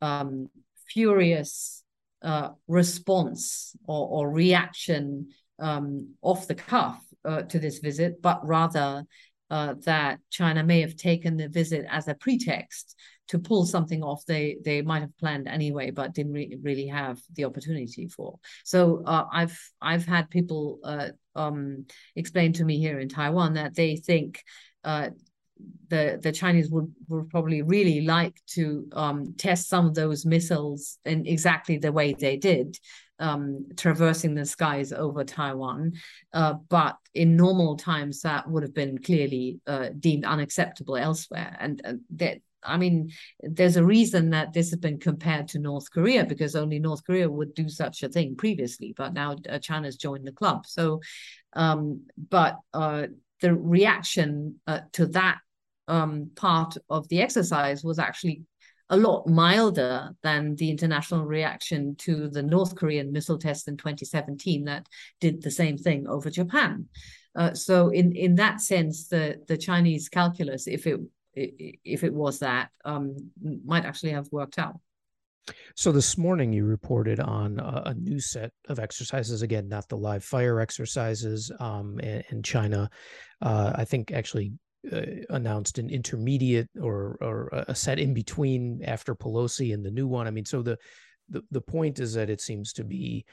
um, 0.02 0.48
furious 0.88 1.82
uh, 2.22 2.50
response 2.68 3.74
or, 3.86 4.08
or 4.08 4.30
reaction 4.30 5.28
um, 5.58 6.14
off 6.22 6.46
the 6.46 6.54
cuff 6.54 7.00
uh, 7.24 7.42
to 7.42 7.58
this 7.58 7.78
visit, 7.78 8.20
but 8.20 8.46
rather 8.46 9.04
uh, 9.50 9.74
that 9.84 10.18
China 10.30 10.62
may 10.62 10.80
have 10.80 10.96
taken 10.96 11.36
the 11.36 11.48
visit 11.48 11.86
as 11.90 12.08
a 12.08 12.14
pretext 12.14 12.96
to 13.28 13.38
pull 13.38 13.64
something 13.64 14.02
off 14.02 14.24
they 14.26 14.56
they 14.64 14.82
might 14.82 15.00
have 15.00 15.16
planned 15.18 15.48
anyway 15.48 15.90
but 15.90 16.14
didn't 16.14 16.32
re- 16.32 16.58
really 16.62 16.86
have 16.86 17.18
the 17.34 17.44
opportunity 17.44 18.08
for 18.08 18.38
so 18.64 19.02
uh, 19.06 19.24
i've 19.32 19.58
i've 19.80 20.06
had 20.06 20.30
people 20.30 20.78
uh, 20.84 21.08
um, 21.34 21.84
explain 22.14 22.52
to 22.52 22.64
me 22.64 22.78
here 22.78 22.98
in 22.98 23.08
taiwan 23.08 23.54
that 23.54 23.74
they 23.74 23.96
think 23.96 24.42
uh, 24.84 25.10
the 25.88 26.18
the 26.22 26.32
Chinese 26.32 26.70
would, 26.70 26.92
would 27.08 27.30
probably 27.30 27.62
really 27.62 28.02
like 28.02 28.36
to 28.46 28.86
um, 28.92 29.34
test 29.38 29.68
some 29.68 29.86
of 29.86 29.94
those 29.94 30.26
missiles 30.26 30.98
in 31.04 31.26
exactly 31.26 31.78
the 31.78 31.92
way 31.92 32.12
they 32.12 32.36
did, 32.36 32.78
um, 33.18 33.66
traversing 33.76 34.34
the 34.34 34.44
skies 34.44 34.92
over 34.92 35.24
Taiwan. 35.24 35.92
Uh, 36.32 36.54
but 36.68 36.96
in 37.14 37.36
normal 37.36 37.76
times, 37.76 38.22
that 38.22 38.48
would 38.48 38.62
have 38.62 38.74
been 38.74 38.98
clearly 38.98 39.60
uh, 39.66 39.88
deemed 39.98 40.24
unacceptable 40.24 40.96
elsewhere. 40.96 41.56
And 41.58 41.80
uh, 41.84 41.94
that 42.16 42.38
I 42.62 42.76
mean, 42.76 43.10
there's 43.40 43.76
a 43.76 43.84
reason 43.84 44.30
that 44.30 44.52
this 44.52 44.70
has 44.70 44.78
been 44.78 44.98
compared 44.98 45.48
to 45.48 45.58
North 45.58 45.90
Korea 45.90 46.24
because 46.24 46.56
only 46.56 46.78
North 46.78 47.04
Korea 47.04 47.30
would 47.30 47.54
do 47.54 47.68
such 47.68 48.02
a 48.02 48.08
thing 48.08 48.36
previously, 48.36 48.94
but 48.96 49.12
now 49.12 49.36
uh, 49.48 49.58
China's 49.58 49.96
joined 49.96 50.26
the 50.26 50.32
club. 50.32 50.66
So, 50.66 51.00
um, 51.52 52.06
but 52.30 52.58
uh, 52.74 53.06
the 53.40 53.54
reaction 53.54 54.60
uh, 54.66 54.80
to 54.92 55.06
that 55.08 55.38
um, 55.88 56.30
part 56.34 56.76
of 56.90 57.08
the 57.08 57.22
exercise 57.22 57.84
was 57.84 57.98
actually 57.98 58.42
a 58.88 58.96
lot 58.96 59.26
milder 59.26 60.10
than 60.22 60.54
the 60.56 60.70
international 60.70 61.24
reaction 61.24 61.96
to 61.96 62.28
the 62.28 62.42
North 62.42 62.76
Korean 62.76 63.12
missile 63.12 63.38
test 63.38 63.66
in 63.68 63.76
2017 63.76 64.64
that 64.64 64.86
did 65.20 65.42
the 65.42 65.50
same 65.50 65.76
thing 65.76 66.06
over 66.06 66.30
Japan. 66.30 66.86
Uh, 67.34 67.52
so 67.52 67.90
in 67.90 68.12
in 68.12 68.36
that 68.36 68.60
sense, 68.60 69.08
the 69.08 69.36
the 69.48 69.58
Chinese 69.58 70.08
calculus, 70.08 70.66
if 70.66 70.86
it 70.86 71.00
if 71.36 72.02
it 72.02 72.12
was 72.12 72.40
that, 72.40 72.70
um, 72.84 73.16
might 73.64 73.84
actually 73.84 74.12
have 74.12 74.28
worked 74.32 74.58
out. 74.58 74.80
So 75.76 75.92
this 75.92 76.18
morning 76.18 76.52
you 76.52 76.64
reported 76.64 77.20
on 77.20 77.60
a, 77.60 77.82
a, 77.86 77.94
new 77.94 78.18
set 78.18 78.50
of 78.68 78.80
exercises. 78.80 79.42
Again, 79.42 79.68
not 79.68 79.88
the 79.88 79.96
live 79.96 80.24
fire 80.24 80.58
exercises 80.58 81.52
um, 81.60 82.00
in, 82.00 82.42
China. 82.42 82.90
Uh, 83.40 83.72
I 83.74 83.84
think 83.84 84.10
actually 84.10 84.54
uh, 84.92 85.02
announced 85.30 85.78
an 85.78 85.88
intermediate 85.88 86.68
or 86.80 87.16
or 87.20 87.64
a 87.68 87.74
set 87.76 88.00
in 88.00 88.12
between 88.12 88.82
after 88.84 89.14
Pelosi 89.14 89.72
and 89.72 89.84
the 89.84 89.90
new 89.90 90.08
one. 90.08 90.26
I 90.26 90.30
mean, 90.30 90.44
so 90.44 90.62
the 90.62 90.78
the 91.28 91.42
the 91.52 91.60
point 91.60 92.00
is 92.00 92.14
that 92.14 92.30
it 92.30 92.40
seems 92.40 92.72
to 92.74 92.84
be 92.84 93.24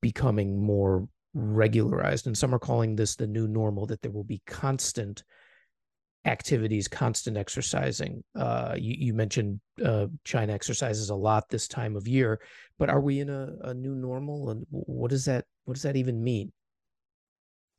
becoming 0.00 0.64
more 0.64 1.08
regularized, 1.34 2.28
and 2.28 2.38
some 2.38 2.54
are 2.54 2.60
calling 2.60 2.94
this 2.94 3.16
the 3.16 3.26
new 3.26 3.48
normal. 3.48 3.86
That 3.86 4.00
there 4.02 4.12
will 4.12 4.24
be 4.24 4.42
constant 4.46 5.24
activities, 6.24 6.88
constant 6.88 7.36
exercising. 7.36 8.22
Uh, 8.34 8.74
you, 8.78 8.94
you, 8.98 9.14
mentioned 9.14 9.60
uh, 9.84 10.06
China 10.24 10.52
exercises 10.52 11.10
a 11.10 11.14
lot 11.14 11.48
this 11.48 11.66
time 11.66 11.96
of 11.96 12.06
year, 12.06 12.40
but 12.78 12.88
are 12.88 13.00
we 13.00 13.20
in 13.20 13.28
a, 13.28 13.48
a 13.62 13.74
new 13.74 13.94
normal? 13.94 14.50
And 14.50 14.66
what 14.70 15.10
does 15.10 15.24
that 15.24 15.44
what 15.64 15.74
does 15.74 15.82
that 15.82 15.96
even 15.96 16.22
mean? 16.22 16.52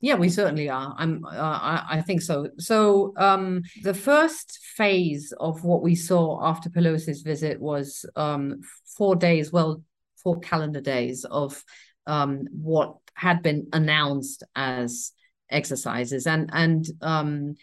Yeah, 0.00 0.16
we 0.16 0.28
certainly 0.28 0.68
are. 0.68 0.94
I'm. 0.98 1.24
Uh, 1.24 1.30
I, 1.30 1.86
I, 1.92 2.00
think 2.02 2.20
so. 2.20 2.50
So 2.58 3.14
um, 3.16 3.62
the 3.82 3.94
first 3.94 4.58
phase 4.76 5.32
of 5.40 5.64
what 5.64 5.82
we 5.82 5.94
saw 5.94 6.46
after 6.46 6.68
Pelosi's 6.68 7.22
visit 7.22 7.58
was 7.58 8.04
um, 8.14 8.60
four 8.98 9.16
days, 9.16 9.50
well, 9.50 9.82
four 10.22 10.40
calendar 10.40 10.82
days 10.82 11.24
of 11.24 11.64
um, 12.06 12.46
what 12.52 12.96
had 13.14 13.42
been 13.42 13.68
announced 13.72 14.42
as 14.54 15.12
exercises, 15.48 16.26
and 16.26 16.50
and 16.52 16.86
um, 17.00 17.54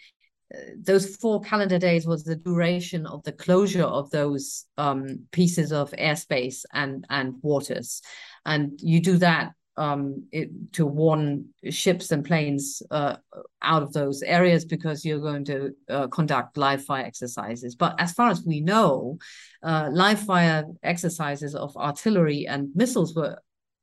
those 0.76 1.16
four 1.16 1.40
calendar 1.40 1.78
days 1.78 2.06
was 2.06 2.24
the 2.24 2.36
duration 2.36 3.06
of 3.06 3.22
the 3.24 3.32
closure 3.32 3.84
of 3.84 4.10
those 4.10 4.66
um, 4.78 5.26
pieces 5.32 5.72
of 5.72 5.90
airspace 5.92 6.64
and 6.72 7.06
and 7.10 7.34
waters, 7.42 8.02
and 8.44 8.78
you 8.82 9.00
do 9.00 9.16
that 9.18 9.52
um, 9.76 10.26
it, 10.32 10.72
to 10.72 10.84
warn 10.84 11.46
ships 11.70 12.10
and 12.10 12.24
planes 12.24 12.82
uh, 12.90 13.16
out 13.62 13.82
of 13.82 13.92
those 13.92 14.22
areas 14.22 14.64
because 14.64 15.04
you're 15.04 15.20
going 15.20 15.44
to 15.46 15.74
uh, 15.88 16.06
conduct 16.08 16.56
live 16.56 16.84
fire 16.84 17.04
exercises. 17.04 17.74
But 17.74 17.94
as 17.98 18.12
far 18.12 18.28
as 18.28 18.44
we 18.44 18.60
know, 18.60 19.18
uh, 19.62 19.88
live 19.90 20.20
fire 20.20 20.64
exercises 20.82 21.54
of 21.54 21.76
artillery 21.76 22.46
and 22.46 22.68
missiles 22.74 23.14
were 23.14 23.38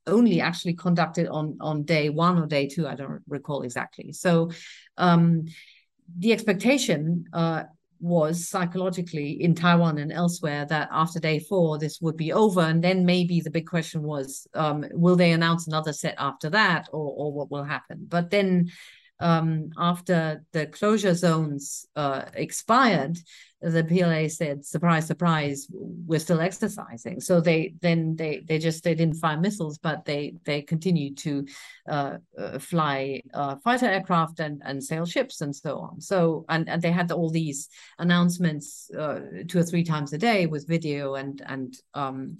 only 0.06 0.42
actually 0.42 0.74
conducted 0.74 1.28
on 1.28 1.58
on 1.60 1.84
day 1.84 2.10
one 2.10 2.38
or 2.38 2.46
day 2.46 2.68
two. 2.68 2.88
I 2.88 2.96
don't 2.96 3.22
recall 3.28 3.64
exactly. 3.64 4.12
So. 4.14 4.52
Um, 4.98 5.46
the 6.17 6.34
expectation 6.34 7.26
uh, 7.34 7.63
was 8.00 8.48
psychologically 8.48 9.41
in 9.43 9.54
Taiwan 9.54 9.98
and 9.98 10.12
elsewhere 10.12 10.65
that 10.65 10.88
after 10.91 11.19
day 11.19 11.39
four 11.39 11.78
this 11.78 12.00
would 12.02 12.15
be 12.15 12.32
over, 12.32 12.62
and 12.62 12.84
then 12.84 13.06
maybe 13.06 13.41
the 13.41 13.52
big 13.52 13.67
question 13.67 14.04
was, 14.04 14.48
um, 14.54 14.86
will 14.91 15.15
they 15.17 15.32
announce 15.32 15.67
another 15.67 15.93
set 15.93 16.15
after 16.17 16.50
that, 16.50 16.88
or 16.91 17.13
or 17.17 17.34
what 17.34 17.52
will 17.52 17.63
happen? 17.63 18.06
But 18.08 18.30
then 18.30 18.72
um, 19.19 19.72
after 19.78 20.43
the 20.54 20.67
closure 20.67 21.13
zones 21.13 21.86
uh, 21.95 22.24
expired, 22.34 23.17
the 23.62 23.84
PLA 23.84 24.30
said, 24.30 24.65
"Surprise, 24.65 25.06
surprise, 25.06 25.67
we're 25.69 26.19
still 26.19 26.39
exercising." 26.39 27.19
So 27.19 27.41
they 27.41 27.74
then 27.82 28.15
they 28.15 28.41
they 28.48 28.58
just 28.58 28.84
they 28.84 28.95
didn't 28.95 29.15
fire 29.17 29.38
missiles, 29.38 29.78
but 29.78 30.06
they 30.06 30.36
they 30.45 30.62
continued 30.62 31.17
to 31.19 31.45
uh, 31.88 32.17
uh, 32.38 32.60
fly 32.60 33.22
uh, 33.34 33.58
fighter 33.58 33.88
aircraft 33.88 34.39
and 34.39 34.62
and 34.63 34.84
sail 34.84 35.06
ships 35.06 35.41
and 35.41 35.54
so 35.54 35.80
on. 35.80 36.00
So 36.00 36.45
and 36.48 36.69
and 36.69 36.82
they 36.82 36.91
had 36.91 37.12
all 37.12 37.30
these 37.30 37.67
announcements 37.98 38.89
uh, 38.98 39.19
two 39.48 39.60
or 39.60 39.63
three 39.63 39.84
times 39.84 40.13
a 40.13 40.17
day 40.17 40.45
with 40.45 40.67
video 40.67 41.15
and 41.15 41.41
and 41.45 41.76
um, 41.93 42.38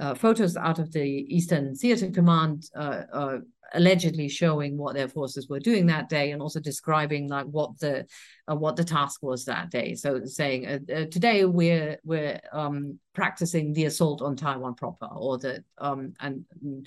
uh, 0.00 0.14
photos 0.14 0.56
out 0.56 0.80
of 0.80 0.92
the 0.92 1.26
Eastern 1.28 1.76
Theater 1.76 2.10
Command 2.10 2.64
uh, 2.74 3.38
allegedly 3.74 4.28
showing 4.28 4.76
what 4.76 4.94
their 4.94 5.08
forces 5.08 5.48
were 5.48 5.60
doing 5.60 5.86
that 5.86 6.08
day 6.08 6.30
and 6.30 6.40
also 6.40 6.60
describing 6.60 7.28
like 7.28 7.46
what 7.46 7.78
the 7.78 8.06
uh, 8.48 8.54
what 8.54 8.76
the 8.76 8.84
task 8.84 9.22
was 9.22 9.44
that 9.44 9.70
day 9.70 9.94
so 9.94 10.24
saying 10.24 10.66
uh, 10.66 10.78
uh, 10.92 11.04
today 11.06 11.44
we're 11.44 11.98
we're 12.04 12.40
um, 12.52 12.98
practicing 13.14 13.72
the 13.72 13.86
assault 13.86 14.20
on 14.22 14.36
Taiwan 14.36 14.74
proper 14.74 15.06
or 15.06 15.38
the 15.38 15.64
um, 15.78 16.12
and, 16.20 16.44
and 16.62 16.86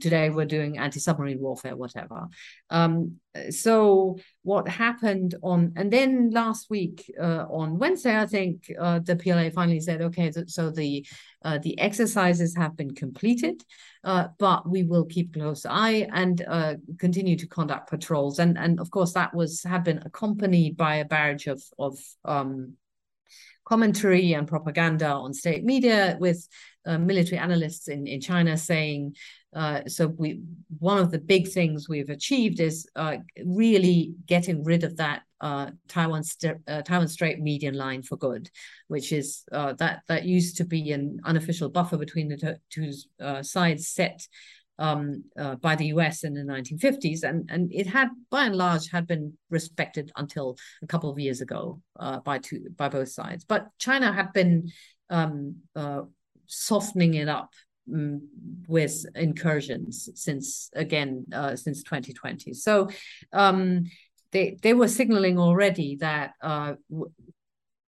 today 0.00 0.28
we're 0.28 0.44
doing 0.44 0.78
anti-submarine 0.78 1.40
warfare 1.40 1.76
whatever 1.76 2.26
um, 2.70 3.16
so 3.50 4.18
what 4.42 4.68
happened 4.68 5.34
on 5.42 5.72
and 5.76 5.92
then 5.92 6.30
last 6.30 6.68
week 6.68 7.10
uh, 7.20 7.46
on 7.48 7.78
Wednesday 7.78 8.16
I 8.18 8.26
think 8.26 8.70
uh, 8.78 8.98
the 8.98 9.16
PLA 9.16 9.50
finally 9.50 9.80
said 9.80 10.02
okay 10.02 10.32
so 10.46 10.70
the 10.70 11.06
uh, 11.42 11.58
the 11.58 11.78
exercises 11.78 12.56
have 12.56 12.76
been 12.76 12.94
completed 12.94 13.62
but 14.38 14.68
we 14.68 14.82
will 14.82 15.04
keep 15.04 15.34
close 15.34 15.64
eye 15.64 16.08
and 16.12 16.42
continue 16.98 17.36
to 17.36 17.46
conduct 17.46 17.90
patrols. 17.90 18.38
And 18.38 18.58
and 18.58 18.80
of 18.80 18.90
course 18.90 19.12
that 19.12 19.34
was 19.34 19.62
had 19.62 19.84
been 19.84 20.02
accompanied 20.04 20.76
by 20.76 20.97
a 21.00 21.04
barrage 21.04 21.46
of 21.46 21.62
of 21.78 21.98
um, 22.24 22.74
commentary 23.68 24.32
and 24.32 24.48
propaganda 24.48 25.08
on 25.08 25.34
state 25.34 25.62
media 25.62 26.16
with 26.18 26.48
uh, 26.86 26.96
military 26.96 27.38
analysts 27.38 27.88
in, 27.88 28.06
in 28.06 28.18
China 28.18 28.56
saying, 28.56 29.14
uh, 29.54 29.82
so 29.86 30.06
we 30.06 30.40
one 30.78 30.98
of 30.98 31.10
the 31.10 31.18
big 31.18 31.48
things 31.48 31.88
we've 31.88 32.08
achieved 32.08 32.60
is 32.60 32.88
uh, 32.96 33.16
really 33.44 34.14
getting 34.26 34.64
rid 34.64 34.84
of 34.84 34.96
that 34.96 35.22
uh, 35.40 35.70
Taiwan 35.86 36.22
uh, 36.66 36.82
Taiwan 36.82 37.08
Strait 37.08 37.40
median 37.40 37.74
line 37.74 38.02
for 38.02 38.16
good, 38.16 38.50
which 38.88 39.12
is 39.12 39.44
uh, 39.52 39.74
that 39.74 40.02
that 40.08 40.24
used 40.24 40.56
to 40.58 40.64
be 40.64 40.92
an 40.92 41.20
unofficial 41.24 41.68
buffer 41.68 41.96
between 41.96 42.28
the 42.28 42.58
two 42.70 42.92
sides 43.42 43.88
set 43.88 44.26
um, 44.78 45.24
uh, 45.38 45.56
by 45.56 45.74
the 45.76 45.86
US 45.86 46.24
in 46.24 46.34
the 46.34 46.42
1950s, 46.42 47.22
and 47.22 47.48
and 47.50 47.72
it 47.72 47.86
had 47.86 48.08
by 48.30 48.44
and 48.44 48.56
large 48.56 48.90
had 48.90 49.06
been 49.06 49.34
respected 49.50 50.10
until 50.16 50.56
a 50.82 50.86
couple 50.86 51.10
of 51.10 51.18
years 51.18 51.40
ago 51.40 51.80
uh, 51.98 52.20
by 52.20 52.38
two 52.38 52.66
by 52.76 52.88
both 52.88 53.08
sides. 53.08 53.44
But 53.44 53.68
China 53.78 54.12
had 54.12 54.32
been 54.32 54.70
um, 55.10 55.56
uh, 55.74 56.02
softening 56.46 57.14
it 57.14 57.28
up 57.28 57.52
um, 57.92 58.28
with 58.66 59.04
incursions 59.14 60.08
since 60.14 60.70
again 60.74 61.26
uh, 61.32 61.56
since 61.56 61.82
2020. 61.82 62.54
So 62.54 62.88
um, 63.32 63.84
they 64.32 64.58
they 64.62 64.74
were 64.74 64.88
signaling 64.88 65.38
already 65.38 65.96
that 65.96 66.32
uh, 66.42 66.74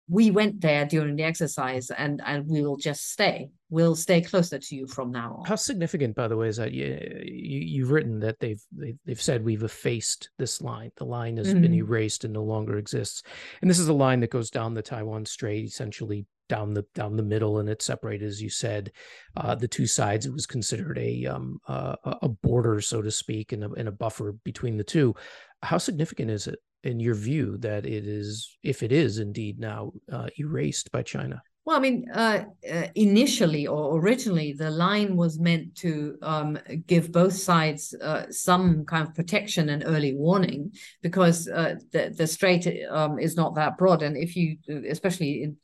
we 0.08 0.30
went 0.30 0.60
there 0.60 0.86
during 0.86 1.16
the 1.16 1.22
exercise 1.22 1.90
and 1.90 2.22
and 2.24 2.46
we'll 2.46 2.76
just 2.76 3.12
stay. 3.12 3.50
We'll 3.70 3.96
stay 3.96 4.22
closer 4.22 4.58
to 4.58 4.74
you 4.74 4.86
from 4.86 5.12
now 5.12 5.36
on. 5.40 5.44
How 5.44 5.56
significant 5.56 6.16
by 6.16 6.28
the 6.28 6.36
way 6.36 6.48
is 6.48 6.56
that 6.56 6.72
you, 6.72 6.86
you 7.22 7.84
have 7.84 7.90
written 7.90 8.18
that 8.20 8.40
they've, 8.40 8.62
they've 9.04 9.20
said 9.20 9.44
we've 9.44 9.62
effaced 9.62 10.30
this 10.38 10.62
line. 10.62 10.90
The 10.96 11.04
line 11.04 11.36
has 11.36 11.48
mm-hmm. 11.48 11.60
been 11.60 11.74
erased 11.74 12.24
and 12.24 12.32
no 12.32 12.42
longer 12.42 12.78
exists. 12.78 13.22
And 13.60 13.70
this 13.70 13.78
is 13.78 13.88
a 13.88 13.92
line 13.92 14.20
that 14.20 14.30
goes 14.30 14.50
down 14.50 14.72
the 14.72 14.82
taiwan 14.82 15.26
strait 15.26 15.66
essentially 15.66 16.24
down 16.48 16.72
the 16.72 16.86
down 16.94 17.14
the 17.14 17.22
middle 17.22 17.58
and 17.58 17.68
it's 17.68 17.84
separated 17.84 18.26
as 18.26 18.40
you 18.40 18.48
said 18.48 18.90
uh, 19.36 19.54
the 19.54 19.68
two 19.68 19.86
sides. 19.86 20.24
It 20.24 20.32
was 20.32 20.46
considered 20.46 20.96
a 20.96 21.26
um 21.26 21.60
uh, 21.68 21.96
a 22.04 22.28
border 22.28 22.80
so 22.80 23.02
to 23.02 23.10
speak 23.10 23.52
and 23.52 23.64
a, 23.64 23.70
and 23.72 23.88
a 23.88 23.92
buffer 23.92 24.34
between 24.44 24.78
the 24.78 24.84
two. 24.84 25.14
How 25.62 25.76
significant 25.76 26.30
is 26.30 26.46
it 26.46 26.58
in 26.84 27.00
your 27.00 27.14
view 27.14 27.56
that 27.58 27.86
it 27.86 28.06
is, 28.06 28.56
if 28.62 28.82
it 28.82 28.92
is 28.92 29.18
indeed 29.18 29.58
now 29.58 29.92
uh, 30.12 30.28
erased 30.38 30.90
by 30.92 31.02
China? 31.02 31.42
Well, 31.68 31.76
I 31.76 31.80
mean, 31.80 32.06
uh, 32.14 32.44
uh, 32.72 32.86
initially 32.94 33.66
or 33.66 34.00
originally, 34.00 34.54
the 34.54 34.70
line 34.70 35.16
was 35.16 35.38
meant 35.38 35.74
to 35.76 36.16
um, 36.22 36.58
give 36.86 37.12
both 37.12 37.34
sides 37.34 37.94
uh, 38.00 38.24
some 38.30 38.86
kind 38.86 39.06
of 39.06 39.14
protection 39.14 39.68
and 39.68 39.84
early 39.84 40.14
warning 40.14 40.72
because 41.02 41.46
uh, 41.46 41.74
the 41.92 42.14
the 42.16 42.26
strait 42.26 42.66
um, 42.88 43.18
is 43.18 43.36
not 43.36 43.54
that 43.56 43.76
broad, 43.76 44.02
and 44.02 44.16
if 44.16 44.34
you, 44.34 44.56
especially 44.88 45.42
in, 45.42 45.56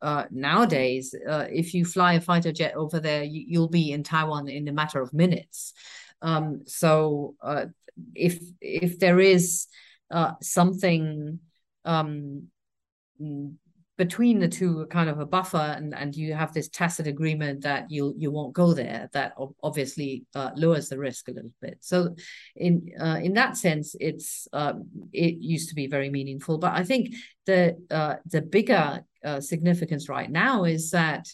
uh, 0.00 0.24
nowadays, 0.32 1.14
if 1.48 1.74
you 1.74 1.84
fly 1.84 2.14
a 2.14 2.20
fighter 2.20 2.50
jet 2.50 2.74
over 2.74 2.98
there, 2.98 3.22
you, 3.22 3.60
will 3.60 3.68
be 3.68 3.92
in 3.92 4.02
Taiwan 4.02 4.48
in 4.48 4.66
a 4.66 4.72
matter 4.72 5.00
of 5.00 5.14
minutes. 5.14 5.74
Um, 6.22 6.62
so, 6.66 7.36
if 8.16 8.42
if 8.60 8.98
there 8.98 9.20
is 9.20 9.68
uh, 10.12 10.34
something 10.42 11.40
um, 11.84 12.48
between 13.98 14.38
the 14.38 14.48
two, 14.48 14.86
kind 14.90 15.08
of 15.08 15.20
a 15.20 15.26
buffer, 15.26 15.74
and 15.76 15.94
and 15.94 16.14
you 16.14 16.34
have 16.34 16.52
this 16.52 16.68
tacit 16.68 17.06
agreement 17.06 17.62
that 17.62 17.90
you 17.90 18.14
you 18.18 18.30
won't 18.30 18.52
go 18.52 18.74
there. 18.74 19.08
That 19.12 19.34
obviously 19.62 20.24
uh, 20.34 20.50
lowers 20.54 20.88
the 20.88 20.98
risk 20.98 21.28
a 21.28 21.32
little 21.32 21.52
bit. 21.60 21.78
So, 21.80 22.14
in 22.56 22.90
uh, 23.00 23.20
in 23.22 23.32
that 23.34 23.56
sense, 23.56 23.96
it's 24.00 24.46
um, 24.52 24.84
it 25.12 25.36
used 25.40 25.70
to 25.70 25.74
be 25.74 25.86
very 25.86 26.10
meaningful. 26.10 26.58
But 26.58 26.74
I 26.74 26.84
think 26.84 27.14
the 27.46 27.78
uh, 27.90 28.16
the 28.26 28.42
bigger 28.42 29.02
uh, 29.24 29.40
significance 29.40 30.08
right 30.08 30.30
now 30.30 30.64
is 30.64 30.90
that 30.90 31.26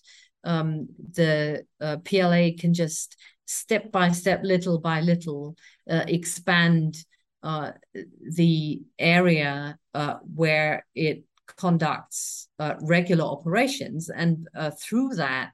um, 0.45 0.89
the 1.13 1.65
PLA 1.81 2.51
can 2.59 2.75
just 2.75 3.17
step 3.45 3.91
by 3.91 4.13
step, 4.13 4.41
little 4.45 4.79
by 4.79 5.01
little, 5.01 5.57
expand 5.87 6.97
uh, 7.43 7.73
the 8.21 8.83
area 8.99 9.79
uh, 9.95 10.17
where 10.35 10.87
it 10.95 11.25
conducts 11.57 12.49
uh, 12.59 12.75
regular 12.81 13.25
operations. 13.25 14.11
And 14.11 14.49
uh, 14.57 14.71
through 14.71 15.15
that 15.17 15.53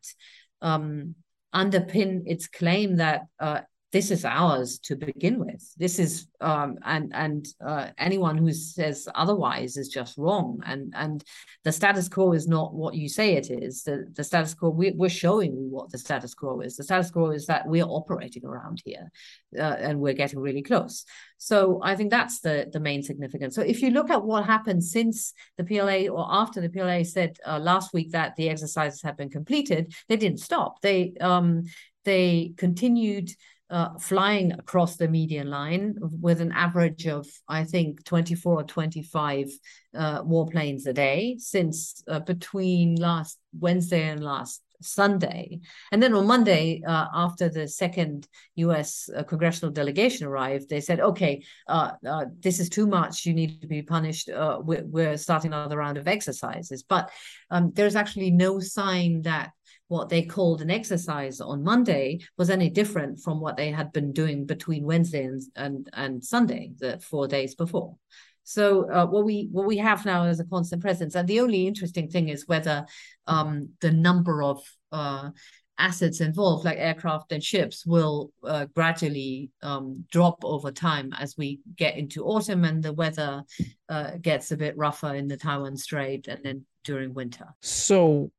um, 0.62 1.14
underpin 1.54 2.22
its 2.26 2.48
claim 2.48 2.96
that 2.96 3.22
uh, 3.38 3.60
this 3.94 4.10
is 4.10 4.24
ours 4.24 4.80
to 4.80 4.96
begin 4.96 5.38
with. 5.38 5.72
This 5.76 6.00
is 6.00 6.26
um, 6.40 6.78
and 6.84 7.12
and 7.14 7.46
uh, 7.64 7.90
anyone 7.96 8.36
who 8.36 8.52
says 8.52 9.06
otherwise 9.14 9.76
is 9.76 9.88
just 9.88 10.18
wrong. 10.18 10.60
And 10.66 10.92
and 10.96 11.22
the 11.62 11.70
status 11.70 12.08
quo 12.08 12.32
is 12.32 12.48
not 12.48 12.74
what 12.74 12.96
you 12.96 13.08
say 13.08 13.36
it 13.36 13.52
is. 13.52 13.84
The 13.84 14.06
the 14.12 14.24
status 14.24 14.52
quo 14.52 14.70
we, 14.70 14.90
we're 14.90 15.08
showing 15.08 15.52
you 15.52 15.68
what 15.70 15.92
the 15.92 15.98
status 15.98 16.34
quo 16.34 16.58
is. 16.58 16.76
The 16.76 16.82
status 16.82 17.12
quo 17.12 17.30
is 17.30 17.46
that 17.46 17.68
we're 17.68 17.84
operating 17.84 18.44
around 18.44 18.82
here, 18.84 19.12
uh, 19.56 19.76
and 19.78 20.00
we're 20.00 20.20
getting 20.22 20.40
really 20.40 20.62
close. 20.62 21.04
So 21.38 21.80
I 21.80 21.94
think 21.94 22.10
that's 22.10 22.40
the 22.40 22.68
the 22.72 22.80
main 22.80 23.04
significance. 23.04 23.54
So 23.54 23.62
if 23.62 23.80
you 23.80 23.90
look 23.90 24.10
at 24.10 24.24
what 24.24 24.44
happened 24.44 24.82
since 24.82 25.32
the 25.56 25.62
PLA 25.62 26.08
or 26.08 26.26
after 26.28 26.60
the 26.60 26.68
PLA 26.68 27.04
said 27.04 27.36
uh, 27.46 27.60
last 27.60 27.94
week 27.94 28.10
that 28.10 28.34
the 28.34 28.48
exercises 28.50 29.02
have 29.02 29.16
been 29.16 29.30
completed, 29.30 29.94
they 30.08 30.16
didn't 30.16 30.40
stop. 30.40 30.80
They 30.82 31.14
um 31.20 31.62
they 32.04 32.52
continued 32.56 33.30
uh, 33.70 33.98
flying 33.98 34.52
across 34.52 34.96
the 34.96 35.08
median 35.08 35.48
line 35.48 35.96
with 36.00 36.40
an 36.40 36.52
average 36.52 37.06
of, 37.06 37.26
I 37.48 37.64
think, 37.64 38.04
24 38.04 38.60
or 38.60 38.64
25 38.64 39.50
uh, 39.94 40.22
warplanes 40.22 40.86
a 40.86 40.92
day 40.92 41.36
since 41.38 42.02
uh, 42.08 42.20
between 42.20 42.96
last 42.96 43.38
Wednesday 43.58 44.08
and 44.08 44.22
last 44.22 44.60
Sunday. 44.84 45.60
And 45.92 46.02
then 46.02 46.14
on 46.14 46.26
Monday, 46.26 46.82
uh, 46.86 47.06
after 47.14 47.48
the 47.48 47.66
second 47.66 48.28
US 48.56 49.08
uh, 49.14 49.22
congressional 49.22 49.72
delegation 49.72 50.26
arrived, 50.26 50.68
they 50.68 50.80
said, 50.80 51.00
okay, 51.00 51.42
uh, 51.68 51.92
uh, 52.06 52.26
this 52.40 52.60
is 52.60 52.68
too 52.68 52.86
much. 52.86 53.24
You 53.24 53.34
need 53.34 53.60
to 53.62 53.66
be 53.66 53.82
punished. 53.82 54.28
Uh, 54.28 54.60
we're, 54.62 54.84
we're, 54.84 55.16
starting 55.16 55.52
another 55.52 55.78
round 55.78 55.96
of 55.96 56.08
exercises. 56.08 56.82
But 56.82 57.10
um, 57.50 57.72
there's 57.74 57.96
actually 57.96 58.30
no 58.30 58.60
sign 58.60 59.22
that 59.22 59.52
what 59.88 60.08
they 60.08 60.22
called 60.22 60.62
an 60.62 60.70
exercise 60.70 61.40
on 61.40 61.62
Monday 61.62 62.20
was 62.38 62.50
any 62.50 62.70
different 62.70 63.20
from 63.20 63.40
what 63.40 63.56
they 63.56 63.70
had 63.70 63.92
been 63.92 64.12
doing 64.12 64.46
between 64.46 64.84
Wednesday 64.84 65.24
and 65.24 65.42
and, 65.56 65.90
and 65.92 66.24
Sunday, 66.24 66.72
the 66.78 66.98
four 67.00 67.28
days 67.28 67.54
before. 67.54 67.96
So 68.44 68.90
uh, 68.90 69.06
what 69.06 69.24
we 69.24 69.48
what 69.50 69.66
we 69.66 69.78
have 69.78 70.04
now 70.04 70.24
is 70.24 70.40
a 70.40 70.44
constant 70.44 70.82
presence, 70.82 71.14
and 71.14 71.26
the 71.28 71.40
only 71.40 71.66
interesting 71.66 72.08
thing 72.08 72.28
is 72.28 72.46
whether 72.46 72.86
um, 73.26 73.70
the 73.80 73.90
number 73.90 74.42
of 74.42 74.62
uh, 74.92 75.30
assets 75.78 76.20
involved, 76.20 76.64
like 76.64 76.78
aircraft 76.78 77.32
and 77.32 77.42
ships, 77.42 77.84
will 77.86 78.32
uh, 78.44 78.66
gradually 78.74 79.50
um, 79.62 80.04
drop 80.10 80.44
over 80.44 80.70
time 80.70 81.12
as 81.18 81.36
we 81.36 81.60
get 81.76 81.96
into 81.96 82.24
autumn 82.24 82.64
and 82.64 82.82
the 82.82 82.92
weather 82.92 83.42
uh, 83.88 84.12
gets 84.20 84.52
a 84.52 84.56
bit 84.56 84.76
rougher 84.76 85.14
in 85.14 85.26
the 85.26 85.36
Taiwan 85.36 85.76
Strait, 85.76 86.28
and 86.28 86.40
then 86.44 86.64
during 86.84 87.14
winter. 87.14 87.46
So 87.60 88.30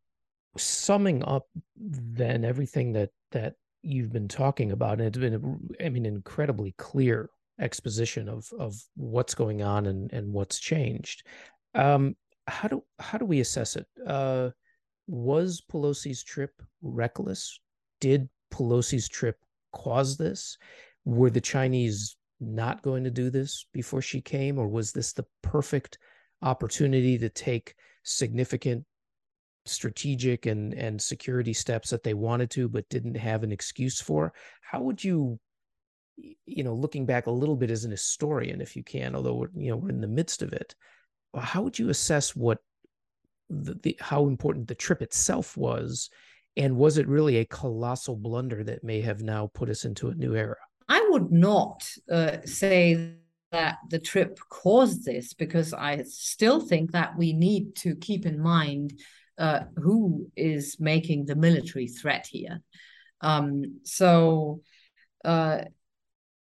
summing 0.57 1.23
up 1.23 1.47
then 1.75 2.45
everything 2.45 2.93
that 2.93 3.09
that 3.31 3.55
you've 3.81 4.11
been 4.11 4.27
talking 4.27 4.71
about, 4.71 4.99
and 4.99 5.07
it's 5.07 5.17
been, 5.17 5.59
I 5.83 5.89
mean, 5.89 6.05
incredibly 6.05 6.73
clear 6.77 7.29
exposition 7.59 8.27
of 8.27 8.47
of 8.59 8.75
what's 8.95 9.35
going 9.35 9.61
on 9.61 9.85
and 9.85 10.11
and 10.11 10.33
what's 10.33 10.59
changed. 10.59 11.25
Um, 11.73 12.15
how 12.47 12.67
do 12.67 12.83
how 12.99 13.17
do 13.17 13.25
we 13.25 13.39
assess 13.39 13.75
it? 13.75 13.87
Uh, 14.05 14.49
was 15.07 15.63
Pelosi's 15.71 16.23
trip 16.23 16.61
reckless? 16.81 17.59
Did 18.01 18.29
Pelosi's 18.51 19.07
trip 19.07 19.37
cause 19.73 20.17
this? 20.17 20.57
Were 21.05 21.29
the 21.29 21.41
Chinese 21.41 22.17
not 22.39 22.81
going 22.81 23.03
to 23.03 23.11
do 23.11 23.29
this 23.29 23.67
before 23.73 24.01
she 24.01 24.21
came, 24.21 24.57
or 24.57 24.67
was 24.67 24.91
this 24.91 25.13
the 25.13 25.25
perfect 25.41 25.97
opportunity 26.41 27.17
to 27.17 27.29
take 27.29 27.75
significant 28.03 28.85
strategic 29.65 30.45
and 30.45 30.73
and 30.73 31.01
security 31.01 31.53
steps 31.53 31.89
that 31.89 32.03
they 32.03 32.13
wanted 32.13 32.49
to 32.51 32.69
but 32.69 32.87
didn't 32.89 33.15
have 33.15 33.43
an 33.43 33.51
excuse 33.51 33.99
for 33.99 34.31
how 34.61 34.81
would 34.81 35.03
you 35.03 35.39
you 36.17 36.63
know 36.63 36.73
looking 36.73 37.05
back 37.05 37.25
a 37.25 37.31
little 37.31 37.55
bit 37.55 37.71
as 37.71 37.83
an 37.83 37.91
historian 37.91 38.61
if 38.61 38.75
you 38.75 38.83
can 38.83 39.15
although 39.15 39.33
we're, 39.33 39.49
you 39.55 39.71
know 39.71 39.77
we're 39.77 39.89
in 39.89 40.01
the 40.01 40.07
midst 40.07 40.41
of 40.41 40.53
it 40.53 40.75
how 41.35 41.61
would 41.61 41.77
you 41.77 41.89
assess 41.89 42.35
what 42.35 42.59
the, 43.49 43.75
the 43.75 43.97
how 43.99 44.27
important 44.27 44.67
the 44.67 44.75
trip 44.75 45.01
itself 45.01 45.57
was? 45.57 46.09
And 46.57 46.77
was 46.77 46.97
it 46.97 47.07
really 47.07 47.37
a 47.37 47.45
colossal 47.45 48.15
blunder 48.15 48.63
that 48.63 48.83
may 48.83 49.01
have 49.01 49.21
now 49.21 49.51
put 49.53 49.69
us 49.69 49.85
into 49.85 50.09
a 50.09 50.15
new 50.15 50.35
era? 50.35 50.55
I 50.87 51.05
would 51.09 51.31
not 51.31 51.89
uh, 52.09 52.37
say 52.45 53.15
that 53.51 53.77
the 53.89 53.99
trip 53.99 54.39
caused 54.49 55.05
this 55.05 55.33
because 55.33 55.71
i 55.71 56.01
still 56.03 56.59
think 56.59 56.91
that 56.91 57.15
we 57.15 57.31
need 57.31 57.75
to 57.75 57.95
keep 57.95 58.25
in 58.25 58.37
mind 58.37 58.99
uh, 59.37 59.61
who 59.77 60.27
is 60.35 60.77
making 60.79 61.25
the 61.25 61.35
military 61.35 61.87
threat 61.87 62.27
here. 62.29 62.61
Um, 63.21 63.79
so 63.83 64.61
uh, 65.23 65.61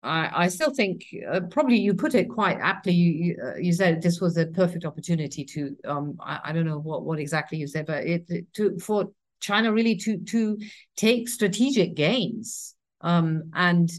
I, 0.04 0.46
I 0.46 0.48
still 0.50 0.74
think 0.74 1.06
uh, 1.32 1.42
probably 1.50 1.78
you 1.78 1.94
put 1.94 2.14
it 2.14 2.30
quite 2.30 2.58
aptly. 2.60 2.94
You 2.94 3.12
you, 3.12 3.38
uh, 3.44 3.56
you 3.56 3.74
said 3.74 4.02
this 4.02 4.20
was 4.20 4.38
a 4.38 4.48
perfect 4.48 4.86
opportunity 4.86 5.46
to 5.46 5.76
um 5.86 6.18
I, 6.20 6.40
I 6.46 6.52
don't 6.52 6.66
know 6.66 6.80
what 6.80 7.04
what 7.04 7.20
exactly 7.20 7.58
you 7.58 7.68
said, 7.68 7.86
but 7.86 8.04
it, 8.06 8.26
it 8.30 8.54
to 8.56 8.78
for 8.80 9.12
China 9.40 9.72
really 9.72 9.96
to 9.98 10.18
to 10.18 10.58
take 10.98 11.30
strategic 11.30 11.96
gains. 11.96 12.76
Um, 13.04 13.52
and 13.54 13.92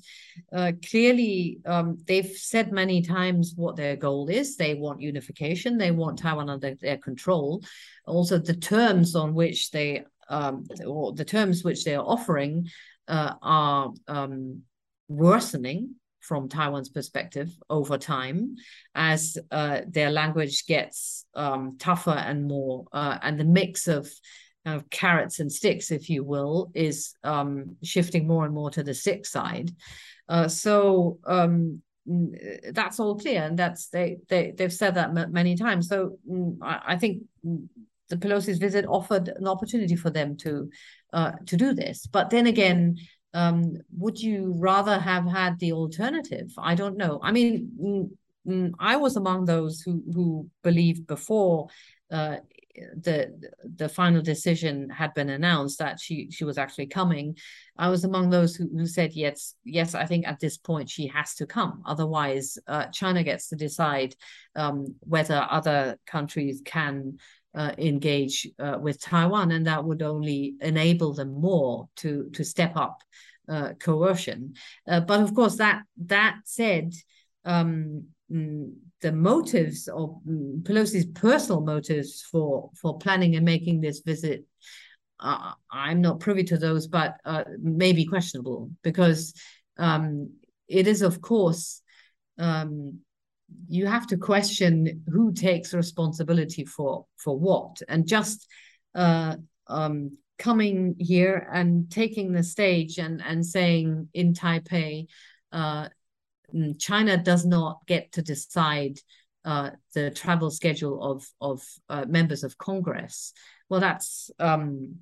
uh, 0.52 0.72
clearly, 0.88 1.60
um, 1.66 1.98
they've 2.06 2.34
said 2.36 2.72
many 2.72 3.02
times 3.02 3.52
what 3.54 3.76
their 3.76 3.96
goal 3.96 4.28
is. 4.28 4.56
They 4.56 4.74
want 4.74 5.00
unification. 5.00 5.78
They 5.78 5.90
want 5.90 6.18
Taiwan 6.18 6.50
under 6.50 6.74
their 6.74 6.98
control. 6.98 7.62
Also, 8.06 8.38
the 8.38 8.56
terms 8.56 9.14
on 9.14 9.34
which 9.34 9.70
they 9.70 10.04
um, 10.28 10.66
or 10.86 11.12
the 11.12 11.24
terms 11.24 11.62
which 11.62 11.84
they 11.84 11.94
are 11.94 12.04
offering 12.04 12.68
uh, 13.08 13.34
are 13.42 13.92
um, 14.08 14.62
worsening 15.08 15.96
from 16.20 16.48
Taiwan's 16.48 16.88
perspective 16.88 17.50
over 17.68 17.98
time 17.98 18.56
as 18.94 19.36
uh, 19.50 19.80
their 19.86 20.10
language 20.10 20.64
gets 20.66 21.26
um, 21.34 21.76
tougher 21.78 22.10
and 22.10 22.48
more, 22.48 22.86
uh, 22.92 23.18
and 23.22 23.38
the 23.38 23.44
mix 23.44 23.86
of 23.88 24.10
of 24.66 24.88
carrots 24.90 25.40
and 25.40 25.52
sticks, 25.52 25.90
if 25.90 26.08
you 26.08 26.24
will, 26.24 26.70
is 26.74 27.14
um, 27.22 27.76
shifting 27.82 28.26
more 28.26 28.44
and 28.44 28.54
more 28.54 28.70
to 28.70 28.82
the 28.82 28.94
stick 28.94 29.26
side. 29.26 29.70
Uh, 30.28 30.48
so 30.48 31.18
um, 31.26 31.82
that's 32.72 33.00
all 33.00 33.18
clear, 33.18 33.42
and 33.42 33.58
that's 33.58 33.88
they 33.88 34.18
they 34.28 34.52
they've 34.56 34.72
said 34.72 34.94
that 34.94 35.12
many 35.12 35.56
times. 35.56 35.88
So 35.88 36.18
mm, 36.30 36.56
I, 36.62 36.80
I 36.88 36.96
think 36.96 37.22
the 37.42 38.16
Pelosi's 38.16 38.58
visit 38.58 38.84
offered 38.86 39.28
an 39.28 39.46
opportunity 39.46 39.96
for 39.96 40.10
them 40.10 40.36
to 40.38 40.70
uh, 41.12 41.32
to 41.46 41.56
do 41.56 41.74
this. 41.74 42.06
But 42.06 42.30
then 42.30 42.46
again, 42.46 42.96
um, 43.32 43.76
would 43.96 44.18
you 44.18 44.54
rather 44.58 44.98
have 44.98 45.26
had 45.26 45.58
the 45.58 45.72
alternative? 45.72 46.52
I 46.58 46.74
don't 46.74 46.96
know. 46.96 47.20
I 47.22 47.32
mean, 47.32 47.70
mm, 47.80 48.10
mm, 48.46 48.72
I 48.78 48.96
was 48.96 49.16
among 49.16 49.44
those 49.44 49.80
who 49.80 50.02
who 50.12 50.48
believed 50.62 51.06
before 51.06 51.68
uh, 52.10 52.36
the 52.96 53.32
the 53.76 53.88
final 53.88 54.20
decision 54.20 54.90
had 54.90 55.14
been 55.14 55.30
announced 55.30 55.78
that 55.78 56.00
she 56.00 56.30
she 56.30 56.44
was 56.44 56.58
actually 56.58 56.86
coming. 56.86 57.36
I 57.78 57.88
was 57.88 58.04
among 58.04 58.30
those 58.30 58.56
who, 58.56 58.68
who 58.68 58.86
said 58.86 59.12
yes, 59.12 59.54
yes. 59.64 59.94
I 59.94 60.06
think 60.06 60.26
at 60.26 60.40
this 60.40 60.56
point 60.56 60.90
she 60.90 61.06
has 61.08 61.34
to 61.36 61.46
come. 61.46 61.82
Otherwise, 61.86 62.58
uh, 62.66 62.86
China 62.86 63.22
gets 63.22 63.48
to 63.48 63.56
decide 63.56 64.16
um, 64.56 64.96
whether 65.00 65.46
other 65.48 65.98
countries 66.06 66.62
can 66.64 67.18
uh, 67.54 67.72
engage 67.78 68.48
uh, 68.58 68.78
with 68.80 69.00
Taiwan, 69.00 69.52
and 69.52 69.66
that 69.66 69.84
would 69.84 70.02
only 70.02 70.54
enable 70.60 71.14
them 71.14 71.40
more 71.40 71.88
to 71.96 72.28
to 72.32 72.44
step 72.44 72.76
up 72.76 73.02
uh, 73.48 73.74
coercion. 73.78 74.54
Uh, 74.88 75.00
but 75.00 75.20
of 75.20 75.34
course, 75.34 75.56
that 75.56 75.82
that 76.06 76.38
said, 76.44 76.92
um, 77.44 78.08
the 79.00 79.12
motives 79.12 79.88
of 79.88 80.16
mm, 80.26 80.62
Pelosi's 80.62 81.06
personal 81.06 81.60
motives 81.60 82.22
for 82.22 82.70
for 82.74 82.98
planning 82.98 83.36
and 83.36 83.44
making 83.44 83.80
this 83.80 84.00
visit, 84.00 84.44
uh, 85.20 85.52
I'm 85.70 86.00
not 86.00 86.20
privy 86.20 86.44
to 86.44 86.58
those, 86.58 86.86
but 86.86 87.16
uh, 87.24 87.44
may 87.60 87.92
be 87.92 88.06
questionable 88.06 88.70
because 88.82 89.34
um, 89.78 90.30
it 90.68 90.86
is, 90.86 91.02
of 91.02 91.20
course. 91.20 91.80
Um, 92.38 93.00
you 93.68 93.86
have 93.86 94.06
to 94.08 94.16
question 94.16 95.04
who 95.06 95.32
takes 95.32 95.74
responsibility 95.74 96.64
for 96.64 97.06
for 97.16 97.38
what 97.38 97.82
and 97.88 98.06
just 98.06 98.48
uh, 98.94 99.36
um, 99.68 100.16
coming 100.38 100.96
here 100.98 101.48
and 101.52 101.90
taking 101.90 102.32
the 102.32 102.42
stage 102.42 102.98
and 102.98 103.22
and 103.22 103.44
saying 103.46 104.08
in 104.14 104.32
taipei 104.32 105.06
uh, 105.52 105.84
mm, 105.84 105.88
china 106.78 107.16
does 107.16 107.44
not 107.44 107.80
get 107.86 108.12
to 108.12 108.22
decide 108.22 108.98
uh, 109.44 109.70
the 109.92 110.10
travel 110.10 110.50
schedule 110.50 111.02
of 111.02 111.26
of 111.40 111.62
uh, 111.88 112.04
members 112.08 112.44
of 112.44 112.56
congress 112.56 113.32
well 113.68 113.80
that's 113.80 114.30
um, 114.38 114.96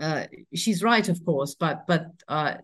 uh, 0.00 0.24
she's 0.54 0.82
right, 0.82 1.08
of 1.08 1.24
course, 1.24 1.54
but 1.54 1.86
but 1.86 2.06
uh, 2.26 2.54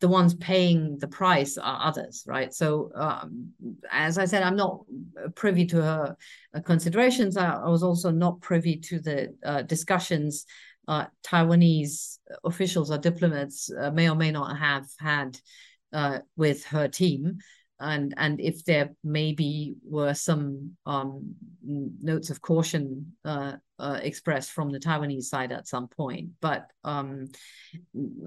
the 0.00 0.08
ones 0.08 0.34
paying 0.34 0.98
the 0.98 1.08
price 1.08 1.56
are 1.56 1.86
others, 1.88 2.24
right? 2.26 2.52
So, 2.52 2.90
um, 2.94 3.52
as 3.90 4.18
I 4.18 4.26
said, 4.26 4.42
I'm 4.42 4.56
not 4.56 4.80
privy 5.34 5.64
to 5.66 5.82
her 5.82 6.16
uh, 6.54 6.60
considerations. 6.60 7.36
I, 7.36 7.52
I, 7.52 7.68
was 7.68 7.82
also 7.82 8.10
not 8.10 8.40
privy 8.40 8.76
to 8.76 9.00
the 9.00 9.34
uh, 9.44 9.62
discussions 9.62 10.44
Taiwanese 10.88 12.18
officials 12.44 12.90
or 12.90 12.96
diplomats 12.96 13.70
may 13.92 14.08
or 14.08 14.14
may 14.14 14.30
not 14.30 14.56
have 14.56 14.86
had 14.98 15.38
with 16.36 16.64
her 16.66 16.88
team 16.88 17.38
and 17.80 18.14
and 18.16 18.40
if 18.40 18.64
there 18.64 18.90
maybe 19.04 19.76
were 19.84 20.14
some 20.14 20.72
um, 20.86 21.34
notes 21.62 22.30
of 22.30 22.42
caution 22.42 23.12
uh, 23.24 23.52
uh, 23.78 24.00
expressed 24.02 24.50
from 24.50 24.70
the 24.70 24.80
Taiwanese 24.80 25.24
side 25.24 25.52
at 25.52 25.68
some 25.68 25.86
point. 25.86 26.30
But 26.40 26.66
um, 26.82 27.28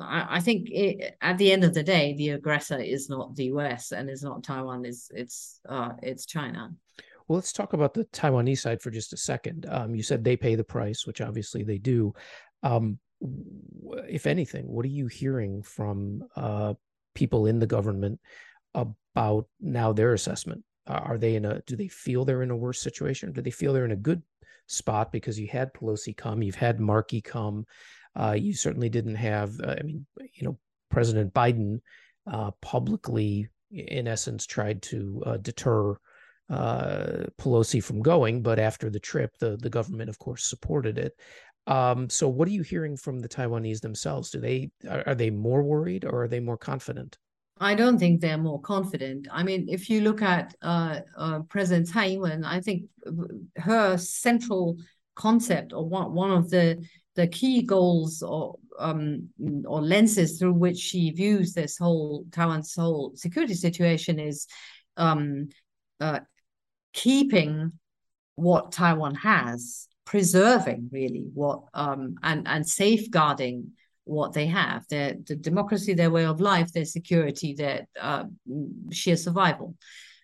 I, 0.01 0.37
I, 0.37 0.39
think 0.39 0.69
it, 0.69 1.17
at 1.21 1.37
the 1.37 1.51
end 1.51 1.65
of 1.65 1.73
the 1.73 1.83
day, 1.83 2.13
the 2.13 2.29
aggressor 2.29 2.79
is 2.79 3.09
not 3.09 3.35
the 3.35 3.45
U.S. 3.45 3.91
and 3.91 4.09
is 4.09 4.23
not 4.23 4.43
Taiwan. 4.43 4.85
Is 4.85 5.11
it's 5.13 5.59
uh, 5.67 5.91
it's 6.01 6.25
China. 6.25 6.73
Well, 7.27 7.35
let's 7.35 7.53
talk 7.53 7.73
about 7.73 7.93
the 7.93 8.05
Taiwanese 8.05 8.59
side 8.59 8.81
for 8.81 8.91
just 8.91 9.13
a 9.13 9.17
second. 9.17 9.65
Um, 9.69 9.95
you 9.95 10.03
said 10.03 10.23
they 10.23 10.37
pay 10.37 10.55
the 10.55 10.63
price, 10.63 11.05
which 11.05 11.19
obviously 11.19 11.63
they 11.63 11.77
do. 11.77 12.13
Um, 12.63 12.99
if 14.07 14.25
anything, 14.25 14.65
what 14.67 14.85
are 14.85 14.89
you 14.89 15.07
hearing 15.07 15.61
from 15.61 16.23
uh, 16.35 16.73
people 17.13 17.45
in 17.45 17.59
the 17.59 17.67
government 17.67 18.19
about 18.73 19.47
now 19.59 19.93
their 19.93 20.13
assessment? 20.13 20.63
are 20.87 21.17
they 21.17 21.35
in 21.35 21.45
a? 21.45 21.61
Do 21.67 21.77
they 21.77 21.87
feel 21.87 22.25
they're 22.25 22.41
in 22.41 22.51
a 22.51 22.55
worse 22.55 22.81
situation? 22.81 23.31
Do 23.31 23.41
they 23.41 23.51
feel 23.51 23.71
they're 23.71 23.85
in 23.85 23.91
a 23.91 23.95
good 23.95 24.21
spot 24.71 25.11
because 25.11 25.39
you 25.39 25.47
had 25.47 25.73
Pelosi 25.73 26.15
come, 26.15 26.41
you've 26.41 26.55
had 26.55 26.79
Markey 26.79 27.21
come. 27.21 27.65
Uh, 28.15 28.35
you 28.37 28.53
certainly 28.53 28.89
didn't 28.89 29.15
have, 29.15 29.59
uh, 29.61 29.75
I 29.79 29.83
mean, 29.83 30.05
you 30.33 30.43
know, 30.43 30.57
President 30.89 31.33
Biden 31.33 31.79
uh, 32.29 32.51
publicly, 32.61 33.49
in 33.71 34.07
essence, 34.07 34.45
tried 34.45 34.81
to 34.83 35.23
uh, 35.25 35.37
deter 35.37 35.95
uh, 36.49 37.27
Pelosi 37.39 37.81
from 37.81 38.01
going, 38.01 38.41
but 38.41 38.59
after 38.59 38.89
the 38.89 38.99
trip, 38.99 39.37
the 39.39 39.55
the 39.55 39.69
government, 39.69 40.09
of 40.09 40.19
course, 40.19 40.43
supported 40.43 40.97
it. 40.97 41.13
Um, 41.67 42.09
so, 42.09 42.27
what 42.27 42.47
are 42.47 42.51
you 42.51 42.63
hearing 42.63 42.97
from 42.97 43.19
the 43.19 43.29
Taiwanese 43.29 43.81
themselves? 43.81 44.31
Do 44.31 44.39
they 44.39 44.71
are, 44.89 45.03
are 45.07 45.15
they 45.15 45.29
more 45.29 45.63
worried 45.63 46.05
or 46.05 46.23
are 46.23 46.27
they 46.27 46.39
more 46.39 46.57
confident? 46.57 47.17
I 47.59 47.75
don't 47.75 47.99
think 47.99 48.21
they're 48.21 48.39
more 48.39 48.59
confident. 48.59 49.27
I 49.31 49.43
mean, 49.43 49.67
if 49.69 49.87
you 49.87 50.01
look 50.01 50.23
at 50.23 50.55
uh, 50.63 51.01
uh, 51.15 51.39
President 51.41 51.87
Tsai 51.87 52.07
Ing-wen, 52.07 52.43
I 52.43 52.59
think 52.59 52.85
her 53.57 53.97
central 53.97 54.77
concept 55.15 55.71
or 55.71 55.87
one, 55.87 56.13
one 56.13 56.31
of 56.31 56.49
the 56.49 56.83
the 57.15 57.27
key 57.27 57.61
goals 57.61 58.23
or 58.23 58.55
um, 58.79 59.29
or 59.67 59.81
lenses 59.81 60.39
through 60.39 60.53
which 60.53 60.77
she 60.77 61.11
views 61.11 61.53
this 61.53 61.77
whole 61.77 62.25
Taiwan's 62.31 62.73
whole 62.73 63.11
security 63.15 63.53
situation 63.53 64.19
is 64.19 64.47
um, 64.97 65.49
uh, 65.99 66.21
keeping 66.93 67.73
what 68.35 68.71
Taiwan 68.71 69.13
has, 69.15 69.87
preserving 70.05 70.89
really 70.91 71.25
what 71.33 71.63
um, 71.73 72.15
and 72.23 72.47
and 72.47 72.67
safeguarding 72.67 73.71
what 74.03 74.33
they 74.33 74.47
have. 74.47 74.85
Their 74.89 75.15
the 75.25 75.35
democracy 75.35 75.93
their 75.93 76.11
way 76.11 76.25
of 76.25 76.41
life 76.41 76.71
their 76.73 76.85
security 76.85 77.53
their 77.53 77.87
uh, 77.99 78.25
sheer 78.91 79.17
survival. 79.17 79.75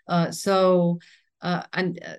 Uh, 0.07 0.31
so 0.31 0.99
uh, 1.41 1.63
and 1.73 1.99
uh, 2.03 2.15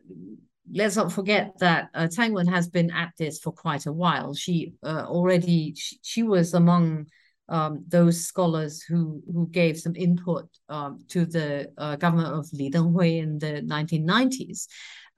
let's 0.72 0.96
not 0.96 1.12
forget 1.12 1.52
that 1.58 1.88
uh, 1.94 2.06
Tsai 2.06 2.26
Ing-wen 2.26 2.46
has 2.46 2.68
been 2.68 2.90
at 2.90 3.12
this 3.18 3.38
for 3.38 3.52
quite 3.52 3.86
a 3.86 3.92
while. 3.92 4.34
She 4.34 4.74
uh, 4.84 5.04
already 5.06 5.74
she, 5.76 5.98
she, 6.02 6.22
was 6.22 6.54
among 6.54 7.06
um, 7.48 7.84
those 7.88 8.24
scholars 8.24 8.82
who 8.82 9.22
who 9.32 9.48
gave 9.48 9.78
some 9.78 9.96
input 9.96 10.48
um, 10.68 10.98
to 11.08 11.24
the 11.24 11.72
uh, 11.78 11.96
government 11.96 12.34
of 12.34 12.52
Lee 12.52 12.70
Teng-hui 12.70 13.18
in 13.18 13.38
the 13.38 13.62
1990s 13.62 14.66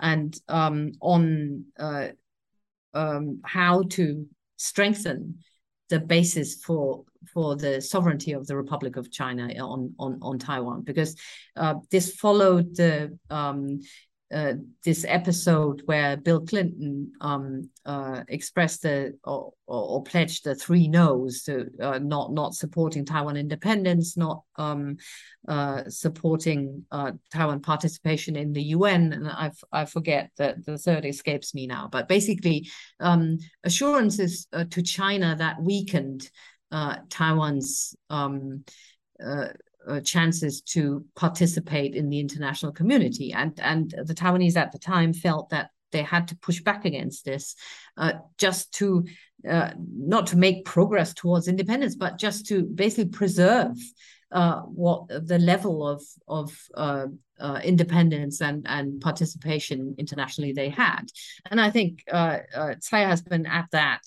and 0.01 0.39
um, 0.49 0.93
on 1.01 1.65
um, 2.95 3.41
how 3.45 3.83
to 3.91 4.27
strengthen 4.57 5.39
the 5.89 6.01
basis 6.01 6.55
for 6.57 7.05
for 7.35 7.57
the 7.57 7.81
sovereignty 7.81 8.33
of 8.33 8.47
the 8.47 8.57
Republic 8.57 8.97
of 8.97 9.11
China 9.11 9.53
on 9.63 9.95
on 9.99 10.19
on 10.23 10.39
Taiwan. 10.39 10.83
Because 10.83 11.17
uh, 11.57 11.75
this 11.91 12.15
followed 12.15 12.75
the 12.77 13.19
um, 13.29 13.81
uh, 14.33 14.55
this 14.85 15.05
episode 15.09 15.83
where 15.87 16.17
Bill 16.17 16.41
Clinton 16.41 17.13
um, 17.21 17.69
uh, 17.85 18.23
expressed 18.29 18.83
the 18.83 19.19
or, 19.25 19.53
or, 19.67 20.05
pledged 20.05 20.45
the 20.45 20.55
three 20.55 20.87
no's 20.87 21.43
to 21.45 21.67
uh, 21.81 21.99
not 21.99 22.33
not 22.33 22.55
supporting 22.55 23.05
Taiwan 23.05 23.37
independence, 23.37 24.17
not 24.17 24.45
um, 24.55 24.99
uh, 25.49 25.83
supporting 25.89 26.85
uh, 26.93 27.13
Taiwan 27.33 27.61
participation 27.61 28.37
in 28.37 28.53
the 28.53 28.63
UN, 28.63 29.13
and 29.13 29.27
I 29.27 29.51
I 29.73 29.85
forget 29.85 30.31
that 30.37 30.65
the 30.65 30.79
third 30.79 31.05
escapes 31.07 31.53
me 31.53 31.67
now. 31.67 31.89
But 31.91 32.07
basically, 32.07 32.71
um, 33.01 33.39
assurances 33.65 34.47
to 34.71 34.83
China 34.83 35.35
that 35.39 35.61
weakened 35.61 36.31
Taiwan's 36.71 37.97
um, 38.11 38.65
uh, 39.89 40.01
chances 40.01 40.61
to 40.61 41.05
participate 41.17 41.95
in 41.95 42.09
the 42.09 42.21
international 42.21 42.73
community. 42.73 43.33
And, 43.33 43.59
and 43.61 43.95
the 44.05 44.15
Taiwanese 44.15 44.57
at 44.57 44.73
the 44.73 44.79
time 44.79 45.13
felt 45.13 45.51
that 45.51 45.71
they 45.93 46.03
had 46.03 46.29
to 46.29 46.37
push 46.37 46.61
back 46.61 46.85
against 46.85 47.25
this 47.25 47.57
uh, 47.97 48.13
just 48.39 48.73
to 48.75 49.05
uh, 49.49 49.71
not 49.79 50.27
to 50.29 50.37
make 50.37 50.65
progress 50.65 51.15
towards 51.15 51.49
independence, 51.49 51.97
but 51.97 52.19
just 52.19 52.47
to 52.47 52.63
basically 52.63 53.07
preserve 53.07 53.77
uh, 54.33 54.61
what 54.61 55.09
the 55.09 55.39
level 55.39 55.87
of 55.87 56.03
of 56.29 56.57
uh, 56.75 57.07
uh, 57.41 57.61
independence 57.65 58.41
and 58.41 58.67
and 58.69 59.01
participation 59.01 59.95
internationally 59.99 60.53
they 60.53 60.69
had, 60.69 61.05
and 61.51 61.61
I 61.61 61.71
think 61.71 62.05
uh, 62.13 62.39
Tsai 62.81 63.01
has 63.01 63.23
been 63.23 63.47
at 63.47 63.67
that 63.73 64.03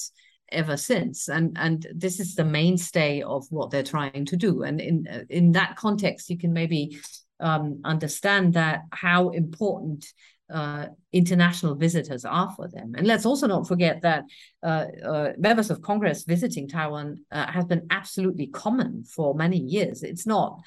ever 0.53 0.77
since, 0.77 1.27
and 1.27 1.57
and 1.59 1.87
this 1.93 2.19
is 2.19 2.35
the 2.35 2.45
mainstay 2.45 3.21
of 3.21 3.45
what 3.49 3.71
they're 3.71 3.83
trying 3.83 4.25
to 4.25 4.37
do, 4.37 4.63
and 4.63 4.79
in 4.79 5.25
in 5.29 5.51
that 5.53 5.75
context, 5.75 6.29
you 6.29 6.37
can 6.37 6.53
maybe 6.53 6.97
um, 7.39 7.81
understand 7.83 8.53
that 8.53 8.81
how 8.91 9.29
important 9.29 10.05
uh, 10.53 10.87
international 11.11 11.75
visitors 11.75 12.25
are 12.25 12.51
for 12.55 12.67
them. 12.67 12.93
And 12.95 13.07
let's 13.07 13.25
also 13.25 13.47
not 13.47 13.67
forget 13.67 14.01
that 14.01 14.23
uh, 14.61 14.85
uh, 15.03 15.33
members 15.37 15.69
of 15.69 15.81
Congress 15.81 16.23
visiting 16.23 16.67
Taiwan 16.67 17.25
uh, 17.31 17.51
has 17.51 17.65
been 17.65 17.87
absolutely 17.89 18.47
common 18.47 19.03
for 19.03 19.33
many 19.35 19.57
years. 19.57 20.03
It's 20.03 20.27
not, 20.27 20.59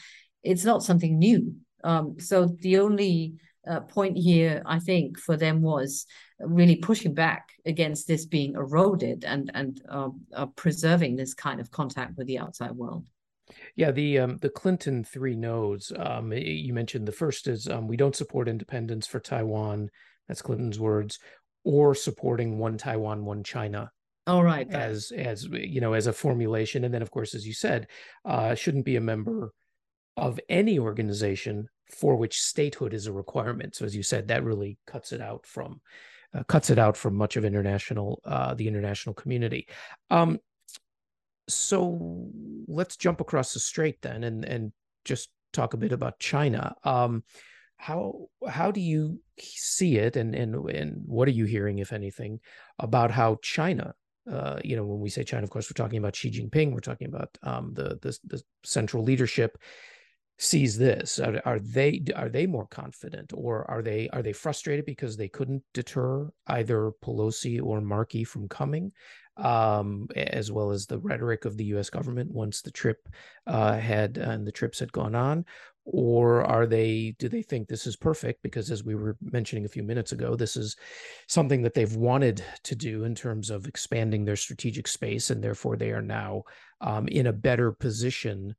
it's 0.42 0.64
not 0.64 0.82
something 0.82 1.18
new. 1.18 1.54
Um, 1.84 2.18
so 2.18 2.46
the 2.46 2.78
only 2.78 3.34
uh, 3.66 3.80
point 3.80 4.16
here, 4.16 4.62
I 4.66 4.78
think, 4.78 5.18
for 5.18 5.36
them 5.36 5.62
was 5.62 6.06
really 6.40 6.76
pushing 6.76 7.14
back 7.14 7.48
against 7.64 8.06
this 8.06 8.26
being 8.26 8.54
eroded 8.54 9.24
and 9.24 9.50
and 9.54 9.82
um, 9.88 10.20
uh, 10.34 10.46
preserving 10.46 11.16
this 11.16 11.34
kind 11.34 11.60
of 11.60 11.70
contact 11.70 12.16
with 12.16 12.26
the 12.26 12.38
outside 12.38 12.72
world. 12.72 13.06
Yeah, 13.74 13.90
the 13.90 14.18
um, 14.18 14.36
the 14.38 14.50
Clinton 14.50 15.04
three 15.04 15.36
no's. 15.36 15.92
Um, 15.96 16.32
you 16.32 16.72
mentioned 16.74 17.06
the 17.06 17.12
first 17.12 17.46
is 17.46 17.68
um, 17.68 17.86
we 17.86 17.96
don't 17.96 18.16
support 18.16 18.48
independence 18.48 19.06
for 19.06 19.20
Taiwan. 19.20 19.90
That's 20.28 20.42
Clinton's 20.42 20.80
words, 20.80 21.18
or 21.64 21.94
supporting 21.94 22.58
one 22.58 22.78
Taiwan, 22.78 23.24
one 23.24 23.44
China. 23.44 23.90
All 24.26 24.42
right. 24.42 24.68
As 24.70 25.12
as 25.16 25.44
you 25.44 25.80
know, 25.80 25.92
as 25.92 26.08
a 26.08 26.12
formulation, 26.12 26.84
and 26.84 26.92
then 26.92 27.02
of 27.02 27.10
course, 27.10 27.34
as 27.34 27.46
you 27.46 27.54
said, 27.54 27.86
uh, 28.24 28.54
shouldn't 28.54 28.84
be 28.84 28.96
a 28.96 29.00
member 29.00 29.52
of 30.16 30.40
any 30.48 30.78
organization 30.78 31.68
for 31.88 32.16
which 32.16 32.42
statehood 32.42 32.94
is 32.94 33.06
a 33.06 33.12
requirement. 33.12 33.74
So 33.74 33.84
as 33.84 33.94
you 33.94 34.02
said, 34.02 34.28
that 34.28 34.44
really 34.44 34.78
cuts 34.86 35.12
it 35.12 35.20
out 35.20 35.46
from 35.46 35.80
uh, 36.34 36.42
cuts 36.44 36.70
it 36.70 36.78
out 36.78 36.96
from 36.96 37.14
much 37.14 37.36
of 37.36 37.44
international 37.44 38.20
uh, 38.24 38.54
the 38.54 38.68
international 38.68 39.14
community. 39.14 39.68
Um, 40.10 40.38
so 41.48 42.28
let's 42.66 42.96
jump 42.96 43.20
across 43.20 43.54
the 43.54 43.60
strait 43.60 44.02
then 44.02 44.24
and 44.24 44.44
and 44.44 44.72
just 45.04 45.30
talk 45.52 45.74
a 45.74 45.78
bit 45.78 45.92
about 45.92 46.18
China. 46.18 46.74
Um, 46.84 47.22
how 47.76 48.28
how 48.48 48.70
do 48.70 48.80
you 48.80 49.20
see 49.38 49.98
it, 49.98 50.16
and 50.16 50.34
and 50.34 50.54
and 50.70 51.02
what 51.06 51.28
are 51.28 51.32
you 51.32 51.44
hearing, 51.44 51.78
if 51.78 51.92
anything, 51.92 52.40
about 52.78 53.10
how 53.10 53.38
China? 53.42 53.94
Uh, 54.30 54.58
you 54.64 54.74
know, 54.74 54.84
when 54.84 54.98
we 54.98 55.08
say 55.08 55.22
China, 55.22 55.44
of 55.44 55.50
course, 55.50 55.70
we're 55.70 55.84
talking 55.84 55.98
about 55.98 56.16
Xi 56.16 56.30
Jinping. 56.30 56.72
We're 56.72 56.80
talking 56.80 57.06
about 57.06 57.36
um, 57.42 57.74
the, 57.74 57.98
the 58.02 58.18
the 58.24 58.42
central 58.64 59.04
leadership 59.04 59.58
sees 60.38 60.76
this. 60.76 61.18
Are, 61.18 61.40
are 61.44 61.58
they 61.58 62.02
are 62.14 62.28
they 62.28 62.46
more 62.46 62.66
confident, 62.66 63.32
or 63.34 63.68
are 63.70 63.82
they 63.82 64.08
are 64.10 64.22
they 64.22 64.32
frustrated 64.32 64.84
because 64.84 65.16
they 65.16 65.28
couldn't 65.28 65.62
deter 65.74 66.30
either 66.46 66.92
Pelosi 67.02 67.62
or 67.62 67.80
Markey 67.80 68.24
from 68.24 68.48
coming? 68.48 68.92
um, 69.36 70.08
as 70.16 70.50
well 70.50 70.70
as 70.70 70.86
the 70.86 70.98
rhetoric 70.98 71.44
of 71.44 71.56
the 71.56 71.64
U.S. 71.66 71.90
government 71.90 72.30
once 72.30 72.62
the 72.62 72.70
trip 72.70 73.08
uh, 73.46 73.76
had 73.78 74.16
and 74.16 74.46
the 74.46 74.52
trips 74.52 74.78
had 74.78 74.92
gone 74.92 75.14
on, 75.14 75.44
or 75.84 76.42
are 76.44 76.66
they 76.66 77.14
do 77.18 77.28
they 77.28 77.42
think 77.42 77.68
this 77.68 77.86
is 77.86 77.96
perfect 77.96 78.42
because 78.42 78.70
as 78.70 78.82
we 78.82 78.94
were 78.94 79.16
mentioning 79.20 79.64
a 79.64 79.68
few 79.68 79.82
minutes 79.82 80.12
ago, 80.12 80.36
this 80.36 80.56
is 80.56 80.76
something 81.28 81.62
that 81.62 81.74
they've 81.74 81.96
wanted 81.96 82.42
to 82.64 82.74
do 82.74 83.04
in 83.04 83.14
terms 83.14 83.50
of 83.50 83.66
expanding 83.66 84.24
their 84.24 84.36
strategic 84.36 84.88
space, 84.88 85.30
and 85.30 85.42
therefore 85.42 85.76
they 85.76 85.90
are 85.90 86.02
now 86.02 86.42
um, 86.80 87.06
in 87.08 87.26
a 87.26 87.32
better 87.32 87.72
position 87.72 88.54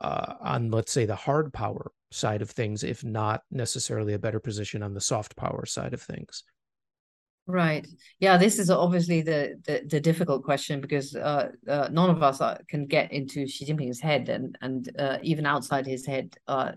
uh, 0.00 0.34
on 0.40 0.70
let's 0.70 0.92
say 0.92 1.06
the 1.06 1.16
hard 1.16 1.52
power 1.52 1.92
side 2.10 2.42
of 2.42 2.50
things, 2.50 2.84
if 2.84 3.04
not 3.04 3.42
necessarily 3.50 4.14
a 4.14 4.18
better 4.18 4.40
position 4.40 4.82
on 4.82 4.94
the 4.94 5.00
soft 5.00 5.36
power 5.36 5.66
side 5.66 5.94
of 5.94 6.02
things. 6.02 6.44
Right. 7.48 7.88
Yeah, 8.20 8.36
this 8.36 8.58
is 8.58 8.68
obviously 8.68 9.22
the 9.22 9.58
the, 9.64 9.82
the 9.86 10.00
difficult 10.00 10.44
question 10.44 10.82
because 10.82 11.16
uh, 11.16 11.48
uh, 11.66 11.88
none 11.90 12.10
of 12.10 12.22
us 12.22 12.42
are, 12.42 12.58
can 12.68 12.84
get 12.84 13.10
into 13.10 13.46
Xi 13.46 13.64
Jinping's 13.64 14.00
head, 14.00 14.28
and 14.28 14.58
and 14.60 14.90
uh, 14.98 15.16
even 15.22 15.46
outside 15.46 15.86
his 15.86 16.04
head, 16.04 16.36
uh, 16.46 16.72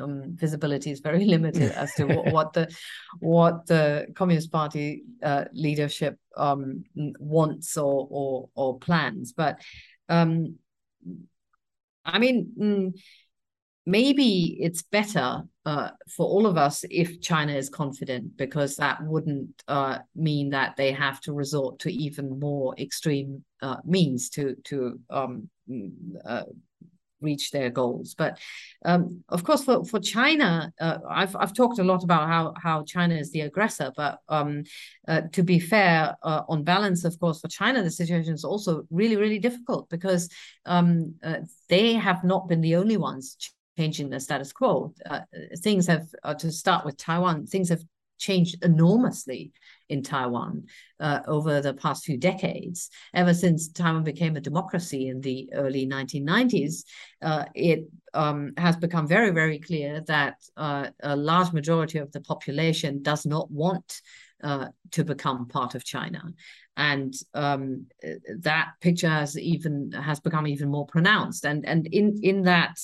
um, 0.00 0.34
visibility 0.34 0.90
is 0.90 1.00
very 1.00 1.24
limited 1.36 1.70
as 1.72 1.92
to 1.96 2.06
what, 2.06 2.32
what 2.32 2.52
the 2.54 2.74
what 3.20 3.66
the 3.66 4.06
Communist 4.14 4.50
Party 4.50 5.02
uh, 5.22 5.44
leadership 5.52 6.18
um, 6.34 6.84
wants 6.94 7.76
or 7.76 8.08
or 8.10 8.48
or 8.54 8.78
plans. 8.78 9.34
But 9.34 9.60
um, 10.08 10.56
I 12.06 12.18
mean. 12.18 12.52
Mm, 12.58 12.98
maybe 13.88 14.56
it's 14.60 14.82
better 14.82 15.42
uh, 15.64 15.90
for 16.08 16.26
all 16.26 16.46
of 16.46 16.56
us 16.56 16.84
if 16.90 17.20
China 17.20 17.54
is 17.54 17.68
confident, 17.68 18.36
because 18.36 18.74
that 18.76 18.98
wouldn't 19.02 19.62
uh, 19.68 19.98
mean 20.16 20.50
that 20.50 20.74
they 20.76 20.90
have 20.90 21.20
to 21.20 21.32
resort 21.32 21.78
to 21.78 21.92
even 21.92 22.40
more 22.40 22.74
extreme 22.78 23.44
uh, 23.62 23.76
means 23.84 24.28
to 24.30 24.56
to 24.64 24.98
um, 25.08 25.48
uh, 26.24 26.42
reach 27.20 27.50
their 27.50 27.70
goals. 27.70 28.14
But 28.14 28.38
um, 28.84 29.24
of 29.28 29.44
course, 29.44 29.64
for 29.64 29.84
for 29.84 30.00
China, 30.00 30.72
uh, 30.80 30.98
I've 31.08 31.34
I've 31.36 31.54
talked 31.54 31.78
a 31.78 31.84
lot 31.84 32.04
about 32.04 32.28
how 32.28 32.54
how 32.62 32.84
China 32.84 33.14
is 33.14 33.30
the 33.30 33.42
aggressor. 33.42 33.92
But 33.96 34.18
um, 34.28 34.64
uh, 35.08 35.22
to 35.32 35.42
be 35.42 35.58
fair, 35.58 36.16
on 36.22 36.64
balance, 36.64 37.04
of 37.04 37.18
course, 37.18 37.40
for 37.40 37.48
China, 37.48 37.82
the 37.82 37.90
situation 37.90 38.34
is 38.34 38.44
also 38.44 38.86
really 38.90 39.16
really 39.16 39.38
difficult 39.38 39.88
because 39.88 40.28
um, 40.64 41.14
they 41.68 41.94
have 41.94 42.24
not 42.24 42.48
been 42.48 42.60
the 42.60 42.76
only 42.76 42.96
ones 42.96 43.36
changing 43.76 44.10
the 44.10 44.20
status 44.20 44.52
quo. 44.52 44.94
Uh, 45.08 45.20
things 45.58 45.86
have, 45.86 46.08
uh, 46.22 46.34
to 46.34 46.50
start 46.50 46.84
with 46.84 46.96
Taiwan, 46.96 47.46
things 47.46 47.68
have 47.68 47.82
changed 48.18 48.64
enormously 48.64 49.52
in 49.88 50.02
Taiwan 50.02 50.64
uh, 51.00 51.20
over 51.26 51.60
the 51.60 51.74
past 51.74 52.04
few 52.04 52.16
decades. 52.16 52.90
Ever 53.14 53.34
since 53.34 53.68
Taiwan 53.68 54.04
became 54.04 54.36
a 54.36 54.40
democracy 54.40 55.08
in 55.08 55.20
the 55.20 55.50
early 55.52 55.86
1990s, 55.86 56.84
uh, 57.22 57.44
it 57.54 57.88
um, 58.14 58.52
has 58.56 58.76
become 58.76 59.06
very, 59.06 59.30
very 59.30 59.58
clear 59.58 60.02
that 60.06 60.36
uh, 60.56 60.88
a 61.02 61.16
large 61.16 61.52
majority 61.52 61.98
of 61.98 62.10
the 62.12 62.20
population 62.20 63.02
does 63.02 63.26
not 63.26 63.50
want 63.50 64.00
uh, 64.42 64.68
to 64.92 65.04
become 65.04 65.48
part 65.48 65.74
of 65.74 65.84
China. 65.84 66.22
And 66.76 67.14
um, 67.32 67.86
that 68.40 68.72
picture 68.80 69.08
has 69.08 69.38
even 69.38 69.92
has 69.92 70.20
become 70.20 70.46
even 70.46 70.70
more 70.70 70.86
pronounced. 70.86 71.46
And 71.46 71.64
and 71.66 71.86
in 71.86 72.20
in 72.22 72.42
that 72.42 72.78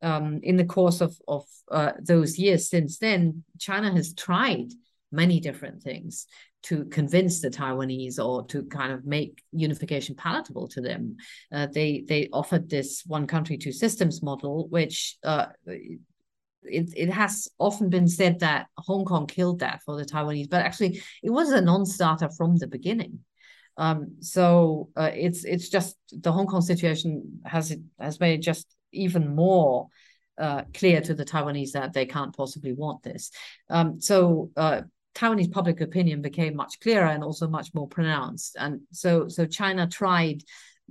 um, 0.00 0.40
in 0.42 0.56
the 0.56 0.64
course 0.64 1.00
of, 1.00 1.16
of 1.26 1.44
uh, 1.70 1.92
those 2.00 2.38
years 2.38 2.68
since 2.68 2.98
then, 2.98 3.44
China 3.58 3.90
has 3.92 4.14
tried 4.14 4.68
many 5.12 5.40
different 5.40 5.82
things 5.82 6.26
to 6.64 6.84
convince 6.86 7.40
the 7.40 7.50
Taiwanese 7.50 8.18
or 8.18 8.46
to 8.46 8.64
kind 8.64 8.92
of 8.92 9.04
make 9.04 9.42
unification 9.52 10.14
palatable 10.14 10.68
to 10.68 10.80
them. 10.80 11.16
Uh, 11.52 11.66
they 11.72 12.04
they 12.08 12.28
offered 12.32 12.68
this 12.68 13.02
one 13.06 13.26
country 13.26 13.56
two 13.56 13.72
systems 13.72 14.22
model, 14.22 14.68
which 14.68 15.16
uh, 15.24 15.46
it 15.66 16.92
it 16.96 17.10
has 17.10 17.48
often 17.58 17.90
been 17.90 18.08
said 18.08 18.40
that 18.40 18.66
Hong 18.78 19.04
Kong 19.04 19.26
killed 19.26 19.60
that 19.60 19.82
for 19.84 19.96
the 19.96 20.04
Taiwanese, 20.04 20.50
but 20.50 20.62
actually 20.62 21.02
it 21.22 21.30
was 21.30 21.50
a 21.50 21.60
non-starter 21.60 22.30
from 22.30 22.56
the 22.56 22.66
beginning. 22.66 23.20
Um, 23.76 24.16
so 24.20 24.90
uh, 24.96 25.10
it's 25.14 25.44
it's 25.44 25.68
just 25.68 25.96
the 26.10 26.32
Hong 26.32 26.46
Kong 26.46 26.62
situation 26.62 27.40
has 27.44 27.70
it 27.70 27.80
has 27.98 28.20
made 28.20 28.34
it 28.34 28.42
just 28.42 28.66
even 28.92 29.34
more 29.34 29.88
uh, 30.38 30.62
clear 30.74 31.00
to 31.00 31.14
the 31.14 31.24
Taiwanese 31.24 31.72
that 31.72 31.92
they 31.92 32.06
can't 32.06 32.36
possibly 32.36 32.72
want 32.72 33.02
this. 33.02 33.30
Um, 33.70 34.00
so 34.00 34.50
uh, 34.56 34.82
Taiwanese 35.14 35.52
public 35.52 35.80
opinion 35.80 36.22
became 36.22 36.56
much 36.56 36.80
clearer 36.80 37.06
and 37.06 37.22
also 37.22 37.48
much 37.48 37.74
more 37.74 37.88
pronounced. 37.88 38.56
And 38.58 38.80
so, 38.92 39.28
so 39.28 39.46
China 39.46 39.86
tried 39.86 40.42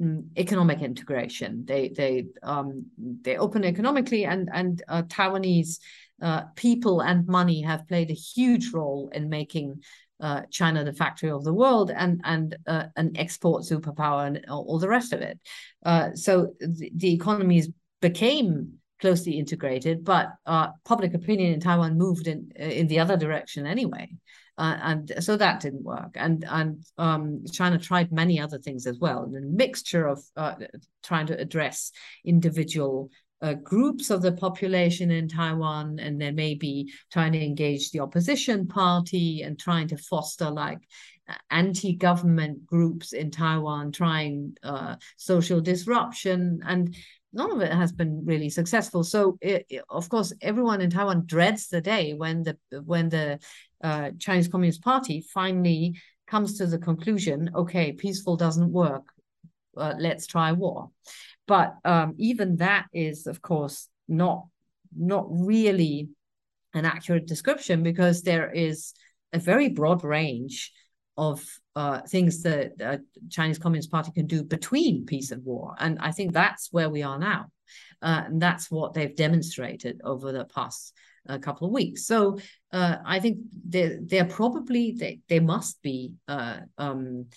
um, 0.02 0.30
economic 0.38 0.82
integration. 0.82 1.66
They 1.66 1.90
they 1.90 2.26
um, 2.44 2.86
they 2.98 3.38
open 3.38 3.64
economically, 3.64 4.26
and 4.26 4.50
and 4.52 4.82
uh, 4.88 5.04
Taiwanese 5.04 5.80
uh, 6.22 6.44
people 6.56 7.02
and 7.02 7.28
money 7.28 7.62
have 7.62 7.88
played 7.88 8.10
a 8.10 8.16
huge 8.16 8.72
role 8.74 9.10
in 9.14 9.30
making 9.30 9.82
uh, 10.20 10.42
China 10.50 10.84
the 10.84 10.94
factory 10.94 11.32
of 11.32 11.44
the 11.44 11.54
world 11.54 11.92
and 11.92 12.22
and 12.24 12.56
uh, 12.68 12.86
an 12.96 13.18
export 13.18 13.64
superpower 13.64 14.28
and 14.28 14.46
all 14.50 14.80
the 14.80 14.88
rest 14.88 15.14
of 15.14 15.22
it. 15.22 15.40
Uh, 15.84 16.12
so 16.14 16.54
the, 16.60 16.92
the 16.96 17.14
economies 17.14 17.70
became 18.02 18.74
closely 19.02 19.40
integrated, 19.40 20.06
but 20.06 20.28
uh, 20.46 20.68
public 20.86 21.14
opinion 21.14 21.54
in 21.54 21.60
Taiwan 21.60 21.98
moved 21.98 22.28
in 22.28 22.52
in 22.56 22.88
the 22.88 23.00
other 23.00 23.18
direction 23.18 23.66
anyway, 23.66 24.10
uh, 24.58 24.78
and 24.82 25.12
so 25.20 25.36
that 25.36 25.60
didn't 25.60 25.84
work. 25.84 26.12
And 26.16 26.46
and 26.48 26.84
um, 26.98 27.44
China 27.52 27.78
tried 27.80 28.12
many 28.12 28.40
other 28.40 28.60
things 28.60 28.86
as 28.86 29.00
well, 29.00 29.24
and 29.24 29.36
a 29.36 29.42
mixture 29.42 30.08
of 30.08 30.24
uh, 30.38 30.56
trying 31.04 31.28
to 31.28 31.40
address 31.40 31.92
individual 32.24 33.10
uh, 33.42 33.56
groups 33.56 34.12
of 34.12 34.22
the 34.22 34.34
population 34.34 35.10
in 35.12 35.28
Taiwan, 35.28 36.00
and 36.00 36.22
then 36.22 36.36
maybe 36.36 36.94
trying 37.12 37.34
to 37.34 37.44
engage 37.44 37.90
the 37.90 38.02
opposition 38.02 38.68
party 38.68 39.42
and 39.42 39.60
trying 39.60 39.88
to 39.88 39.98
foster 39.98 40.50
like 40.50 40.80
anti-government 41.50 42.66
groups 42.66 43.14
in 43.14 43.32
Taiwan, 43.32 43.92
trying 43.92 44.56
uh, 44.64 44.96
social 45.18 45.62
disruption, 45.62 46.60
and 46.66 46.96
none 47.34 47.52
of 47.52 47.62
it 47.62 47.72
has 47.72 47.92
been 47.92 48.26
really 48.26 48.50
successful. 48.50 49.04
So, 49.04 49.38
it, 49.42 49.66
it, 49.70 49.84
of 49.90 50.10
course, 50.10 50.34
everyone 50.42 50.82
in 50.82 50.90
Taiwan 50.90 51.24
dreads 51.26 51.68
the 51.68 51.82
day 51.82 52.14
when 52.14 52.44
the 52.44 52.58
when 52.84 53.10
the 53.10 53.40
uh, 53.84 54.12
Chinese 54.20 54.48
Communist 54.48 54.84
Party 54.84 55.26
finally 55.34 56.00
comes 56.28 56.58
to 56.58 56.66
the 56.66 56.78
conclusion, 56.78 57.52
okay, 57.54 57.92
peaceful 57.92 58.38
doesn't 58.38 58.72
work, 58.72 59.04
uh, 59.76 59.94
let's 59.98 60.28
try 60.28 60.52
war. 60.52 60.90
But 61.48 61.76
um, 61.84 62.16
even 62.18 62.58
that 62.58 62.86
is, 62.94 63.28
of 63.28 63.42
course, 63.42 63.90
not 64.08 64.46
not 64.96 65.26
really 65.30 66.10
an 66.74 66.86
accurate 66.86 67.28
description 67.28 67.84
because 67.84 68.22
there 68.22 68.52
is 68.52 68.94
a 69.34 69.40
very 69.40 69.70
broad 69.70 70.04
range 70.04 70.72
of 71.18 71.44
uh, 71.76 72.02
things 72.02 72.44
that 72.44 72.72
uh, 72.84 72.98
Chinese 73.30 73.60
Communist 73.60 73.92
Party 73.92 74.12
can 74.12 74.28
do 74.28 74.44
between 74.44 75.06
peace 75.06 75.32
and 75.32 75.44
war, 75.44 75.76
and 75.80 76.00
I 76.00 76.12
think 76.12 76.34
that's 76.34 76.72
where 76.72 76.90
we 76.90 77.04
are 77.04 77.20
now, 77.20 77.52
uh, 78.02 78.24
and 78.26 78.42
that's 78.42 78.72
what 78.72 78.94
they've 78.94 79.16
demonstrated 79.16 80.02
over 80.04 80.32
the 80.32 80.46
past 80.46 80.94
a 81.28 81.40
couple 81.40 81.68
of 81.68 81.74
weeks. 81.74 82.06
So 82.06 82.40
uh, 82.72 82.98
I 83.06 83.20
think 83.20 83.40
they 83.68 83.98
they're 84.02 84.26
probably 84.26 84.96
they 84.98 85.20
they 85.28 85.40
must 85.40 85.82
be 85.82 86.14
uh, 86.28 86.58
um, 86.78 87.28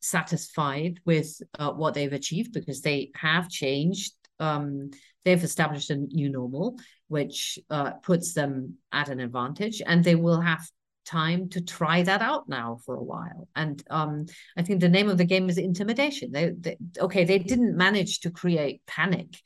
satisfied 0.00 1.00
with 1.04 1.40
uh, 1.58 1.72
what 1.72 1.94
they've 1.94 2.12
achieved 2.12 2.52
because 2.52 2.80
they 2.82 3.10
have 3.14 3.48
changed. 3.48 4.12
Um, 4.38 4.90
they've 5.24 5.42
established 5.42 5.90
a 5.90 5.96
new 5.96 6.28
normal, 6.28 6.78
which 7.08 7.58
uh, 7.70 7.92
puts 8.02 8.34
them 8.34 8.76
at 8.92 9.08
an 9.08 9.20
advantage, 9.20 9.80
and 9.84 10.02
they 10.02 10.16
will 10.16 10.40
have 10.40 10.68
time 11.04 11.48
to 11.50 11.60
try 11.60 12.02
that 12.02 12.22
out 12.22 12.48
now 12.48 12.78
for 12.84 12.94
a 12.94 13.02
while. 13.02 13.48
And 13.56 13.82
um, 13.90 14.26
I 14.56 14.62
think 14.62 14.80
the 14.80 14.88
name 14.88 15.08
of 15.08 15.18
the 15.18 15.24
game 15.24 15.48
is 15.48 15.58
intimidation. 15.58 16.32
They, 16.32 16.50
they 16.58 16.76
okay, 16.98 17.24
they 17.24 17.38
didn't 17.38 17.76
manage 17.76 18.20
to 18.20 18.30
create 18.30 18.82
panic 18.86 19.38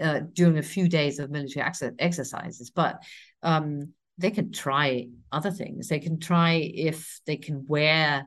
uh, 0.00 0.20
during 0.32 0.58
a 0.58 0.62
few 0.62 0.88
days 0.88 1.18
of 1.18 1.30
military 1.30 1.64
ex- 1.64 1.82
exercises, 1.98 2.70
but 2.70 3.02
um, 3.42 3.92
they 4.18 4.30
can 4.30 4.52
try 4.52 5.08
other 5.32 5.50
things. 5.50 5.88
They 5.88 5.98
can 5.98 6.20
try 6.20 6.54
if 6.54 7.20
they 7.26 7.36
can 7.36 7.64
wear 7.66 8.26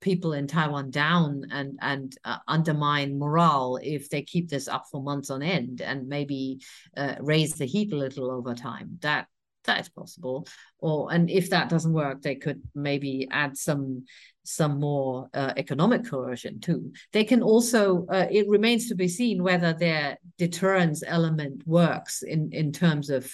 people 0.00 0.32
in 0.32 0.46
Taiwan 0.46 0.90
down 0.90 1.44
and 1.50 1.78
and 1.82 2.16
uh, 2.24 2.38
undermine 2.48 3.18
morale 3.18 3.78
if 3.82 4.08
they 4.08 4.22
keep 4.22 4.48
this 4.48 4.66
up 4.66 4.84
for 4.90 5.02
months 5.02 5.30
on 5.30 5.42
end 5.42 5.82
and 5.82 6.08
maybe 6.08 6.60
uh, 6.96 7.16
raise 7.20 7.54
the 7.54 7.66
heat 7.66 7.92
a 7.92 7.96
little 7.96 8.30
over 8.30 8.54
time. 8.54 8.98
That 9.00 9.26
that 9.70 9.80
is 9.80 9.88
possible. 9.88 10.46
Or 10.78 11.12
and 11.12 11.30
if 11.30 11.50
that 11.50 11.68
doesn't 11.68 11.92
work, 11.92 12.22
they 12.22 12.34
could 12.34 12.60
maybe 12.74 13.28
add 13.30 13.56
some 13.56 14.04
some 14.42 14.80
more 14.80 15.28
uh, 15.32 15.52
economic 15.56 16.04
coercion 16.06 16.60
too. 16.60 16.92
They 17.12 17.24
can 17.24 17.42
also. 17.42 18.06
Uh, 18.06 18.26
it 18.30 18.48
remains 18.48 18.88
to 18.88 18.94
be 18.94 19.08
seen 19.08 19.42
whether 19.42 19.72
their 19.72 20.18
deterrence 20.38 21.02
element 21.06 21.66
works 21.66 22.22
in 22.22 22.52
in 22.52 22.72
terms 22.72 23.10
of 23.10 23.32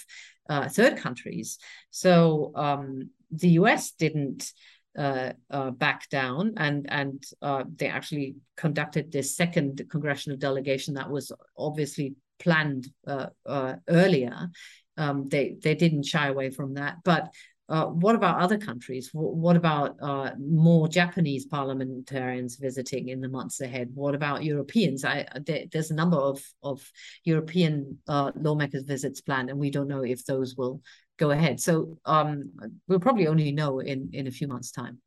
uh, 0.49 0.69
third 0.69 0.99
countries. 0.99 1.59
So 1.91 2.53
um, 2.55 3.11
the 3.31 3.51
U.S. 3.61 3.93
didn't. 3.93 4.53
Uh, 4.99 5.35
uh, 5.51 5.71
back 5.73 6.09
down 6.09 6.55
and 6.57 6.87
and 6.89 7.23
uh, 7.43 7.65
they 7.77 7.87
actually 7.87 8.35
conducted 8.57 9.13
this 9.13 9.37
second 9.37 9.83
congressional 9.91 10.39
delegation 10.39 10.95
that 10.95 11.11
was 11.11 11.31
obviously 11.59 12.15
planned 12.39 12.89
uh, 13.07 13.27
uh, 13.45 13.75
earlier 13.89 14.49
um, 14.97 15.29
they 15.29 15.57
they 15.63 15.75
didn't 15.75 16.05
shy 16.05 16.29
away 16.29 16.51
from 16.51 16.75
that. 16.75 16.97
But 17.05 17.33
uh, 17.69 17.87
what 17.87 18.15
about 18.15 18.41
other 18.41 18.59
countries? 18.59 19.11
What 19.13 19.57
about 19.57 19.97
uh, 20.01 20.31
more 20.39 20.87
Japanese 20.87 21.47
parliamentarians 21.47 22.57
visiting 22.57 23.09
in 23.09 23.21
the 23.21 23.29
months 23.29 23.61
ahead? 23.61 23.91
What 23.93 24.15
about 24.15 24.45
Europeans? 24.45 25.05
I, 25.05 25.27
there, 25.45 25.65
there's 25.73 25.91
a 25.91 25.95
number 25.95 26.17
of 26.17 26.41
of 26.63 26.89
European 27.25 27.99
uh, 28.07 28.31
lawmakers 28.37 28.85
visits 28.85 29.21
planned, 29.21 29.51
and 29.51 29.59
we 29.59 29.71
don't 29.71 29.89
know 29.89 30.05
if 30.05 30.25
those 30.25 30.55
will 30.57 30.81
go 31.19 31.33
ahead. 31.33 31.59
So 31.61 31.99
um, 32.05 32.53
we'll 32.87 33.01
probably 33.01 33.27
only 33.27 33.51
know 33.51 33.81
in 33.81 34.11
in 34.13 34.29
a 34.29 34.31
few 34.31 34.47
months' 34.47 34.71
time. 34.71 35.01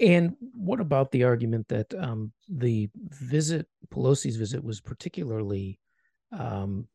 And 0.00 0.36
what 0.54 0.80
about 0.80 1.10
the 1.10 1.24
argument 1.24 1.68
that 1.68 1.92
um, 1.94 2.32
the 2.48 2.88
visit, 2.94 3.66
Pelosi's 3.92 4.36
visit, 4.36 4.62
was 4.64 4.80
particularly 4.80 5.78
um, 6.32 6.86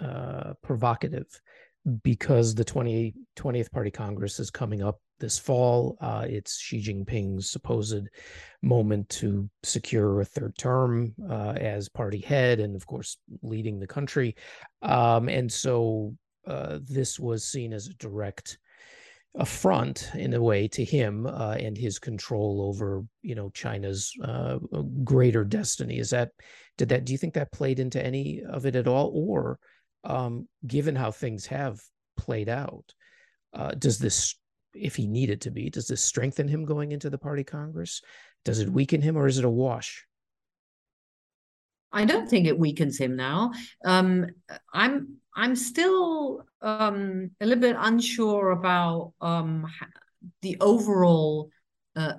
uh, 0.00 0.54
provocative 0.62 1.26
because 2.02 2.54
the 2.54 2.64
20, 2.64 3.14
20th 3.36 3.70
Party 3.70 3.90
Congress 3.90 4.40
is 4.40 4.50
coming 4.50 4.82
up 4.82 5.00
this 5.18 5.38
fall. 5.38 5.96
Uh, 6.00 6.26
it's 6.28 6.58
Xi 6.58 6.82
Jinping's 6.82 7.50
supposed 7.50 8.08
moment 8.62 9.08
to 9.08 9.48
secure 9.62 10.20
a 10.20 10.24
third 10.24 10.56
term 10.58 11.14
uh, 11.30 11.52
as 11.52 11.88
party 11.88 12.20
head 12.20 12.60
and, 12.60 12.76
of 12.76 12.86
course, 12.86 13.18
leading 13.42 13.78
the 13.78 13.86
country. 13.86 14.34
Um, 14.82 15.28
and 15.28 15.50
so 15.50 16.16
uh, 16.46 16.78
this 16.82 17.18
was 17.18 17.44
seen 17.44 17.72
as 17.72 17.86
a 17.86 17.94
direct 17.94 18.58
affront 19.38 20.10
in 20.14 20.32
a 20.34 20.42
way 20.42 20.66
to 20.66 20.84
him 20.84 21.26
uh, 21.26 21.56
and 21.58 21.76
his 21.76 21.98
control 21.98 22.62
over 22.62 23.04
you 23.22 23.34
know 23.34 23.50
China's 23.50 24.12
uh, 24.24 24.58
greater 25.04 25.44
destiny. 25.44 25.98
Is 25.98 26.10
that 26.10 26.30
did 26.78 26.88
that? 26.88 27.04
Do 27.04 27.12
you 27.12 27.18
think 27.18 27.34
that 27.34 27.52
played 27.52 27.78
into 27.78 28.04
any 28.04 28.42
of 28.48 28.66
it 28.66 28.76
at 28.76 28.88
all, 28.88 29.10
or 29.14 29.58
um, 30.06 30.48
given 30.66 30.96
how 30.96 31.10
things 31.10 31.46
have 31.46 31.80
played 32.16 32.48
out, 32.48 32.94
uh, 33.52 33.72
does 33.72 33.98
this, 33.98 34.36
if 34.74 34.96
he 34.96 35.06
needed 35.06 35.40
to 35.42 35.50
be, 35.50 35.70
does 35.70 35.88
this 35.88 36.02
strengthen 36.02 36.48
him 36.48 36.64
going 36.64 36.92
into 36.92 37.10
the 37.10 37.18
party 37.18 37.44
congress? 37.44 38.02
Does 38.44 38.60
it 38.60 38.68
weaken 38.68 39.02
him, 39.02 39.16
or 39.16 39.26
is 39.26 39.38
it 39.38 39.44
a 39.44 39.50
wash? 39.50 40.06
I 41.92 42.04
don't 42.04 42.28
think 42.28 42.46
it 42.46 42.58
weakens 42.58 42.98
him 42.98 43.16
now. 43.16 43.52
Um, 43.84 44.26
I'm 44.72 45.16
I'm 45.34 45.56
still 45.56 46.44
um, 46.60 47.30
a 47.40 47.46
little 47.46 47.60
bit 47.60 47.76
unsure 47.78 48.50
about 48.50 49.12
um, 49.20 49.66
the 50.42 50.56
overall 50.60 51.50
uh, 51.94 52.14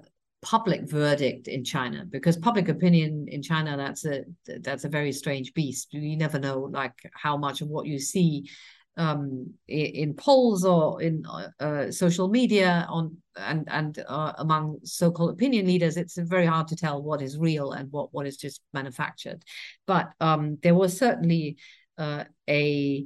public 0.47 0.89
verdict 0.89 1.49
in 1.49 1.61
China 1.61 2.05
because 2.09 2.37
public 2.37 2.69
opinion 2.69 3.27
in 3.27 3.41
China 3.41 3.75
that's 3.75 4.05
a 4.05 4.23
that's 4.61 4.85
a 4.85 4.89
very 4.89 5.11
strange 5.11 5.53
beast. 5.53 5.91
You 5.91 6.15
never 6.15 6.39
know 6.39 6.59
like 6.71 6.93
how 7.13 7.35
much 7.35 7.59
of 7.59 7.67
what 7.67 7.85
you 7.85 7.99
see 7.99 8.49
um, 8.95 9.53
in, 9.67 10.13
polls 10.13 10.63
or 10.63 11.01
in 11.01 11.25
uh, 11.25 11.49
uh, 11.59 11.91
social 11.91 12.29
media 12.29 12.87
on 12.89 13.17
and 13.35 13.67
and 13.69 14.01
uh, 14.07 14.33
among 14.37 14.79
so-called 14.83 15.31
opinion 15.31 15.65
leaders. 15.65 15.97
It's 15.97 16.17
very 16.17 16.45
hard 16.45 16.69
to 16.69 16.77
tell 16.77 17.03
what 17.03 17.21
is 17.21 17.37
real 17.37 17.73
and 17.73 17.91
what 17.91 18.13
what 18.13 18.25
is 18.25 18.37
just 18.37 18.61
manufactured. 18.73 19.43
But 19.85 20.13
um, 20.21 20.59
there 20.63 20.75
was 20.75 20.97
certainly 20.97 21.57
uh, 21.97 22.23
a 22.49 23.05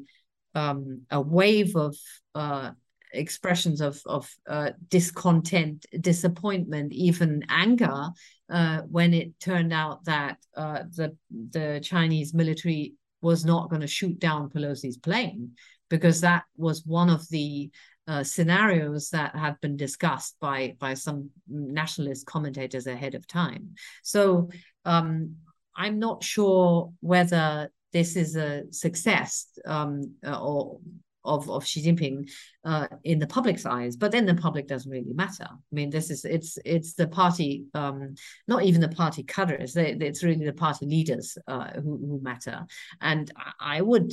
um, 0.53 1.01
a 1.09 1.19
wave 1.19 1.75
of 1.75 1.97
uh, 2.35 2.71
expressions 3.13 3.81
of 3.81 4.01
of 4.05 4.29
uh, 4.47 4.71
discontent, 4.89 5.85
disappointment, 5.99 6.93
even 6.93 7.43
anger 7.49 8.09
uh, 8.49 8.81
when 8.81 9.13
it 9.13 9.39
turned 9.39 9.73
out 9.73 10.03
that 10.05 10.37
uh, 10.55 10.83
the 10.95 11.15
the 11.51 11.79
Chinese 11.83 12.33
military 12.33 12.93
was 13.21 13.45
not 13.45 13.69
going 13.69 13.81
to 13.81 13.87
shoot 13.87 14.19
down 14.19 14.49
Pelosi's 14.49 14.97
plane 14.97 15.51
because 15.89 16.21
that 16.21 16.43
was 16.57 16.85
one 16.85 17.09
of 17.09 17.27
the 17.29 17.69
uh, 18.07 18.23
scenarios 18.23 19.09
that 19.09 19.35
had 19.35 19.59
been 19.61 19.77
discussed 19.77 20.35
by 20.39 20.75
by 20.79 20.93
some 20.93 21.29
nationalist 21.47 22.25
commentators 22.25 22.87
ahead 22.87 23.15
of 23.15 23.27
time. 23.27 23.75
So 24.03 24.49
um, 24.85 25.35
I'm 25.75 25.99
not 25.99 26.23
sure 26.23 26.91
whether 26.99 27.71
this 27.93 28.15
is 28.15 28.35
a 28.35 28.63
success 28.71 29.47
um, 29.65 30.15
or 30.25 30.79
of 31.23 31.49
of 31.49 31.65
Xi 31.65 31.83
Jinping 31.83 32.29
uh, 32.63 32.87
in 33.03 33.19
the 33.19 33.27
public's 33.27 33.65
eyes, 33.65 33.95
but 33.95 34.11
then 34.11 34.25
the 34.25 34.35
public 34.35 34.67
doesn't 34.67 34.91
really 34.91 35.13
matter. 35.13 35.47
I 35.49 35.73
mean, 35.73 35.89
this 35.89 36.09
is 36.09 36.25
it's 36.25 36.57
it's 36.65 36.93
the 36.93 37.07
party, 37.07 37.65
um, 37.73 38.15
not 38.47 38.63
even 38.63 38.81
the 38.81 38.89
party 38.89 39.23
cadres. 39.23 39.73
They, 39.73 39.91
it's 39.91 40.23
really 40.23 40.45
the 40.45 40.53
party 40.53 40.85
leaders 40.85 41.37
uh, 41.47 41.71
who 41.75 41.97
who 41.97 42.19
matter. 42.21 42.65
And 43.01 43.31
I 43.59 43.81
would 43.81 44.11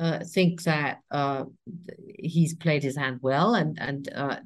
uh, 0.00 0.20
think 0.24 0.62
that 0.62 0.98
uh, 1.10 1.44
he's 2.18 2.54
played 2.54 2.82
his 2.82 2.96
hand 2.96 3.18
well, 3.22 3.54
and 3.54 3.78
and 3.80 4.08
uh, 4.14 4.36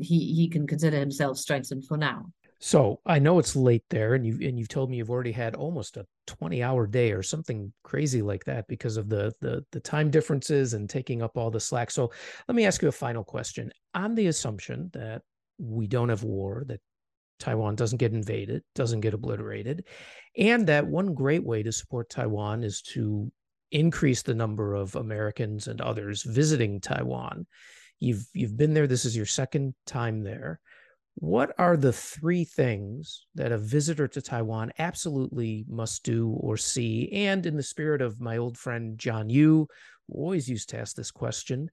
he 0.00 0.34
he 0.34 0.48
can 0.48 0.66
consider 0.66 0.98
himself 0.98 1.38
strengthened 1.38 1.86
for 1.86 1.96
now. 1.96 2.32
So 2.58 3.00
I 3.04 3.18
know 3.18 3.38
it's 3.38 3.54
late 3.54 3.84
there, 3.90 4.14
and 4.14 4.26
you 4.26 4.46
and 4.46 4.58
you've 4.58 4.68
told 4.68 4.90
me 4.90 4.96
you've 4.96 5.10
already 5.10 5.32
had 5.32 5.54
almost 5.54 5.96
a 5.96 6.06
twenty 6.26 6.62
hour 6.62 6.86
day 6.86 7.12
or 7.12 7.22
something 7.22 7.72
crazy 7.82 8.22
like 8.22 8.44
that 8.44 8.66
because 8.68 8.96
of 8.96 9.08
the 9.08 9.32
the 9.40 9.64
the 9.72 9.80
time 9.80 10.10
differences 10.10 10.74
and 10.74 10.88
taking 10.88 11.22
up 11.22 11.36
all 11.36 11.50
the 11.50 11.60
slack. 11.60 11.90
So 11.90 12.10
let 12.48 12.54
me 12.54 12.66
ask 12.66 12.82
you 12.82 12.88
a 12.88 12.92
final 12.92 13.24
question. 13.24 13.72
On 13.94 14.14
the 14.14 14.26
assumption 14.26 14.90
that 14.92 15.22
we 15.58 15.86
don't 15.86 16.08
have 16.08 16.22
war, 16.22 16.64
that 16.66 16.80
Taiwan 17.38 17.76
doesn't 17.76 17.98
get 17.98 18.12
invaded, 18.12 18.62
doesn't 18.74 19.00
get 19.00 19.14
obliterated, 19.14 19.84
and 20.36 20.66
that 20.66 20.86
one 20.86 21.14
great 21.14 21.44
way 21.44 21.62
to 21.62 21.72
support 21.72 22.10
Taiwan 22.10 22.62
is 22.64 22.82
to 22.82 23.30
increase 23.72 24.22
the 24.22 24.34
number 24.34 24.74
of 24.74 24.96
Americans 24.96 25.66
and 25.66 25.80
others 25.80 26.22
visiting 26.22 26.80
Taiwan. 26.80 27.46
You've 27.98 28.26
you've 28.32 28.56
been 28.56 28.74
there. 28.74 28.86
This 28.86 29.04
is 29.04 29.16
your 29.16 29.26
second 29.26 29.74
time 29.86 30.22
there. 30.22 30.60
What 31.18 31.54
are 31.58 31.78
the 31.78 31.94
three 31.94 32.44
things 32.44 33.26
that 33.34 33.50
a 33.50 33.56
visitor 33.56 34.06
to 34.06 34.20
Taiwan 34.20 34.70
absolutely 34.78 35.64
must 35.66 36.04
do 36.04 36.28
or 36.28 36.58
see? 36.58 37.10
And 37.10 37.46
in 37.46 37.56
the 37.56 37.62
spirit 37.62 38.02
of 38.02 38.20
my 38.20 38.36
old 38.36 38.58
friend 38.58 38.98
John 38.98 39.30
Yoo, 39.30 39.66
who 40.08 40.14
always 40.14 40.48
used 40.48 40.68
to 40.70 40.78
ask 40.78 40.94
this 40.94 41.10
question, 41.10 41.70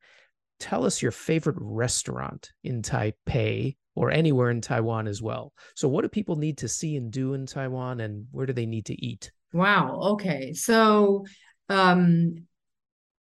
tell 0.61 0.85
us 0.85 1.01
your 1.01 1.11
favorite 1.11 1.57
restaurant 1.59 2.51
in 2.63 2.81
Taipei 2.81 3.75
or 3.95 4.11
anywhere 4.11 4.49
in 4.49 4.61
Taiwan 4.61 5.07
as 5.07 5.21
well. 5.21 5.51
So, 5.75 5.89
what 5.89 6.03
do 6.03 6.07
people 6.07 6.37
need 6.37 6.59
to 6.59 6.69
see 6.69 6.95
and 6.95 7.11
do 7.11 7.33
in 7.33 7.45
Taiwan, 7.45 7.99
and 7.99 8.27
where 8.31 8.45
do 8.45 8.53
they 8.53 8.65
need 8.65 8.85
to 8.85 9.05
eat? 9.05 9.29
Wow. 9.51 9.99
Okay. 10.13 10.53
So, 10.53 11.25
um, 11.67 12.47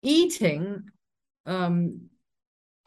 eating, 0.02 0.84
um, 1.46 2.02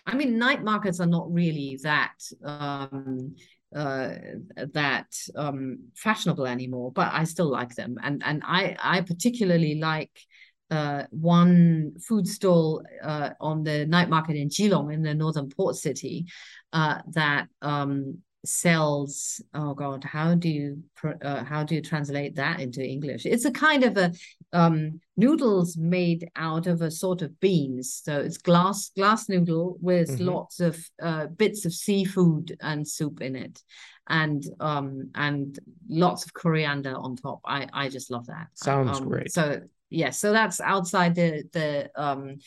I 0.06 0.16
mean, 0.16 0.38
night 0.38 0.64
markets 0.64 0.99
are 0.99 1.08
not 1.08 1.32
really 1.32 1.80
that 1.84 2.14
um, 2.43 3.36
uh, 3.76 4.10
that 4.74 5.08
um, 5.36 5.80
fashionable 5.95 6.45
anymore, 6.45 6.91
but 6.91 7.12
I 7.12 7.24
still 7.24 7.49
like 7.49 7.76
them, 7.76 7.97
and 8.03 8.22
and 8.26 8.43
I 8.45 8.76
I 8.82 9.01
particularly 9.01 9.76
like 9.76 10.12
uh, 10.72 11.03
one 11.10 11.93
food 11.99 12.28
stall 12.28 12.84
uh, 13.03 13.32
on 13.39 13.64
the 13.64 13.86
night 13.86 14.10
market 14.10 14.36
in 14.36 14.49
Keelung 14.49 14.93
in 14.93 15.01
the 15.01 15.14
northern 15.14 15.49
port 15.49 15.76
city 15.76 16.26
uh, 16.74 16.99
that 17.12 17.47
um, 17.62 18.20
sells 18.46 19.41
oh 19.54 19.74
god 19.74 20.04
how 20.04 20.36
do 20.36 20.50
you 20.50 20.84
uh, 21.22 21.43
how 21.43 21.64
do 21.64 21.76
you 21.76 21.82
translate 21.82 22.36
that 22.36 22.60
into 22.60 22.84
english? 22.84 23.26
It's 23.26 23.46
a 23.46 23.52
kind 23.52 23.84
of 23.84 23.98
a 23.98 24.12
um, 24.54 25.02
noodles 25.18 25.78
made 25.78 26.30
out 26.36 26.68
of 26.68 26.82
a 26.82 26.89
sort 26.89 27.22
of 27.22 27.39
beans. 27.39 28.02
So 28.04 28.20
it's 28.20 28.38
glass 28.38 28.91
glass 28.96 29.28
noodle 29.30 29.78
with 29.82 30.10
mm-hmm. 30.10 30.28
lots 30.28 30.60
of 30.60 30.78
uh, 31.02 31.28
bits 31.28 31.66
of 31.66 31.74
seafood 31.74 32.58
and 32.62 32.88
soup 32.88 33.22
in 33.22 33.36
it. 33.36 33.62
And 34.08 34.43
um 34.60 35.10
and 35.16 35.58
lots 35.89 36.26
of 36.26 36.34
coriander 36.34 36.96
on 36.96 37.16
top. 37.16 37.39
I 37.46 37.68
i 37.74 37.89
just 37.89 38.12
love 38.12 38.28
that. 38.28 38.48
Sounds 38.54 39.00
um, 39.00 39.10
great. 39.10 39.32
so 39.32 39.62
yeah 39.89 40.10
so 40.10 40.32
that's 40.32 40.60
outside 40.60 41.16
the 41.16 41.43
the 41.54 41.89
um 41.96 42.38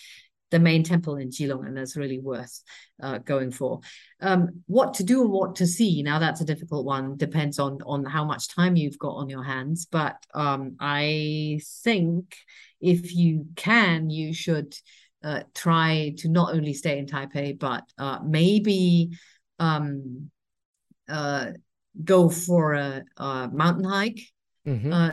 the 0.50 0.58
main 0.58 0.82
temple 0.82 1.16
in 1.16 1.28
Keelung, 1.28 1.66
and 1.66 1.76
that's 1.76 1.96
really 1.96 2.18
worth 2.18 2.62
uh, 3.02 3.18
going 3.18 3.50
for. 3.50 3.80
Um, 4.20 4.62
what 4.66 4.94
to 4.94 5.04
do 5.04 5.22
and 5.22 5.30
what 5.30 5.56
to 5.56 5.66
see 5.66 6.02
now 6.02 6.18
that's 6.18 6.40
a 6.40 6.44
difficult 6.44 6.84
one. 6.84 7.16
Depends 7.16 7.58
on 7.58 7.78
on 7.84 8.04
how 8.04 8.24
much 8.24 8.48
time 8.48 8.76
you've 8.76 8.98
got 8.98 9.14
on 9.14 9.28
your 9.28 9.44
hands. 9.44 9.86
But 9.86 10.16
um, 10.34 10.76
I 10.80 11.60
think 11.82 12.36
if 12.80 13.14
you 13.14 13.46
can, 13.56 14.10
you 14.10 14.32
should 14.32 14.74
uh, 15.22 15.42
try 15.54 16.14
to 16.18 16.28
not 16.28 16.54
only 16.54 16.74
stay 16.74 16.98
in 16.98 17.06
Taipei, 17.06 17.58
but 17.58 17.84
uh, 17.98 18.20
maybe 18.24 19.16
um, 19.58 20.30
uh, 21.08 21.52
go 22.04 22.28
for 22.28 22.74
a, 22.74 23.02
a 23.16 23.50
mountain 23.52 23.84
hike 23.84 24.20
Mm-hmm. 24.68 24.92
Uh, 24.92 25.12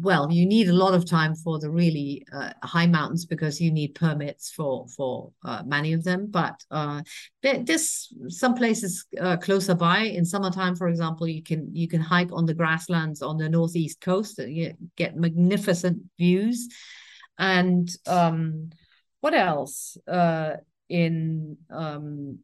well, 0.00 0.32
you 0.32 0.44
need 0.46 0.68
a 0.68 0.72
lot 0.72 0.92
of 0.92 1.08
time 1.08 1.36
for 1.36 1.60
the 1.60 1.70
really 1.70 2.26
uh, 2.32 2.50
high 2.64 2.86
mountains 2.86 3.24
because 3.24 3.60
you 3.60 3.70
need 3.70 3.94
permits 3.94 4.50
for 4.50 4.86
for 4.88 5.30
uh, 5.44 5.62
many 5.64 5.92
of 5.92 6.02
them. 6.02 6.26
But 6.28 6.60
uh, 6.70 7.02
there's 7.40 8.12
some 8.28 8.54
places 8.54 9.06
uh, 9.20 9.36
closer 9.36 9.76
by. 9.76 10.00
In 10.00 10.24
summertime, 10.24 10.74
for 10.74 10.88
example, 10.88 11.28
you 11.28 11.42
can 11.42 11.72
you 11.72 11.86
can 11.86 12.00
hike 12.00 12.32
on 12.32 12.46
the 12.46 12.54
grasslands 12.54 13.22
on 13.22 13.36
the 13.36 13.48
northeast 13.48 14.00
coast. 14.00 14.38
You 14.38 14.74
get 14.96 15.16
magnificent 15.16 16.02
views. 16.18 16.68
And 17.38 17.88
um, 18.08 18.70
what 19.20 19.34
else? 19.34 19.96
Uh, 20.08 20.56
in 20.88 21.58
um, 21.70 22.38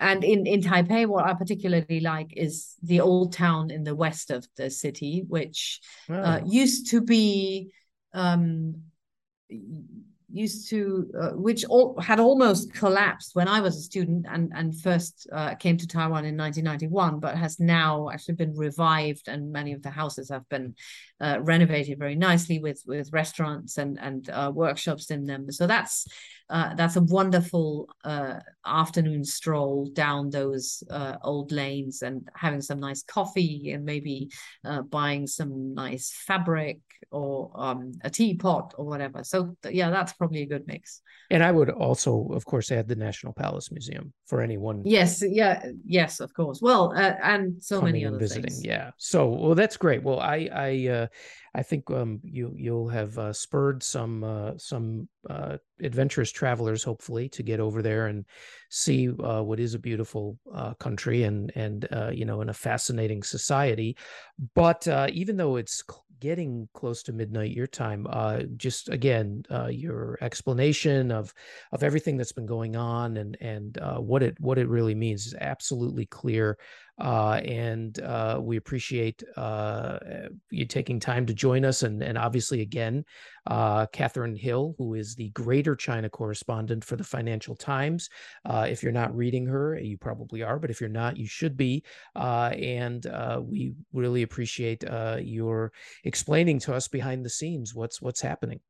and 0.00 0.24
in, 0.24 0.46
in 0.46 0.62
Taipei, 0.62 1.06
what 1.06 1.26
I 1.26 1.34
particularly 1.34 2.00
like 2.00 2.32
is 2.34 2.74
the 2.82 3.00
old 3.00 3.34
town 3.34 3.70
in 3.70 3.84
the 3.84 3.94
west 3.94 4.30
of 4.30 4.48
the 4.56 4.70
city, 4.70 5.24
which 5.28 5.80
uh, 6.08 6.14
oh. 6.14 6.22
uh, 6.22 6.40
used 6.46 6.90
to 6.90 7.02
be 7.02 7.70
um, 8.14 8.82
used 10.32 10.68
to 10.70 11.10
uh, 11.20 11.30
which 11.30 11.64
all, 11.64 11.98
had 12.00 12.20
almost 12.20 12.72
collapsed 12.72 13.34
when 13.34 13.48
I 13.48 13.60
was 13.60 13.76
a 13.76 13.80
student 13.80 14.26
and 14.28 14.52
and 14.54 14.78
first 14.80 15.28
uh, 15.32 15.54
came 15.54 15.76
to 15.76 15.86
Taiwan 15.86 16.24
in 16.24 16.36
1991, 16.36 17.20
but 17.20 17.36
has 17.36 17.58
now 17.58 18.10
actually 18.10 18.34
been 18.34 18.56
revived 18.56 19.28
and 19.28 19.52
many 19.52 19.72
of 19.72 19.82
the 19.82 19.90
houses 19.90 20.30
have 20.30 20.48
been 20.48 20.74
uh, 21.20 21.38
renovated 21.40 21.98
very 21.98 22.14
nicely 22.14 22.58
with 22.58 22.82
with 22.86 23.12
restaurants 23.12 23.78
and 23.78 23.98
and 24.00 24.30
uh, 24.30 24.50
workshops 24.54 25.10
in 25.10 25.24
them. 25.24 25.50
So 25.50 25.66
that's 25.66 26.06
uh, 26.48 26.74
that's 26.74 26.96
a 26.96 27.02
wonderful 27.02 27.88
uh, 28.04 28.40
afternoon 28.66 29.24
stroll 29.24 29.90
down 29.92 30.30
those 30.30 30.82
old 31.22 31.52
lanes 31.52 32.02
and 32.02 32.28
having 32.34 32.60
some 32.60 32.80
nice 32.80 33.02
coffee 33.02 33.70
and 33.72 33.84
maybe 33.84 34.30
buying 34.90 35.26
some 35.26 35.74
nice 35.74 36.12
fabric 36.26 36.80
or 37.10 37.50
um, 37.54 37.92
a 38.02 38.10
teapot 38.10 38.74
or 38.76 38.84
whatever. 38.84 39.24
So 39.24 39.56
yeah, 39.68 39.90
that's 39.90 40.12
probably 40.20 40.42
a 40.42 40.46
good 40.46 40.66
mix. 40.66 41.00
And 41.30 41.42
I 41.42 41.50
would 41.50 41.70
also, 41.70 42.28
of 42.32 42.44
course, 42.44 42.70
add 42.70 42.88
the 42.88 42.94
National 42.94 43.32
Palace 43.32 43.72
Museum 43.72 44.12
for 44.26 44.42
anyone. 44.42 44.82
Yes, 44.84 45.24
yeah, 45.26 45.64
yes, 45.86 46.20
of 46.20 46.34
course. 46.34 46.60
Well, 46.60 46.92
uh, 46.94 47.14
and 47.22 47.62
so 47.62 47.80
many 47.80 48.04
other 48.04 48.18
visiting. 48.18 48.50
Things. 48.50 48.62
Yeah. 48.62 48.90
So 48.98 49.28
well, 49.28 49.54
that's 49.54 49.78
great. 49.78 50.02
Well, 50.02 50.20
I 50.20 50.50
I 50.52 50.88
uh, 50.88 51.06
I 51.54 51.62
think 51.62 51.90
um, 51.90 52.20
you 52.22 52.52
you'll 52.54 52.90
have 52.90 53.18
uh, 53.18 53.32
spurred 53.32 53.82
some 53.82 54.22
uh, 54.22 54.52
some 54.58 55.08
uh, 55.30 55.56
adventurous 55.82 56.30
travelers, 56.30 56.84
hopefully, 56.84 57.30
to 57.30 57.42
get 57.42 57.58
over 57.58 57.80
there 57.80 58.08
and 58.08 58.26
see 58.68 59.08
uh, 59.08 59.42
what 59.42 59.58
is 59.58 59.72
a 59.72 59.78
beautiful 59.78 60.38
uh, 60.54 60.74
country 60.74 61.22
and 61.22 61.50
and 61.54 61.88
uh, 61.90 62.10
you 62.12 62.26
know 62.26 62.42
in 62.42 62.50
a 62.50 62.54
fascinating 62.54 63.22
society. 63.22 63.96
But 64.54 64.86
even 65.10 65.38
though 65.38 65.56
it's 65.56 65.82
getting 66.20 66.68
close 66.74 67.02
to 67.04 67.12
midnight 67.12 67.50
your 67.50 67.66
time, 67.66 68.06
uh, 68.08 68.42
just 68.56 68.88
again 68.88 69.44
uh, 69.50 69.68
your 69.68 70.18
explanation 70.20 71.10
of 71.10 71.32
of 71.72 71.82
everything 71.82 72.16
that's 72.16 72.32
been 72.32 72.46
going 72.46 72.76
on 72.76 73.16
and 73.16 73.36
and 73.40 73.78
uh, 73.78 73.98
what 73.98 74.22
it 74.22 74.38
what 74.38 74.58
it 74.58 74.68
really 74.68 74.94
means 74.94 75.26
is 75.26 75.34
absolutely 75.40 76.06
clear. 76.06 76.58
Uh, 77.00 77.40
and 77.44 78.00
uh, 78.00 78.38
we 78.40 78.56
appreciate 78.56 79.22
uh, 79.36 79.98
you 80.50 80.66
taking 80.66 81.00
time 81.00 81.24
to 81.26 81.32
join 81.32 81.64
us. 81.64 81.82
And, 81.82 82.02
and 82.02 82.18
obviously, 82.18 82.60
again, 82.60 83.04
uh, 83.46 83.86
Kathrin 83.86 84.38
Hille, 84.38 84.74
who 84.76 84.94
is 84.94 85.14
the 85.14 85.30
Greater 85.30 85.74
China 85.74 86.10
correspondent 86.10 86.84
for 86.84 86.96
the 86.96 87.04
Financial 87.04 87.56
Times. 87.56 88.10
Uh, 88.44 88.66
if 88.68 88.82
you're 88.82 88.92
not 88.92 89.16
reading 89.16 89.46
her, 89.46 89.78
you 89.78 89.96
probably 89.96 90.42
are, 90.42 90.58
but 90.58 90.70
if 90.70 90.80
you're 90.80 90.90
not, 90.90 91.16
you 91.16 91.26
should 91.26 91.56
be. 91.56 91.82
Uh, 92.14 92.52
and 92.54 93.06
we 93.48 93.72
really 93.92 94.22
appreciate 94.22 94.84
your 95.22 95.72
explaining 96.04 96.58
to 96.60 96.74
us 96.74 96.88
behind 96.88 97.24
the 97.24 97.30
scenes 97.30 97.74
what's 97.74 98.02
what's 98.02 98.20
happening. 98.20 98.60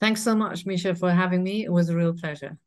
Thanks 0.00 0.22
so 0.22 0.34
much, 0.34 0.66
Misha, 0.66 0.94
for 0.94 1.10
having 1.10 1.42
me. 1.42 1.64
It 1.64 1.72
was 1.72 1.88
a 1.88 1.96
real 1.96 2.12
pleasure. 2.12 2.58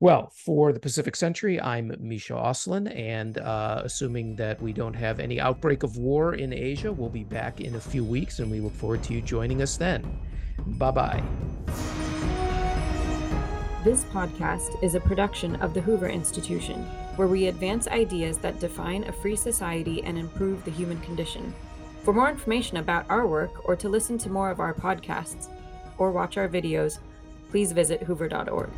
Well, 0.00 0.30
for 0.32 0.72
the 0.72 0.78
Pacific 0.78 1.16
Century, 1.16 1.60
I'm 1.60 1.92
Misha 1.98 2.34
Auslin, 2.34 2.96
and 2.96 3.36
uh, 3.38 3.82
assuming 3.84 4.36
that 4.36 4.62
we 4.62 4.72
don't 4.72 4.94
have 4.94 5.18
any 5.18 5.40
outbreak 5.40 5.82
of 5.82 5.96
war 5.96 6.36
in 6.36 6.52
Asia, 6.52 6.92
we'll 6.92 7.08
be 7.08 7.24
back 7.24 7.60
in 7.60 7.74
a 7.74 7.80
few 7.80 8.04
weeks, 8.04 8.38
and 8.38 8.48
we 8.48 8.60
look 8.60 8.74
forward 8.74 9.02
to 9.04 9.12
you 9.12 9.20
joining 9.20 9.60
us 9.60 9.76
then. 9.76 10.04
Bye 10.78 10.92
bye. 10.92 11.22
This 13.82 14.04
podcast 14.04 14.80
is 14.84 14.94
a 14.94 15.00
production 15.00 15.56
of 15.56 15.74
the 15.74 15.80
Hoover 15.80 16.08
Institution, 16.08 16.84
where 17.16 17.26
we 17.26 17.48
advance 17.48 17.88
ideas 17.88 18.38
that 18.38 18.60
define 18.60 19.02
a 19.02 19.12
free 19.12 19.34
society 19.34 20.04
and 20.04 20.16
improve 20.16 20.64
the 20.64 20.70
human 20.70 21.00
condition. 21.00 21.52
For 22.04 22.14
more 22.14 22.30
information 22.30 22.76
about 22.76 23.10
our 23.10 23.26
work, 23.26 23.68
or 23.68 23.74
to 23.74 23.88
listen 23.88 24.16
to 24.18 24.30
more 24.30 24.52
of 24.52 24.60
our 24.60 24.74
podcasts, 24.74 25.48
or 25.98 26.12
watch 26.12 26.36
our 26.36 26.48
videos, 26.48 27.00
please 27.50 27.72
visit 27.72 28.00
hoover.org. 28.04 28.70